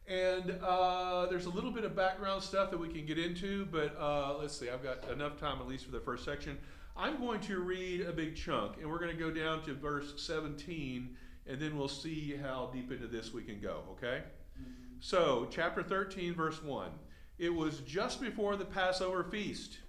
And 0.08 0.58
uh, 0.64 1.26
there's 1.26 1.46
a 1.46 1.50
little 1.50 1.72
bit 1.72 1.84
of 1.84 1.98
background 1.98 2.42
stuff 2.42 2.72
that 2.72 2.78
we 2.78 2.88
can 2.88 3.06
get 3.06 3.20
into, 3.20 3.66
but 3.66 3.94
uh, 4.00 4.38
let's 4.38 4.58
see, 4.58 4.70
I've 4.70 4.82
got 4.82 5.10
enough 5.12 5.38
time 5.38 5.60
at 5.60 5.68
least 5.68 5.84
for 5.84 5.92
the 5.92 6.00
first 6.00 6.24
section. 6.24 6.58
I'm 6.96 7.20
going 7.20 7.42
to 7.42 7.60
read 7.60 8.02
a 8.06 8.14
big 8.14 8.38
chunk, 8.38 8.78
and 8.80 8.90
we're 8.90 9.00
going 9.00 9.12
to 9.12 9.22
go 9.22 9.32
down 9.32 9.62
to 9.66 9.74
verse 9.74 10.14
17, 10.16 11.18
and 11.46 11.60
then 11.60 11.78
we'll 11.78 11.90
see 11.90 12.38
how 12.42 12.70
deep 12.74 12.90
into 12.90 13.08
this 13.08 13.34
we 13.34 13.44
can 13.44 13.60
go, 13.60 13.82
okay? 13.92 14.24
So, 15.02 15.50
chapter 15.52 15.84
13, 15.84 16.34
verse 16.36 16.64
1. 16.64 16.90
It 17.38 17.54
was 17.54 17.80
just 17.80 18.22
before 18.22 18.56
the 18.56 18.64
Passover 18.64 19.26
feast. 19.26 19.80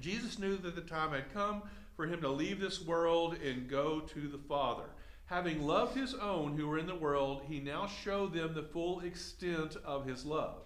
Jesus 0.00 0.38
knew 0.38 0.58
that 0.58 0.74
the 0.74 0.82
time 0.82 1.12
had 1.12 1.32
come 1.32 1.62
for 1.96 2.06
him 2.06 2.20
to 2.20 2.28
leave 2.28 2.60
this 2.60 2.80
world 2.80 3.36
and 3.42 3.68
go 3.68 4.00
to 4.00 4.28
the 4.28 4.38
Father. 4.38 4.84
Having 5.26 5.66
loved 5.66 5.96
his 5.96 6.14
own 6.14 6.56
who 6.56 6.68
were 6.68 6.78
in 6.78 6.86
the 6.86 6.94
world, 6.94 7.42
he 7.48 7.58
now 7.58 7.86
showed 7.86 8.32
them 8.32 8.54
the 8.54 8.62
full 8.62 9.00
extent 9.00 9.76
of 9.84 10.06
his 10.06 10.24
love. 10.24 10.62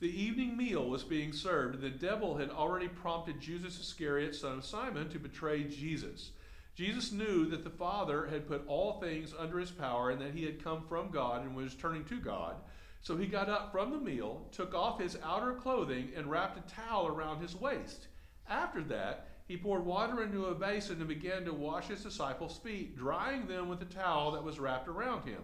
The 0.00 0.08
evening 0.08 0.56
meal 0.56 0.88
was 0.88 1.04
being 1.04 1.32
served, 1.32 1.76
and 1.76 1.82
the 1.82 1.90
devil 1.90 2.36
had 2.36 2.50
already 2.50 2.88
prompted 2.88 3.40
Judas 3.40 3.78
Iscariot, 3.78 4.34
son 4.34 4.58
of 4.58 4.64
Simon, 4.64 5.08
to 5.10 5.18
betray 5.18 5.64
Jesus. 5.64 6.32
Jesus 6.74 7.12
knew 7.12 7.46
that 7.46 7.64
the 7.64 7.70
Father 7.70 8.26
had 8.26 8.48
put 8.48 8.66
all 8.66 9.00
things 9.00 9.32
under 9.38 9.58
his 9.58 9.70
power 9.70 10.10
and 10.10 10.20
that 10.20 10.34
he 10.34 10.44
had 10.44 10.62
come 10.62 10.82
from 10.86 11.10
God 11.10 11.42
and 11.42 11.56
was 11.56 11.74
turning 11.74 12.04
to 12.06 12.20
God. 12.20 12.56
So 13.00 13.16
he 13.16 13.26
got 13.26 13.48
up 13.48 13.72
from 13.72 13.90
the 13.90 13.98
meal, 13.98 14.46
took 14.52 14.74
off 14.74 15.00
his 15.00 15.16
outer 15.24 15.54
clothing, 15.54 16.10
and 16.14 16.30
wrapped 16.30 16.58
a 16.58 16.74
towel 16.74 17.06
around 17.06 17.40
his 17.40 17.54
waist. 17.54 18.08
After 18.48 18.82
that, 18.84 19.28
he 19.46 19.56
poured 19.56 19.84
water 19.84 20.22
into 20.22 20.46
a 20.46 20.54
basin 20.54 20.98
and 20.98 21.08
began 21.08 21.44
to 21.44 21.52
wash 21.52 21.86
his 21.86 22.02
disciples' 22.02 22.58
feet, 22.58 22.96
drying 22.96 23.46
them 23.46 23.68
with 23.68 23.78
the 23.78 23.84
towel 23.84 24.32
that 24.32 24.42
was 24.42 24.58
wrapped 24.58 24.88
around 24.88 25.24
him. 25.24 25.42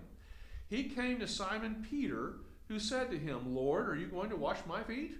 He 0.68 0.84
came 0.84 1.20
to 1.20 1.28
Simon 1.28 1.86
Peter, 1.88 2.36
who 2.66 2.78
said 2.78 3.10
to 3.10 3.18
him, 3.18 3.54
Lord, 3.54 3.88
are 3.88 3.96
you 3.96 4.06
going 4.06 4.30
to 4.30 4.36
wash 4.36 4.58
my 4.66 4.82
feet? 4.82 5.12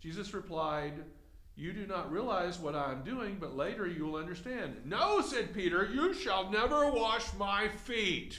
Jesus 0.00 0.34
replied, 0.34 1.04
You 1.56 1.72
do 1.72 1.86
not 1.86 2.12
realize 2.12 2.58
what 2.58 2.74
I 2.74 2.92
am 2.92 3.02
doing, 3.02 3.38
but 3.40 3.56
later 3.56 3.86
you 3.86 4.04
will 4.04 4.16
understand. 4.16 4.76
No, 4.84 5.22
said 5.22 5.54
Peter, 5.54 5.88
you 5.90 6.12
shall 6.12 6.50
never 6.50 6.90
wash 6.90 7.32
my 7.38 7.68
feet. 7.68 8.38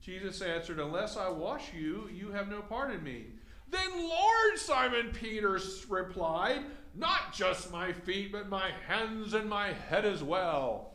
Jesus 0.00 0.42
answered, 0.42 0.80
Unless 0.80 1.16
I 1.16 1.28
wash 1.28 1.72
you, 1.72 2.08
you 2.12 2.32
have 2.32 2.48
no 2.48 2.62
part 2.62 2.92
in 2.92 3.02
me. 3.04 3.26
Then, 3.68 3.90
Lord, 3.96 4.56
Simon 4.58 5.10
Peter 5.12 5.60
replied, 5.88 6.62
Not 6.94 7.32
just 7.32 7.70
my 7.70 7.92
feet, 7.92 8.32
but 8.32 8.48
my 8.48 8.70
hands 8.86 9.34
and 9.34 9.48
my 9.48 9.72
head 9.72 10.04
as 10.04 10.22
well. 10.22 10.90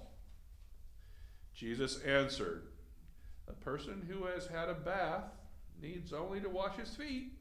Jesus 1.53 2.01
answered, 2.01 2.63
A 3.47 3.53
person 3.53 4.05
who 4.07 4.25
has 4.25 4.47
had 4.47 4.69
a 4.69 4.73
bath 4.73 5.31
needs 5.81 6.11
only 6.11 6.41
to 6.41 6.49
wash 6.49 6.75
his 6.75 6.95
feet. 6.95 7.33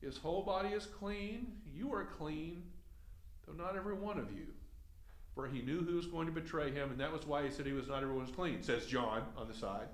His 0.00 0.16
whole 0.16 0.42
body 0.42 0.70
is 0.70 0.86
clean. 0.86 1.52
You 1.72 1.92
are 1.94 2.04
clean, 2.04 2.64
though 3.46 3.52
not 3.52 3.76
every 3.76 3.94
one 3.94 4.18
of 4.18 4.32
you. 4.32 4.46
For 5.34 5.46
he 5.46 5.62
knew 5.62 5.82
who 5.84 5.96
was 5.96 6.06
going 6.06 6.26
to 6.26 6.32
betray 6.32 6.72
him, 6.72 6.90
and 6.90 7.00
that 7.00 7.12
was 7.12 7.26
why 7.26 7.44
he 7.44 7.50
said 7.50 7.66
he 7.66 7.72
was 7.72 7.88
not 7.88 8.02
everyone's 8.02 8.34
clean, 8.34 8.62
says 8.62 8.86
John 8.86 9.22
on 9.36 9.46
the 9.46 9.54
side. 9.54 9.88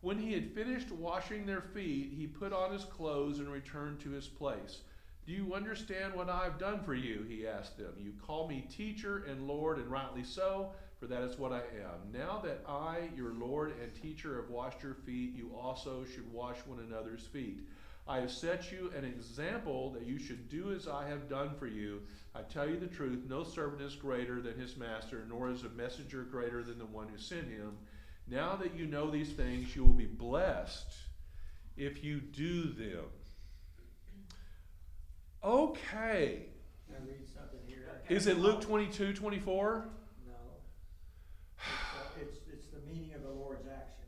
When 0.00 0.18
he 0.18 0.32
had 0.32 0.54
finished 0.54 0.90
washing 0.90 1.46
their 1.46 1.60
feet, 1.60 2.12
he 2.16 2.26
put 2.26 2.52
on 2.52 2.72
his 2.72 2.84
clothes 2.84 3.38
and 3.38 3.48
returned 3.48 4.00
to 4.00 4.10
his 4.10 4.28
place. 4.28 4.80
Do 5.28 5.34
you 5.34 5.52
understand 5.52 6.14
what 6.14 6.30
I 6.30 6.44
have 6.44 6.58
done 6.58 6.82
for 6.82 6.94
you? 6.94 7.22
He 7.28 7.46
asked 7.46 7.76
them. 7.76 7.92
You 8.00 8.14
call 8.26 8.48
me 8.48 8.66
teacher 8.74 9.26
and 9.28 9.46
Lord, 9.46 9.76
and 9.76 9.90
rightly 9.90 10.24
so, 10.24 10.70
for 10.98 11.06
that 11.06 11.20
is 11.20 11.38
what 11.38 11.52
I 11.52 11.58
am. 11.58 12.10
Now 12.10 12.40
that 12.42 12.64
I, 12.66 13.10
your 13.14 13.34
Lord 13.34 13.74
and 13.78 13.94
teacher, 13.94 14.36
have 14.36 14.48
washed 14.48 14.82
your 14.82 14.94
feet, 14.94 15.34
you 15.36 15.50
also 15.54 16.06
should 16.06 16.32
wash 16.32 16.56
one 16.64 16.78
another's 16.78 17.26
feet. 17.26 17.60
I 18.08 18.20
have 18.20 18.30
set 18.30 18.72
you 18.72 18.90
an 18.96 19.04
example 19.04 19.90
that 19.90 20.06
you 20.06 20.18
should 20.18 20.48
do 20.48 20.72
as 20.72 20.88
I 20.88 21.06
have 21.06 21.28
done 21.28 21.50
for 21.58 21.66
you. 21.66 22.00
I 22.34 22.40
tell 22.40 22.66
you 22.66 22.80
the 22.80 22.86
truth, 22.86 23.24
no 23.28 23.44
servant 23.44 23.82
is 23.82 23.96
greater 23.96 24.40
than 24.40 24.58
his 24.58 24.78
master, 24.78 25.26
nor 25.28 25.50
is 25.50 25.62
a 25.62 25.68
messenger 25.68 26.22
greater 26.22 26.62
than 26.62 26.78
the 26.78 26.86
one 26.86 27.06
who 27.06 27.18
sent 27.18 27.48
him. 27.48 27.76
Now 28.28 28.56
that 28.56 28.74
you 28.74 28.86
know 28.86 29.10
these 29.10 29.32
things, 29.32 29.76
you 29.76 29.84
will 29.84 29.92
be 29.92 30.06
blessed 30.06 30.90
if 31.76 32.02
you 32.02 32.18
do 32.18 32.72
them. 32.72 33.04
Okay. 35.42 36.46
Can 36.86 36.96
I 36.96 37.06
read 37.06 37.26
something 37.26 37.60
here? 37.66 37.86
Is 38.08 38.26
it 38.26 38.38
Luke 38.38 38.60
22, 38.60 39.12
24? 39.12 39.88
No. 40.26 40.32
It's, 41.56 41.64
uh, 41.64 42.20
it's, 42.20 42.38
it's 42.52 42.66
the 42.66 42.80
meaning 42.92 43.14
of 43.14 43.22
the 43.22 43.30
Lord's 43.30 43.66
action. 43.66 44.06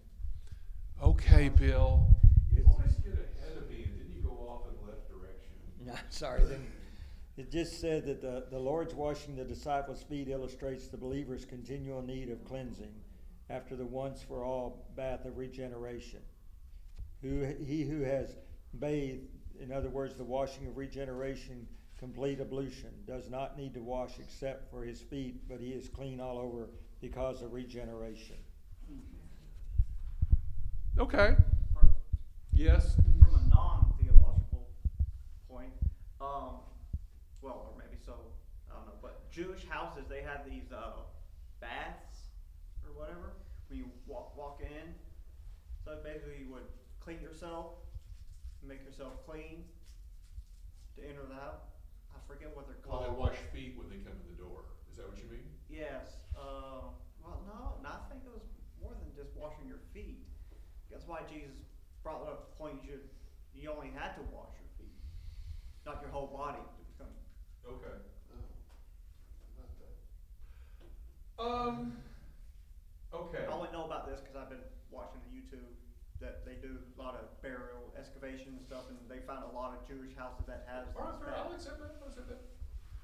Okay, 1.03 1.49
Bill. 1.49 2.07
You 2.53 2.65
always 2.67 2.95
get 2.97 3.13
ahead 3.15 3.57
of 3.57 3.71
me 3.71 3.85
and 3.85 4.01
then 4.01 4.13
you 4.15 4.23
go 4.23 4.31
off 4.49 4.63
in 4.69 4.87
left 4.87 5.09
direction. 5.09 5.53
No, 5.87 5.95
sorry. 6.11 6.45
Then 6.45 6.67
it 7.37 7.51
just 7.51 7.81
said 7.81 8.07
that 8.07 8.21
the, 8.21 8.47
the 8.51 8.59
Lord's 8.59 8.95
washing 8.95 9.37
the 9.37 9.45
disciples' 9.45 10.03
feet 10.03 10.29
illustrates 10.29 10.89
the 10.89 10.97
believer's 10.97 11.45
continual 11.45 12.03
need 12.03 12.29
of 12.31 12.45
cleansing 12.45 12.93
after 13.49 13.77
the 13.77 13.87
once 13.87 14.23
for 14.23 14.45
all 14.45 14.87
bath 14.97 15.25
of 15.25 15.39
regeneration. 15.39 16.21
Who 17.23 17.45
he 17.65 17.85
who 17.85 18.03
has 18.03 18.37
bathed, 18.79 19.29
in 19.61 19.73
other 19.73 19.89
words, 19.89 20.15
the 20.15 20.25
washing 20.25 20.67
of 20.67 20.77
regeneration, 20.77 21.67
complete 21.99 22.41
ablution, 22.41 22.91
does 23.07 23.29
not 23.31 23.59
need 23.59 23.75
to 23.75 23.81
wash 23.81 24.19
except 24.19 24.71
for 24.71 24.85
his 24.85 25.01
feet, 25.01 25.49
but 25.49 25.61
he 25.61 25.69
is 25.71 25.89
clean 25.89 26.21
all 26.21 26.39
over 26.39 26.69
because 27.01 27.43
of 27.43 27.53
regeneration. 27.53 28.37
Okay. 30.99 31.37
From, 31.73 31.91
Yes. 32.53 32.97
from 33.23 33.35
a 33.35 33.49
non-theological 33.49 34.69
point, 35.49 35.73
um, 36.21 36.61
well, 37.43 37.73
or 37.73 37.79
maybe 37.79 37.97
so, 38.05 38.15
I 38.71 38.75
don't 38.75 38.87
know, 38.87 38.93
but 39.01 39.31
Jewish 39.31 39.65
houses, 39.67 40.05
they 40.09 40.23
had 40.23 40.45
these, 40.45 40.73
uh, 40.73 41.03
baths 41.61 42.29
or 42.85 42.93
whatever, 42.99 43.33
when 43.69 43.79
you 43.79 43.91
walk, 44.07 44.37
walk 44.37 44.61
in. 44.63 44.95
So 45.85 45.99
basically 46.03 46.45
you 46.45 46.53
would 46.53 46.67
clean 47.01 47.21
yourself, 47.23 47.77
make 48.67 48.85
yourself 48.85 49.13
clean 49.27 49.65
to 50.97 51.01
enter 51.07 51.25
the 51.29 51.35
house. 51.35 51.63
I 52.15 52.19
forget 52.27 52.55
what 52.55 52.67
they're 52.69 52.77
Well, 52.87 53.01
called. 53.03 53.11
they 53.11 53.19
wash 53.19 53.39
feet 53.53 53.77
when 53.79 53.89
they 53.89 53.99
come 54.03 54.19
in 54.21 54.27
the 54.31 54.39
door. 54.39 54.65
Is 54.91 54.97
that 54.99 55.09
what 55.09 55.19
you 55.19 55.29
mean? 55.31 55.47
Yes, 55.69 56.19
uh, 56.37 56.91
well, 57.23 57.39
no, 57.47 57.79
no, 57.83 57.89
I 57.89 58.03
think 58.11 58.25
it 58.27 58.33
was 58.35 58.43
more 58.83 58.93
than 58.99 59.15
just 59.15 59.31
washing 59.39 59.67
your 59.69 59.79
feet. 59.95 60.27
That's 60.91 61.07
why 61.07 61.23
Jesus 61.31 61.55
brought 62.03 62.27
up 62.27 62.51
the 62.51 62.57
point 62.59 62.83
you 62.83 62.91
should, 62.91 63.07
you 63.55 63.71
only 63.71 63.91
had 63.95 64.17
to 64.19 64.23
wash 64.35 64.51
your 64.59 64.71
feet, 64.79 64.99
not 65.87 66.03
your 66.03 66.11
whole 66.11 66.27
body 66.27 66.59
to 66.59 66.83
become. 66.91 67.15
Okay. 67.63 67.97
About 69.55 69.73
that. 69.79 69.95
Um. 71.39 71.97
Okay. 73.15 73.45
I 73.47 73.53
only 73.53 73.71
know 73.73 73.85
about 73.87 74.07
this 74.11 74.21
because 74.21 74.37
I've 74.37 74.51
been 74.51 74.63
watching 74.91 75.21
the 75.27 75.33
YouTube 75.39 75.71
that 76.21 76.45
they 76.45 76.55
do 76.61 76.77
a 76.79 76.95
lot 77.01 77.15
of 77.17 77.27
burial 77.43 77.93
excavation 77.99 78.55
and 78.57 78.63
stuff, 78.63 78.85
and 78.89 78.99
they 79.09 79.25
found 79.27 79.45
a 79.45 79.55
lot 79.57 79.73
of 79.77 79.87
Jewish 79.89 80.15
houses 80.17 80.45
that 80.47 80.67
has 80.69 80.87
All 80.97 81.03
right, 81.03 81.17
these 81.19 81.25
fair. 81.25 81.35
I'll 81.37 81.53
accept 81.53 81.79
that. 81.81 81.97
I'll 82.01 82.09
accept 82.09 82.29
that. 82.29 82.41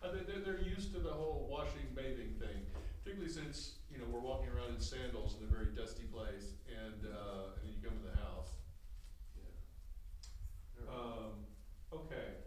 Uh, 0.03 0.13
they- 0.13 0.25
they're, 0.29 0.41
they're 0.45 0.61
used 0.63 0.93
to 0.93 1.01
the 1.01 1.11
whole 1.13 1.47
washing, 1.51 1.89
bathing 1.95 2.35
thing, 2.39 2.61
particularly 3.03 3.33
since, 3.33 3.77
you 3.91 3.99
know, 3.99 4.05
we're 4.13 4.21
walking 4.21 4.51
around 4.51 4.75
in 4.75 4.81
sandals 4.81 5.37
in 5.41 5.49
a 5.49 5.51
very 5.51 5.73
dusty 5.75 6.05
place 6.05 6.53
and, 6.69 7.07
uh, 7.07 7.57
and 7.57 7.65
then 7.65 7.73
you 7.73 7.81
come 7.83 7.97
in 7.99 8.05
the 8.05 8.17
house. 8.21 8.49
Yeah. 10.79 10.93
Um, 10.93 11.33
okay. 11.93 12.45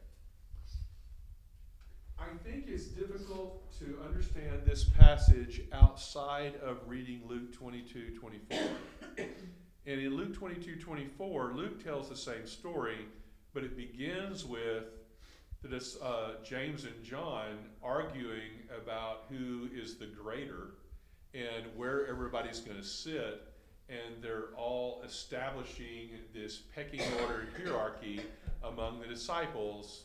I 2.20 2.28
think 2.44 2.66
it's 2.68 2.86
difficult 2.86 3.72
to 3.80 4.00
understand 4.06 4.64
this 4.66 4.84
passage 4.84 5.62
outside 5.72 6.56
of 6.58 6.78
reading 6.86 7.22
Luke 7.28 7.54
22 7.54 8.18
24. 8.20 8.58
And 9.90 10.00
in 10.00 10.16
Luke 10.16 10.36
22 10.36 10.76
24, 10.76 11.54
Luke 11.56 11.84
tells 11.84 12.10
the 12.10 12.16
same 12.16 12.46
story, 12.46 13.08
but 13.56 13.64
it 13.64 13.76
begins 13.76 14.46
with 14.46 14.84
the, 15.64 15.84
uh, 16.04 16.44
James 16.44 16.86
and 16.86 17.04
John 17.04 17.58
arguing 17.82 18.52
about 18.78 19.26
who 19.30 19.68
is 19.74 19.96
the 19.96 20.06
greater 20.06 20.76
and 21.34 21.66
where 21.76 22.06
everybody's 22.06 22.60
going 22.60 22.78
to 22.78 22.84
sit, 22.84 23.52
and 23.90 24.22
they're 24.22 24.50
all 24.56 25.02
establishing 25.04 26.10
this 26.36 26.58
pecking 26.76 27.02
order 27.22 27.48
hierarchy 27.58 28.22
among 28.64 29.00
the 29.00 29.08
disciples, 29.08 30.04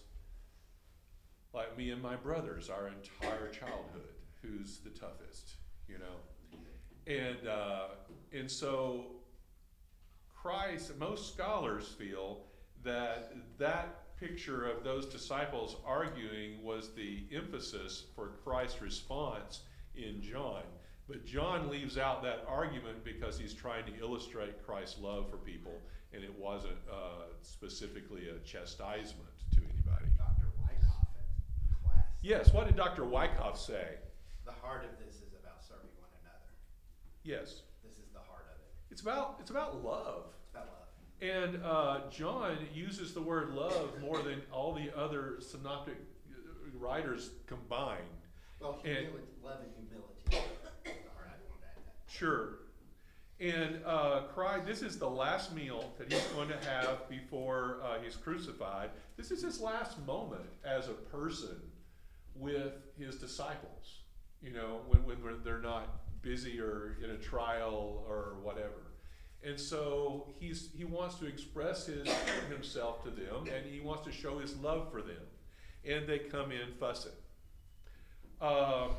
like 1.53 1.77
me 1.77 1.91
and 1.91 2.03
my 2.03 2.17
brothers, 2.17 2.71
our 2.71 2.89
entire 2.89 3.49
childhood, 3.49 4.15
who's 4.41 4.79
the 4.79 4.91
toughest, 4.91 5.57
you 5.87 5.99
know? 5.99 6.17
And, 7.07 7.47
uh, 7.47 7.89
and 8.33 8.51
so 8.51 9.05
Christ, 10.45 10.93
most 10.99 11.33
scholars 11.33 11.89
feel 11.99 12.41
that 12.83 13.33
that 13.57 14.15
picture 14.21 14.69
of 14.69 14.85
those 14.85 15.07
disciples 15.07 15.77
arguing 15.87 16.63
was 16.63 16.91
the 16.95 17.25
emphasis 17.33 18.05
for 18.15 18.33
Christ's 18.45 18.83
response 18.83 19.61
in 19.97 20.21
John. 20.21 20.61
But 21.09 21.25
John 21.25 21.71
leaves 21.71 21.97
out 21.97 22.23
that 22.25 22.45
argument 22.47 23.05
because 23.05 23.39
he's 23.39 23.55
trying 23.55 23.87
to 23.87 23.99
illustrate 23.99 24.63
Christ's 24.67 25.01
love 25.01 25.31
for 25.31 25.39
people, 25.39 25.81
and 26.13 26.23
it 26.23 26.39
wasn't 26.39 26.77
uh, 26.93 27.33
specifically 27.41 28.29
a 28.29 28.39
chastisement 28.47 29.33
to 29.53 29.63
anybody. 29.63 30.13
Dr. 30.19 30.53
Wyckoff 30.61 31.09
at 31.17 31.91
class. 31.91 32.05
Yes, 32.21 32.53
what 32.53 32.67
did 32.67 32.77
Dr. 32.77 33.07
Wyckoff 33.07 33.59
say? 33.59 33.97
The 34.45 34.53
heart 34.53 34.85
of 34.85 34.91
this 35.07 35.17
is 35.17 35.33
about 35.43 35.65
serving 35.67 35.89
one 35.99 36.11
another. 36.21 36.53
Yes, 37.23 37.63
This 37.83 37.97
is 37.97 38.11
the 38.13 38.21
heart 38.21 38.45
of 38.53 38.61
it. 38.61 38.65
It's 38.95 39.03
about 39.03 39.39
it's 39.41 39.51
about 39.51 39.83
love. 39.85 40.27
It's 40.41 40.51
about 40.55 40.69
love. 40.69 41.21
And 41.21 41.65
uh, 41.65 41.99
John 42.13 42.57
uses 42.73 43.13
the 43.13 43.21
word 43.21 43.51
love 43.51 43.91
more 44.01 44.23
than 44.23 44.41
all 44.53 44.73
the 44.73 44.97
other 44.97 45.39
synoptic 45.41 45.97
uh, 46.31 46.79
writers 46.79 47.31
combined. 47.49 48.03
Well, 48.61 48.79
And- 48.85 48.99
humility, 48.99 49.25
love 49.43 49.59
and 49.65 49.73
humility. 49.75 50.15
Sorry, 50.31 50.45
I 50.87 50.91
wanted 51.51 51.61
to 51.61 51.67
add 51.67 51.77
that. 51.77 52.13
Sure. 52.13 52.51
And 53.41 53.81
uh, 53.85 54.23
this 54.65 54.81
is 54.81 54.97
the 54.97 55.11
last 55.11 55.53
meal 55.53 55.93
that 55.99 56.13
he's 56.13 56.23
going 56.29 56.49
to 56.51 56.59
have 56.71 57.09
before 57.11 57.81
uh, 57.83 57.99
he's 58.01 58.15
crucified. 58.15 58.91
This 59.17 59.33
is 59.33 59.43
his 59.43 59.61
last 59.61 59.99
moment 60.07 60.47
as 60.65 60.87
a 60.87 60.93
person 60.93 61.57
with 62.37 62.75
his 62.97 63.17
disciples. 63.17 64.03
You 64.41 64.53
know, 64.53 64.83
when, 64.87 65.21
when 65.25 65.43
they're 65.43 65.59
not 65.59 66.23
busy 66.23 66.61
or 66.61 66.97
in 67.03 67.11
a 67.11 67.19
trial 67.19 68.05
or 68.09 68.37
whatever. 68.43 68.84
And 69.47 69.61
so 69.61 70.29
he's 70.39 70.71
he 70.77 70.85
wants 70.85 71.17
to 71.17 71.27
express 71.27 71.87
his 71.87 72.09
himself 72.49 73.05
to 73.05 73.11
them, 73.11 73.47
and 73.55 73.67
he 73.71 73.81
wants 73.81 74.05
to 74.07 74.13
show 74.13 74.39
his 74.39 74.57
love 74.57 74.91
for 74.91 75.03
them. 75.03 75.23
And 75.85 76.07
they 76.07 76.19
come 76.19 76.51
in 76.51 76.73
fussing. 76.81 77.13
Um, 78.41 78.93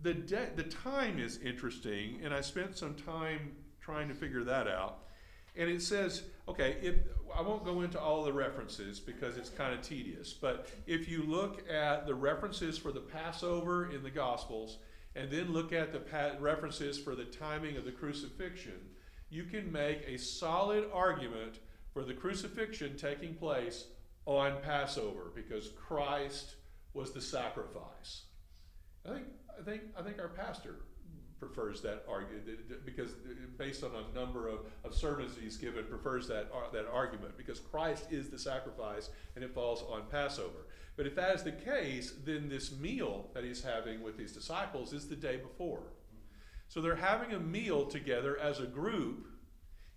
the 0.00 0.14
de- 0.14 0.50
the 0.54 0.64
time 0.64 1.18
is 1.18 1.38
interesting, 1.38 2.20
and 2.22 2.32
I 2.32 2.40
spent 2.40 2.76
some 2.76 2.94
time 2.94 3.56
trying 3.80 4.08
to 4.08 4.14
figure 4.14 4.44
that 4.44 4.68
out. 4.68 4.98
And 5.54 5.68
it 5.68 5.82
says, 5.82 6.22
okay, 6.48 6.76
if 6.80 6.96
I 7.36 7.42
won't 7.42 7.64
go 7.64 7.82
into 7.82 8.00
all 8.00 8.24
the 8.24 8.32
references 8.32 9.00
because 9.00 9.36
it's 9.36 9.50
kind 9.50 9.74
of 9.74 9.82
tedious, 9.82 10.32
but 10.32 10.68
if 10.86 11.08
you 11.08 11.24
look 11.24 11.68
at 11.70 12.06
the 12.06 12.14
references 12.14 12.78
for 12.78 12.90
the 12.90 13.00
Passover 13.00 13.90
in 13.90 14.02
the 14.02 14.10
Gospels, 14.10 14.78
and 15.14 15.30
then 15.30 15.52
look 15.52 15.72
at 15.72 15.92
the 15.92 16.36
references 16.40 16.98
for 16.98 17.14
the 17.14 17.24
timing 17.24 17.76
of 17.76 17.84
the 17.84 17.92
crucifixion, 17.92 18.80
you 19.30 19.44
can 19.44 19.70
make 19.70 20.02
a 20.06 20.18
solid 20.18 20.88
argument 20.92 21.58
for 21.92 22.02
the 22.04 22.14
crucifixion 22.14 22.96
taking 22.96 23.34
place 23.34 23.86
on 24.26 24.60
Passover 24.62 25.32
because 25.34 25.70
Christ 25.70 26.56
was 26.94 27.12
the 27.12 27.20
sacrifice. 27.20 28.22
I 29.06 29.14
think 29.14 29.26
I 29.58 29.62
think 29.62 29.82
I 29.98 30.02
think 30.02 30.18
our 30.18 30.28
pastor 30.28 30.76
prefers 31.38 31.80
that 31.82 32.04
argument 32.08 32.46
because 32.86 33.12
uh, 33.12 33.34
based 33.58 33.82
on 33.82 33.90
a 33.90 34.14
number 34.18 34.46
of, 34.46 34.60
of 34.84 34.94
sermons 34.94 35.32
he's 35.40 35.56
given 35.56 35.84
prefers 35.84 36.28
that 36.28 36.48
ar- 36.54 36.70
that 36.72 36.86
argument 36.86 37.36
because 37.36 37.58
Christ 37.58 38.06
is 38.10 38.30
the 38.30 38.38
sacrifice 38.38 39.10
and 39.34 39.44
it 39.44 39.52
falls 39.52 39.82
on 39.90 40.04
Passover. 40.10 40.68
But 40.96 41.06
if 41.06 41.14
that 41.16 41.34
is 41.34 41.42
the 41.42 41.52
case, 41.52 42.12
then 42.24 42.48
this 42.48 42.72
meal 42.78 43.30
that 43.34 43.44
he's 43.44 43.62
having 43.62 44.02
with 44.02 44.18
his 44.18 44.32
disciples 44.32 44.92
is 44.92 45.08
the 45.08 45.16
day 45.16 45.36
before. 45.36 45.84
So 46.68 46.80
they're 46.80 46.96
having 46.96 47.32
a 47.32 47.40
meal 47.40 47.86
together 47.86 48.38
as 48.38 48.60
a 48.60 48.66
group 48.66 49.26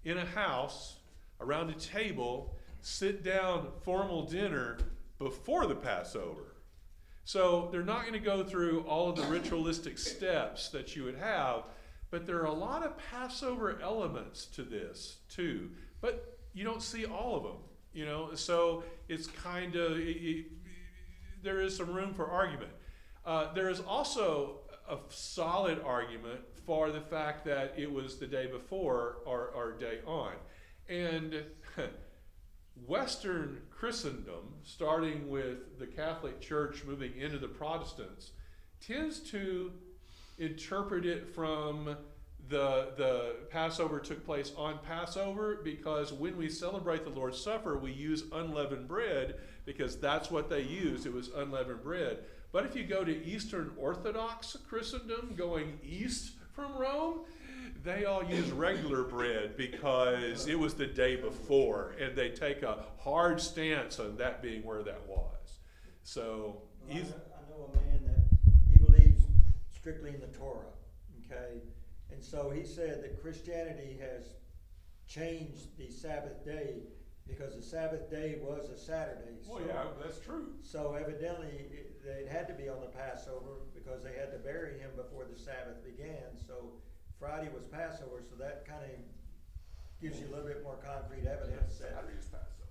in 0.03 0.17
a 0.17 0.25
house 0.25 0.97
around 1.41 1.69
a 1.69 1.73
table, 1.73 2.55
sit 2.81 3.23
down 3.23 3.67
formal 3.81 4.25
dinner 4.25 4.77
before 5.19 5.67
the 5.67 5.75
Passover. 5.75 6.55
So 7.23 7.69
they're 7.71 7.83
not 7.83 8.01
going 8.01 8.13
to 8.13 8.19
go 8.19 8.43
through 8.43 8.81
all 8.81 9.09
of 9.09 9.15
the 9.15 9.23
ritualistic 9.23 9.97
steps 9.97 10.69
that 10.69 10.95
you 10.95 11.03
would 11.05 11.17
have, 11.17 11.63
but 12.11 12.25
there 12.25 12.37
are 12.37 12.45
a 12.45 12.53
lot 12.53 12.83
of 12.83 12.97
Passover 12.97 13.79
elements 13.81 14.45
to 14.47 14.63
this 14.63 15.17
too. 15.27 15.71
But 16.01 16.37
you 16.53 16.63
don't 16.63 16.83
see 16.83 17.05
all 17.05 17.35
of 17.35 17.43
them, 17.43 17.57
you 17.93 18.05
know. 18.05 18.35
So 18.35 18.83
it's 19.09 19.27
kind 19.27 19.75
of 19.75 19.97
there 21.45 21.61
is 21.61 21.77
some 21.77 21.93
room 21.93 22.13
for 22.13 22.29
argument. 22.29 22.71
Uh, 23.23 23.53
there 23.53 23.69
is 23.69 23.79
also 23.79 24.59
a 24.89 24.97
solid 25.09 25.79
argument 25.85 26.41
for 26.65 26.91
the 26.91 26.99
fact 26.99 27.45
that 27.45 27.73
it 27.77 27.89
was 27.89 28.17
the 28.17 28.27
day 28.27 28.47
before 28.47 29.17
or, 29.25 29.51
or 29.55 29.71
day 29.79 29.99
on, 30.05 30.33
and 30.89 31.43
Western 32.87 33.61
Christendom, 33.69 34.55
starting 34.63 35.29
with 35.29 35.79
the 35.79 35.87
Catholic 35.87 36.41
Church 36.41 36.83
moving 36.85 37.15
into 37.17 37.37
the 37.37 37.47
Protestants, 37.47 38.31
tends 38.85 39.19
to 39.31 39.71
interpret 40.37 41.05
it 41.05 41.33
from 41.33 41.95
the, 42.47 42.89
the 42.97 43.35
Passover 43.49 43.99
took 43.99 44.23
place 44.25 44.51
on 44.57 44.79
Passover 44.79 45.61
because 45.63 46.13
when 46.13 46.37
we 46.37 46.49
celebrate 46.49 47.03
the 47.03 47.09
Lord's 47.09 47.41
Supper, 47.41 47.77
we 47.77 47.91
use 47.91 48.25
unleavened 48.31 48.87
bread 48.87 49.35
because 49.65 49.97
that's 49.97 50.31
what 50.31 50.49
they 50.49 50.61
used. 50.61 51.05
It 51.05 51.13
was 51.13 51.29
unleavened 51.35 51.83
bread. 51.83 52.19
But 52.51 52.65
if 52.65 52.75
you 52.75 52.85
go 52.85 53.03
to 53.03 53.25
Eastern 53.25 53.71
Orthodox 53.77 54.55
Christendom, 54.69 55.33
going 55.35 55.79
east 55.83 56.33
from 56.53 56.77
Rome, 56.77 57.21
they 57.83 58.05
all 58.05 58.23
use 58.23 58.49
regular 58.51 59.03
bread 59.03 59.57
because 59.57 60.47
it 60.47 60.57
was 60.57 60.73
the 60.73 60.87
day 60.87 61.15
before, 61.15 61.95
and 61.99 62.15
they 62.15 62.29
take 62.29 62.63
a 62.63 62.85
hard 62.99 63.41
stance 63.41 63.99
on 63.99 64.17
that 64.17 64.41
being 64.41 64.63
where 64.63 64.83
that 64.83 65.01
was. 65.07 65.59
So, 66.03 66.61
Well, 66.87 66.97
I 66.97 67.01
know, 67.01 67.05
I 67.05 67.49
know 67.49 67.71
a 67.73 67.75
man 67.75 67.99
that 68.05 68.23
he 68.71 68.77
believes 68.77 69.25
strictly 69.75 70.11
in 70.11 70.21
the 70.21 70.27
Torah, 70.27 70.65
okay? 71.25 71.61
And 72.11 72.23
so 72.23 72.49
he 72.49 72.63
said 72.63 73.03
that 73.03 73.21
Christianity 73.21 73.97
has 73.99 74.23
changed 75.07 75.77
the 75.77 75.89
Sabbath 75.89 76.43
day 76.45 76.77
because 77.27 77.55
the 77.55 77.61
Sabbath 77.61 78.09
day 78.09 78.37
was 78.41 78.69
a 78.69 78.77
Saturday. 78.77 79.33
well, 79.47 79.59
So- 79.59 79.65
yeah, 79.65 79.85
that's 80.01 80.19
true. 80.19 80.53
So 80.63 80.93
evidently, 80.93 81.65
it, 81.71 81.91
it 82.05 82.27
had 82.29 82.47
to 82.47 82.53
be 82.53 82.69
on 82.69 82.81
the 82.81 82.87
Passover 82.93 83.65
because 83.73 84.03
they 84.03 84.13
had 84.13 84.31
to 84.31 84.37
bury 84.39 84.77
him 84.79 84.91
before 84.95 85.25
the 85.25 85.37
Sabbath 85.37 85.83
began. 85.83 86.37
So 86.37 86.73
Friday 87.19 87.49
was 87.53 87.65
Passover, 87.65 88.21
so 88.21 88.35
that 88.37 88.65
kind 88.67 88.83
of 88.85 88.97
gives 90.01 90.19
you 90.19 90.27
a 90.27 90.31
little 90.31 90.45
bit 90.45 90.61
more 90.63 90.77
concrete 90.85 91.25
evidence 91.25 91.77
that, 91.79 91.89
Saturday's 91.95 92.29
Passover. 92.29 92.69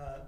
uh, 0.00 0.20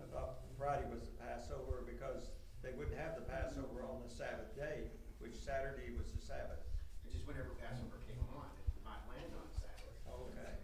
I 0.00 0.06
thought 0.14 0.40
Friday 0.56 0.86
was 0.88 1.02
the 1.04 1.16
Passover 1.20 1.84
because 1.84 2.30
they 2.62 2.72
wouldn't 2.72 2.96
have 2.96 3.14
the 3.18 3.26
Passover 3.28 3.84
on 3.84 4.00
the 4.02 4.08
Sabbath 4.08 4.54
day, 4.56 4.88
which 5.18 5.34
Saturday 5.36 5.92
was 5.98 6.08
the 6.14 6.22
Sabbath. 6.22 6.62
It's 7.04 7.12
just 7.12 7.26
whenever 7.26 7.50
Passover 7.60 7.98
came 8.08 8.22
on, 8.32 8.46
it 8.56 8.80
might 8.86 9.02
land 9.10 9.28
on 9.36 9.46
Saturday. 9.52 9.98
Okay. 10.08 10.54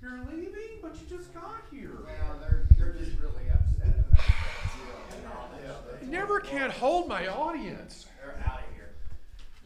You're 0.00 0.22
leaving, 0.30 0.78
but 0.80 0.94
you 0.94 1.06
just 1.10 1.34
got 1.34 1.66
here. 1.74 1.98
Well, 2.06 2.38
they're, 2.38 2.70
they're 2.78 2.94
just 2.94 3.18
really 3.18 3.50
upset 3.50 3.98
about 4.06 5.50
it. 5.58 6.06
You 6.06 6.08
never 6.08 6.38
can't 6.38 6.70
hold 6.72 7.08
my 7.10 7.26
audience. 7.26 8.06
They're 8.22 8.38
out 8.46 8.62
of 8.62 8.70
here. 8.78 8.94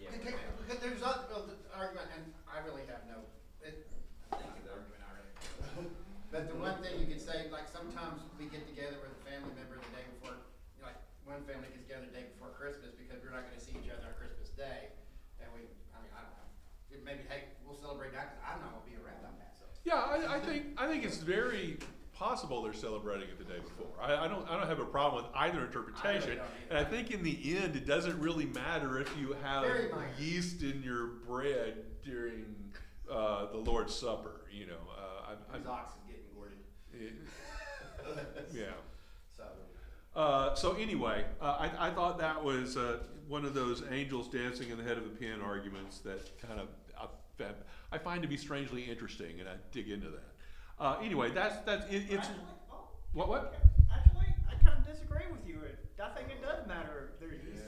Yeah. 0.00 0.08
Okay, 0.16 0.32
Because 0.64 0.80
there's 0.80 1.04
other, 1.04 1.28
well, 1.28 1.44
the 1.44 1.56
argument, 1.76 2.08
and 2.16 2.24
I 2.48 2.64
really 2.64 2.82
have 2.88 3.04
no, 3.04 3.20
it, 3.60 3.84
I 4.32 4.40
think 4.40 4.64
the 4.64 4.72
argument 4.72 5.04
already. 5.04 5.92
But 6.32 6.48
the 6.48 6.56
one 6.56 6.80
thing 6.80 6.96
you 6.96 7.04
could 7.04 7.20
say, 7.20 7.52
like, 7.52 7.68
sometimes 7.68 8.24
we 8.40 8.48
get 8.48 8.64
together 8.64 8.96
with 9.04 9.12
a 9.12 9.20
family 9.28 9.52
member 9.52 9.76
the 9.76 9.92
day 9.92 10.08
before, 10.16 10.40
like, 10.80 10.96
one 11.28 11.44
family 11.44 11.68
gets 11.76 11.84
together 11.84 12.08
the 12.08 12.16
day 12.16 12.24
before 12.32 12.56
Christmas 12.56 12.96
because 12.96 13.20
we're 13.20 13.36
not 13.36 13.44
gonna 13.44 13.60
see 13.60 13.76
each 13.76 13.92
other 13.92 14.08
on 14.08 14.16
Christmas 14.16 14.48
Day. 14.56 14.96
And 15.44 15.52
we, 15.52 15.68
I 15.92 16.00
mean, 16.00 16.12
I 16.16 16.24
don't 16.24 16.32
know, 16.40 16.48
It 16.88 17.04
maybe, 17.04 17.28
hey, 17.28 17.52
we'll 17.68 17.76
celebrate 17.76 18.16
that, 18.16 18.32
cause 18.32 18.40
I'm 18.48 18.64
not 18.64 18.80
gonna 18.80 18.88
be 18.88 18.96
around 18.96 19.28
on 19.28 19.36
Passover. 19.36 19.71
Yeah, 19.84 19.94
I, 19.94 20.36
I 20.36 20.40
think 20.40 20.64
I 20.78 20.86
think 20.86 21.04
it's 21.04 21.18
very 21.18 21.78
possible 22.12 22.62
they're 22.62 22.72
celebrating 22.72 23.28
it 23.28 23.38
the 23.38 23.44
day 23.44 23.58
before. 23.58 23.88
I, 24.00 24.24
I 24.24 24.28
don't 24.28 24.48
I 24.48 24.56
don't 24.56 24.68
have 24.68 24.78
a 24.78 24.84
problem 24.84 25.24
with 25.24 25.32
either 25.34 25.64
interpretation, 25.64 26.36
don't 26.36 26.46
and 26.70 26.78
I 26.78 26.84
think 26.84 27.10
in 27.10 27.22
the 27.22 27.56
end 27.56 27.74
it 27.74 27.86
doesn't 27.86 28.18
really 28.20 28.46
matter 28.46 29.00
if 29.00 29.10
you 29.18 29.36
have 29.42 29.66
yeast 30.18 30.62
in 30.62 30.82
your 30.82 31.06
bread 31.26 31.74
during 32.04 32.44
uh, 33.10 33.50
the 33.50 33.58
Lord's 33.58 33.94
Supper. 33.94 34.42
You 34.52 34.66
know, 34.66 34.72
uh, 34.96 35.34
I, 35.52 35.56
I, 35.56 35.70
ox 35.70 35.94
is 35.94 36.00
getting 36.06 36.24
gourded, 36.34 37.16
yeah. 38.54 38.64
so. 39.36 39.44
Uh, 40.14 40.54
so 40.54 40.74
anyway, 40.74 41.24
uh, 41.40 41.56
I, 41.58 41.88
I 41.88 41.90
thought 41.90 42.18
that 42.18 42.44
was 42.44 42.76
uh, 42.76 42.98
one 43.28 43.44
of 43.46 43.54
those 43.54 43.82
angels 43.90 44.28
dancing 44.28 44.68
in 44.68 44.76
the 44.76 44.84
head 44.84 44.98
of 44.98 45.06
a 45.06 45.08
pin 45.08 45.40
arguments 45.40 46.00
that 46.00 46.38
kind 46.40 46.60
of 46.60 46.68
I, 47.44 47.96
I 47.96 47.98
find 47.98 48.22
to 48.22 48.28
be 48.28 48.36
strangely 48.36 48.82
interesting, 48.84 49.40
and 49.40 49.48
I 49.48 49.54
dig 49.70 49.88
into 49.88 50.08
that. 50.08 50.24
Uh, 50.78 50.96
anyway, 51.02 51.30
that's 51.30 51.56
that's 51.64 51.84
it, 51.92 52.04
it's 52.08 52.26
Actually, 52.26 52.36
oh, 52.72 52.88
what 53.12 53.28
what. 53.28 53.54
Actually, 53.94 54.34
I 54.50 54.54
kind 54.64 54.78
of 54.78 54.86
disagree 54.86 55.26
with 55.30 55.46
you. 55.46 55.58
I 56.02 56.08
think 56.16 56.30
it 56.30 56.42
does 56.42 56.66
matter 56.66 57.10
if 57.14 57.20
there's 57.20 57.40
yeast 57.44 57.62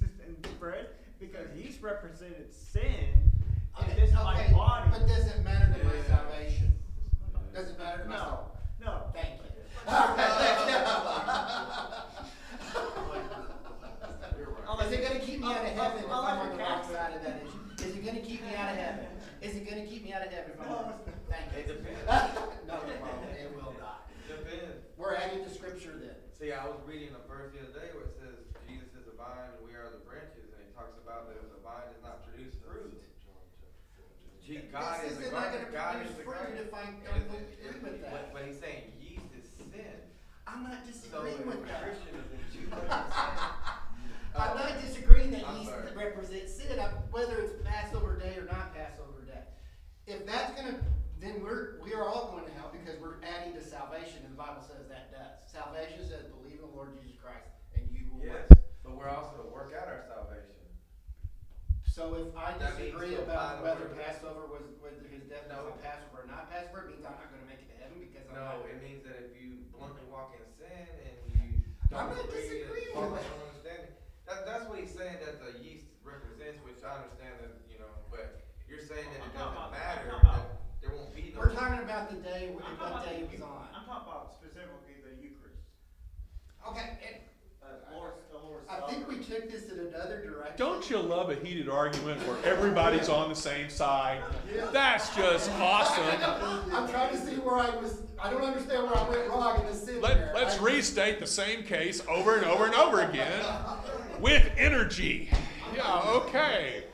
in 0.26 0.36
bread 0.60 0.88
because 1.18 1.48
yeast 1.56 1.82
represented 1.82 2.52
sin, 2.52 2.84
and 3.80 3.90
Okay, 3.90 4.00
this 4.00 4.10
is 4.10 4.14
my 4.14 4.46
body. 4.52 4.90
But 4.92 5.06
does 5.08 5.26
it 5.26 5.42
matter 5.42 5.72
to 5.76 5.84
my 5.84 5.92
Yeah. 5.92 6.06
salvation? 6.06 6.72
Does 7.52 7.70
it 7.70 7.78
matter 7.78 8.02
to 8.04 8.08
my 8.08 8.14
No, 8.16 8.20
salvation? 8.20 8.50
no. 8.80 9.02
Thank 9.12 9.40
you. 9.40 9.50
Unless 14.66 14.92
Is 14.92 14.92
it 14.92 15.04
you 30.22 30.46
gonna 30.74 30.94
about 31.02 31.26
that 31.28 31.36
if 31.42 31.48
the 31.50 31.60
vine 31.64 31.86
does 31.90 32.02
not 32.02 32.22
produce 32.28 32.54
fruit. 32.62 32.94
Gee, 34.44 34.60
God 34.70 35.00
This 35.02 35.12
is 35.12 35.18
the 35.18 35.24
isn't 35.24 35.34
not 35.34 35.52
gonna 35.52 35.72
God 35.72 35.92
produce 35.96 36.10
is 36.10 36.16
the 36.18 36.24
fruit 36.24 36.36
gardener. 36.36 36.62
if 36.68 36.74
I 36.74 36.82
And 36.84 37.00
don't 37.04 37.48
agree 37.48 37.80
with 37.80 38.00
that. 38.04 38.12
But, 38.12 38.24
but 38.34 38.42
he's 38.44 38.60
saying 38.60 38.92
yeast 39.00 39.32
is 39.34 39.48
sin. 39.56 39.96
I'm 40.46 40.62
not 40.68 40.84
So 40.84 41.24
disagreeing 41.24 41.40
if 41.40 41.46
with 41.48 41.64
that. 41.66 41.80
Christian 41.82 42.12
is 42.20 42.28
in 42.28 42.42
Judaism. 42.52 42.84
I'm 44.36 44.54
not 44.58 44.70
uh, 44.76 44.80
disagreeing 44.84 45.30
that 45.32 45.48
I'm 45.48 45.56
yeast 45.58 45.70
sorry. 45.72 45.96
represents 45.96 46.52
sin, 46.54 46.76
I- 46.78 46.92
whether 47.10 47.38
it's 47.40 47.54
Passover 47.64 48.18
day 48.20 48.36
or 48.36 48.44
not 48.44 48.74
Passover 48.76 49.22
day. 49.24 49.48
If 50.06 50.26
that's 50.26 50.52
gonna, 50.60 50.76
then 51.20 51.40
we're, 51.42 51.80
we 51.82 51.94
are 51.94 52.04
all 52.04 52.32
going 52.36 52.44
to 52.44 52.52
hell 52.52 52.68
because 52.74 53.00
we're 53.00 53.22
adding 53.24 53.54
to 53.54 53.62
salvation, 53.64 54.20
and 54.28 54.34
the 54.34 54.38
Bible 54.38 54.60
says 54.60 54.84
that 54.92 55.08
does. 55.10 55.40
Salvation 55.48 56.04
says, 56.04 56.28
believe 56.36 56.60
in 56.60 56.68
the 56.68 56.74
Lord 56.76 56.92
Jesus 57.00 57.16
Christ, 57.16 57.48
and 57.74 57.88
you 57.88 58.12
will 58.12 58.20
Yes, 58.26 58.44
live. 58.50 58.58
But 58.84 58.92
we're 58.94 59.08
also 59.08 59.40
to 59.40 59.48
work 59.48 59.72
out 59.72 59.88
our 59.88 60.04
salvation. 60.06 60.60
So 61.88 62.14
if 62.20 62.30
I 62.36 62.52
That 62.58 62.76
means 62.78 62.92
disagree 62.92 63.14
to 63.16 63.22
about 63.24 63.58
the 63.58 63.64
whether 63.64 63.86
word. 63.88 63.98
Passover 64.02 64.44
was, 64.50 64.66
whether 64.82 65.00
his 65.08 65.24
death 65.30 65.46
was 65.48 65.56
No. 65.56 65.72
on 65.72 65.78
Passover 65.80 66.22
or 66.22 66.26
not 66.28 66.50
Passover, 66.50 66.84
it 66.84 66.98
means 66.98 67.06
I'm 67.06 67.16
not 67.16 67.30
gonna 67.32 67.46
make 67.48 67.62
it 67.64 67.70
to 67.70 67.76
heaven 67.80 67.96
because 68.02 68.26
I'm 68.28 68.34
not. 68.36 68.60
No, 68.60 68.66
it 68.68 68.78
means 68.82 69.00
that 69.06 69.16
if 69.24 69.30
you 69.38 69.62
bluntly 69.70 70.02
walk 70.10 70.34
in 70.36 70.42
sin 70.58 70.84
and 71.06 71.16
you 71.32 71.64
I'm 71.94 72.10
don't 72.10 72.18
not 72.18 72.26
agree 72.26 72.44
and 72.44 72.66
disagreeing 72.66 72.92
follow 72.92 73.14
with 73.14 73.22
your 73.24 73.34
own 73.38 73.46
understanding, 73.54 73.94
that, 74.26 74.38
that's 74.42 74.64
what 74.66 74.76
he's 74.82 74.90
saying 74.90 75.18
that 75.22 75.38
the 75.38 75.50
yeast 75.62 75.86
represents, 76.02 76.58
which 76.66 76.82
I 76.82 76.98
understand 76.98 77.34
that, 77.46 77.52
you 77.70 77.78
know, 77.78 77.90
but 78.10 78.42
you're 78.66 78.82
saying 78.82 79.06
that 79.14 79.22
it 79.22 79.30
I'm 79.30 79.32
talking 79.38 79.54
doesn't 79.54 79.70
about- 79.70 79.78
matter, 79.78 80.06
I'm 80.10 80.22
talking 80.26 80.50
that 80.50 80.82
there 80.82 80.92
won't 80.98 81.14
be 81.14 81.30
no. 81.30 81.38
We're 81.46 81.54
talking 81.54 81.78
about 81.86 82.10
the 82.10 82.18
day, 82.26 82.50
I'm 82.50 82.58
what 82.58 82.66
talking 82.66 82.90
about 82.90 83.06
day 83.06 83.22
it 83.22 83.30
was 83.30 83.38
Eu- 83.38 83.46
on. 83.46 83.70
I'm 83.70 83.86
talking 83.86 84.10
about 84.10 84.34
specifically 84.34 84.98
the 85.06 85.14
Eucharist. 85.22 85.62
Okay, 86.66 86.98
and 87.06 87.16
Uh, 87.64 87.96
Lord's, 87.96 88.20
the 88.30 88.38
Lord's 88.38 88.68
I 88.68 88.80
think 88.90 89.08
we 89.08 89.16
took 89.16 89.50
this 89.50 89.68
in 89.70 89.78
another 89.78 90.22
direction. 90.24 90.54
Don't 90.56 90.88
you 90.90 90.98
love 90.98 91.30
a 91.30 91.34
heated 91.36 91.68
argument 91.68 92.20
where 92.26 92.36
everybody's 92.44 93.08
on 93.08 93.28
the 93.28 93.34
same 93.34 93.68
side? 93.70 94.20
That's 94.72 95.14
just 95.16 95.50
awesome. 95.52 96.04
I'm 96.72 96.88
trying 96.88 97.10
to 97.16 97.20
see 97.26 97.36
where 97.36 97.56
I 97.56 97.70
was, 97.76 98.02
I 98.22 98.30
don't 98.30 98.42
understand 98.42 98.84
where 98.84 98.96
I 98.96 99.08
went 99.08 99.28
wrong 99.28 99.60
in 99.60 99.66
this 99.66 99.84
sin. 99.84 100.00
Let, 100.00 100.34
let's 100.34 100.58
I- 100.58 100.62
restate 100.62 101.20
the 101.20 101.26
same 101.26 101.62
case 101.64 102.02
over 102.08 102.36
and 102.36 102.44
over 102.44 102.66
and 102.66 102.74
over 102.74 103.00
again 103.02 103.44
with 104.20 104.48
energy. 104.56 105.30
Yeah, 105.74 106.02
okay. 106.04 106.84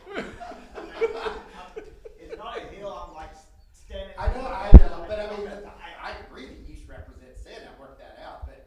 It's 2.19 2.37
not 2.39 2.57
a 2.59 2.61
hill 2.75 2.93
I'm 2.93 3.15
like 3.15 3.31
standing. 3.73 4.15
I 4.19 4.29
know, 4.33 4.47
I 4.47 4.71
know, 4.77 5.05
but 5.09 5.19
I 5.19 5.27
mean, 5.37 5.49
I, 5.49 6.13
I 6.13 6.13
agree 6.27 6.47
that 6.47 6.59
yeast 6.69 6.89
represents 6.89 7.43
sin, 7.43 7.61
I 7.67 7.73
worked 7.81 7.99
that 8.01 8.17
out, 8.25 8.47
but 8.47 8.67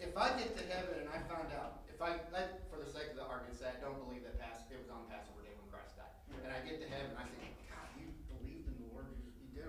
if 0.00 0.16
I 0.16 0.32
get 0.38 0.56
to 0.56 0.62
heaven 0.72 1.00
and 1.04 1.08
I 1.08 1.18
find 1.28 1.48
out, 1.56 1.84
if 1.92 2.00
I, 2.02 2.20
let, 2.32 2.64
for 2.72 2.80
the 2.80 2.88
sake 2.90 3.12
of 3.12 3.16
the 3.20 3.26
argument, 3.26 3.56
say 3.58 3.68
I 3.72 3.78
don't 3.84 3.98
believe 4.06 4.24
that 4.24 4.36
Pass, 4.40 4.64
it 4.72 4.78
was 4.80 4.88
on 4.90 5.04
Passover 5.08 5.40
day 5.44 5.52
when 5.56 5.68
Christ 5.72 5.96
died, 6.00 6.10
and 6.44 6.50
I 6.52 6.60
get 6.66 6.80
to 6.82 6.88
heaven, 6.90 7.12
I 7.16 7.24
say, 7.28 7.48
God, 7.70 7.86
you 8.00 8.08
believed 8.32 8.66
in 8.68 8.74
the 8.80 8.88
Lord, 8.92 9.06
you, 9.14 9.28
you 9.40 9.48
did, 9.54 9.68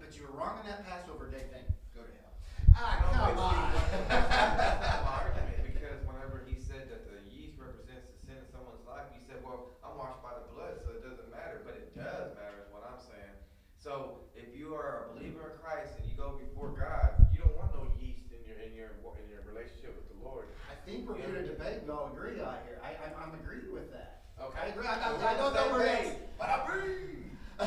but 0.00 0.10
you 0.16 0.24
were 0.26 0.34
wrong 0.38 0.58
on 0.62 0.64
that 0.70 0.82
Passover 0.86 1.28
day 1.30 1.46
thing, 1.52 1.66
go 1.94 2.02
to 2.04 2.12
hell. 2.18 2.34
Ah, 2.76 3.02
No, 3.02 3.06
come 3.12 3.36
but 3.36 3.52
see, 3.52 3.58
on. 3.58 3.68
That's 4.08 5.02
my 5.04 5.14
argument, 5.28 5.64
because 5.68 5.98
whenever 6.08 6.44
he 6.48 6.56
said 6.60 6.88
that 6.92 7.04
the 7.08 7.20
yeast 7.28 7.56
represents 7.60 8.08
the 8.08 8.18
sin 8.24 8.36
in 8.40 8.46
someone's 8.48 8.84
life, 8.88 9.08
you 9.16 9.20
said, 9.24 9.40
well, 9.44 9.76
I'm 9.84 9.96
washed 10.00 10.20
by 10.24 10.32
the 10.36 10.48
blood, 10.52 10.80
so 10.84 10.92
it 10.96 11.00
doesn't 11.04 11.28
matter, 11.32 11.60
but 11.64 11.76
it 11.76 11.92
does 11.96 12.32
matter, 12.36 12.64
is 12.64 12.68
what 12.72 12.84
I'm 12.88 13.00
saying. 13.00 13.36
So, 13.78 14.24
if 14.34 14.50
you 14.56 14.74
are 14.74 15.06
a 15.06 15.14
believer 15.14 15.54
in 15.54 15.56
Christ 15.62 15.94
and 16.00 16.04
you 16.08 16.12
go 16.18 16.34
before 16.40 16.74
God, 16.74 17.14
you 17.32 17.38
don't 17.40 17.54
want 17.56 17.70
no 17.78 17.86
yeast 17.96 18.26
in 18.34 18.42
your, 18.44 18.58
in 18.58 18.74
your, 18.74 18.90
in 19.16 19.24
your 19.30 19.40
relationship 19.46 19.94
with 19.96 20.10
the 20.10 20.18
Lord. 20.20 20.50
I 20.68 20.74
think 20.84 21.06
we're 21.08 21.16
here 21.16 21.30
to 21.40 21.46
debate, 21.46 21.86
we 21.86 21.90
all 21.94 22.10
agree 22.12 22.36
on 22.42 22.58
here, 22.66 22.82
I, 22.84 22.98
I'm, 23.00 23.14
I'm 23.16 23.32
agreeing 23.38 23.70
with 23.72 23.88
that. 23.94 24.26
Okay. 24.38 24.58
I 24.60 24.66
agree, 24.74 24.86
I, 24.86 24.94
I, 24.98 25.12
Well, 25.14 25.24
I 25.26 25.34
don't 25.38 25.54
know 25.54 25.62
same 25.66 25.72
where 25.78 25.86
page. 25.88 26.04
that's, 26.10 26.36
but 26.38 26.48
I 26.50 26.56
agree. 26.66 27.32
I 27.58 27.66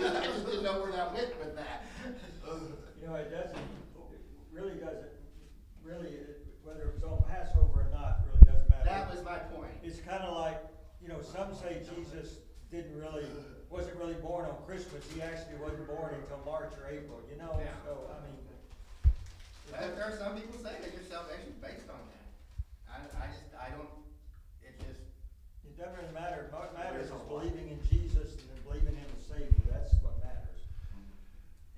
just 0.00 0.16
I 0.16 0.24
just 0.24 0.46
didn't 0.46 0.62
know 0.64 0.78
where 0.82 0.92
that 0.92 1.12
went 1.14 1.34
with 1.38 1.54
that. 1.58 1.84
You 3.02 3.06
know, 3.10 3.14
it 3.18 3.30
doesn't, 3.30 3.58
it 3.58 4.22
really 4.54 4.78
doesn't, 4.78 5.10
really, 5.84 6.08
it- 6.22 6.38
whether 6.62 6.86
it 6.86 6.94
was 6.94 7.02
on 7.02 7.18
Passover 7.28 7.82
or 7.82 7.88
not, 7.92 8.22
really 8.30 8.46
doesn't 8.46 8.70
matter. 8.70 8.86
That 8.86 9.10
was 9.10 9.24
my 9.26 9.38
point. 9.50 9.74
It's 9.82 9.98
kinda 9.98 10.30
like, 10.30 10.62
you 11.02 11.08
know, 11.08 11.20
some 11.20 11.51
say 11.62 11.78
Jesus 11.86 12.42
didn't 12.70 12.98
really, 12.98 13.24
wasn't 13.70 13.94
really 13.96 14.18
born 14.18 14.46
on 14.50 14.56
Christmas, 14.66 15.06
he 15.14 15.22
actually 15.22 15.56
wasn't 15.62 15.86
born 15.86 16.10
until 16.18 16.42
March 16.44 16.74
or 16.82 16.90
April, 16.90 17.22
you 17.30 17.38
know, 17.38 17.54
Yeah. 17.62 17.70
so, 17.86 18.10
I 18.10 18.18
mean. 18.26 18.36
There, 19.72 19.88
there 19.96 20.04
are 20.12 20.16
some 20.20 20.36
people 20.36 20.58
say 20.60 20.74
that 20.84 20.92
your 20.92 21.06
salvation's 21.08 21.56
based 21.62 21.88
on 21.88 21.96
that. 22.12 22.26
I, 22.90 22.96
I 23.24 23.26
just, 23.32 23.48
I 23.56 23.72
don't, 23.72 23.88
it 24.60 24.76
just, 24.84 25.00
It 25.64 25.78
doesn't 25.80 25.96
really 25.96 26.12
matter, 26.12 26.50
what 26.52 26.76
matters 26.76 27.08
is 27.08 27.24
believing 27.24 27.72
in 27.72 27.80
Jesus 27.88 28.36
and 28.36 28.44
then 28.52 28.60
believing 28.68 28.92
in 28.98 29.08
the 29.08 29.22
Savior, 29.24 29.64
that's 29.72 29.96
what 30.04 30.20
matters. 30.20 30.60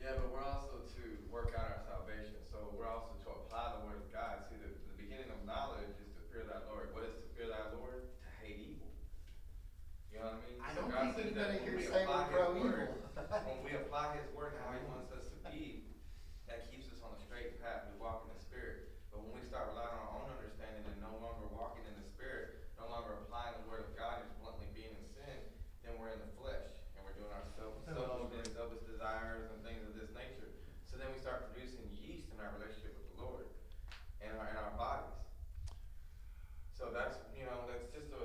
Yeah, 0.02 0.18
but 0.18 0.26
we're 0.34 0.42
also 0.42 0.82
to 0.98 1.02
work 1.30 1.54
out 1.54 1.70
our 1.70 1.82
salvation, 1.86 2.34
so 2.50 2.58
we're 2.74 2.90
also 2.90 3.14
to 3.24 3.28
apply 3.30 3.78
the 3.78 3.80
word 3.86 4.02
of 4.02 4.08
God. 4.10 4.42
See, 4.50 4.58
the, 4.58 4.74
the 4.90 4.96
beginning 4.98 5.30
of 5.30 5.38
knowledge 5.46 5.94
is 6.02 6.10
to 6.18 6.20
fear 6.34 6.42
thy 6.50 6.58
Lord. 6.66 6.90
What 6.90 7.06
is 7.06 7.14
to 7.14 7.26
fear 7.38 7.46
thy 7.46 7.62
Lord? 7.78 8.02
To 8.02 8.28
hate 8.42 8.58
evil. 8.58 8.90
You 10.10 10.13
know 10.24 10.32
what 10.32 10.40
I 10.40 10.48
mean? 10.48 10.58
I 10.64 10.68
So 10.72 10.80
don't 10.80 10.90
God 10.90 11.12
think 11.12 11.36
that 11.36 11.52
anybody 11.52 11.60
when 11.60 11.68
here 11.68 11.76
we 11.76 11.84
say 11.84 12.02
apply 12.04 12.16
we're 12.16 12.24
His 12.24 12.32
pro 12.32 12.44
word- 12.56 12.88
evil. 12.88 13.02
When 13.44 13.60
we 13.66 13.72
apply 13.76 14.06
His 14.16 14.26
word 14.32 14.52
how 14.62 14.72
He 14.72 14.80
wants 14.88 15.10
us 15.12 15.28
to 15.28 15.36
be, 15.52 15.84
that 16.48 16.70
keeps 16.72 16.88
us 16.90 17.00
on 17.04 17.12
the 17.14 17.20
straight 17.22 17.60
path. 17.60 17.86
We 17.92 17.98
walk 18.00 18.24
in 18.26 18.30
the 18.32 18.40
Spirit. 18.40 18.94
But 19.12 19.20
when 19.26 19.36
we 19.36 19.42
start 19.46 19.70
relying 19.70 19.92
on 19.94 20.00
our 20.00 20.12
own 20.22 20.28
understanding 20.34 20.82
and 20.88 20.96
no 21.04 21.12
longer 21.22 21.46
walking 21.52 21.84
in 21.86 21.94
the 22.00 22.06
Spirit, 22.08 22.72
no 22.80 22.88
longer 22.90 23.20
applying 23.22 23.54
the 23.62 23.66
word 23.70 23.84
of 23.86 23.92
God 23.94 24.22
and 24.22 24.26
just 24.32 24.38
bluntly 24.42 24.66
being 24.74 24.90
in 24.96 25.04
sin, 25.14 25.38
then 25.86 25.94
we're 26.00 26.10
in 26.14 26.18
the 26.24 26.32
flesh 26.40 26.72
and 26.96 27.04
we're 27.06 27.14
doing 27.14 27.30
our 27.30 27.44
self 27.54 27.74
selfish, 27.86 28.48
selfish 28.56 28.82
desires 28.88 29.46
and 29.54 29.60
things 29.62 29.82
of 29.86 29.94
this 29.98 30.10
nature. 30.16 30.50
So 30.90 30.96
then 30.98 31.10
we 31.14 31.18
start 31.22 31.50
producing 31.52 31.84
yeast 31.94 32.30
in 32.34 32.38
our 32.42 32.50
relationship 32.58 32.94
with 32.98 33.06
the 33.14 33.18
Lord 33.22 33.46
and 34.24 34.34
our 34.40 34.48
in 34.50 34.58
our 34.58 34.74
bodies. 34.78 35.14
So 36.74 36.90
that's 36.90 37.18
you 37.38 37.46
know 37.46 37.66
that's 37.70 37.86
just 37.94 38.10
a 38.14 38.22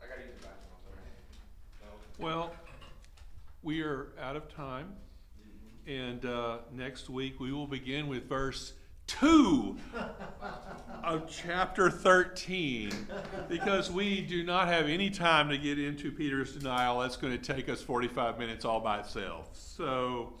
I 0.00 0.08
gotta 0.08 0.24
use 0.24 0.36
the 0.40 0.48
bathroom. 0.48 0.72
I'm 0.72 0.82
sorry. 0.88 1.04
No. 1.84 1.90
Well, 2.28 2.52
we 3.62 3.80
are 3.80 4.08
out 4.20 4.36
of 4.36 4.54
time. 4.54 4.92
And 5.86 6.26
uh, 6.26 6.58
next 6.70 7.08
week 7.08 7.40
we 7.40 7.52
will 7.52 7.66
begin 7.66 8.06
with 8.06 8.28
verse 8.28 8.74
2 9.06 9.78
of 11.02 11.26
chapter 11.26 11.90
13 11.90 12.92
because 13.48 13.90
we 13.90 14.20
do 14.20 14.44
not 14.44 14.68
have 14.68 14.90
any 14.90 15.08
time 15.08 15.48
to 15.48 15.56
get 15.56 15.78
into 15.78 16.12
Peter's 16.12 16.52
denial. 16.52 17.00
That's 17.00 17.16
going 17.16 17.32
to 17.32 17.38
take 17.54 17.70
us 17.70 17.80
45 17.80 18.38
minutes 18.38 18.66
all 18.66 18.80
by 18.80 18.98
itself. 18.98 19.48
So, 19.54 20.34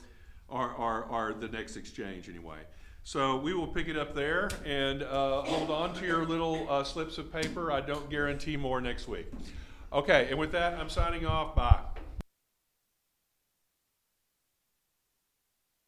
or, 0.46 0.70
or, 0.72 1.04
or 1.04 1.32
the 1.32 1.48
next 1.48 1.76
exchange 1.76 2.28
anyway. 2.28 2.58
So 3.02 3.38
we 3.38 3.54
will 3.54 3.66
pick 3.66 3.88
it 3.88 3.96
up 3.96 4.14
there 4.14 4.50
and 4.66 5.04
uh, 5.04 5.40
hold 5.40 5.70
on 5.70 5.94
to 5.94 6.06
your 6.06 6.26
little 6.26 6.66
uh, 6.68 6.84
slips 6.84 7.16
of 7.16 7.32
paper. 7.32 7.72
I 7.72 7.80
don't 7.80 8.10
guarantee 8.10 8.58
more 8.58 8.82
next 8.82 9.08
week. 9.08 9.32
Okay, 9.92 10.28
and 10.30 10.38
with 10.38 10.52
that, 10.52 10.74
I'm 10.74 10.90
signing 10.90 11.24
off. 11.26 11.54
Bye. 11.54 11.80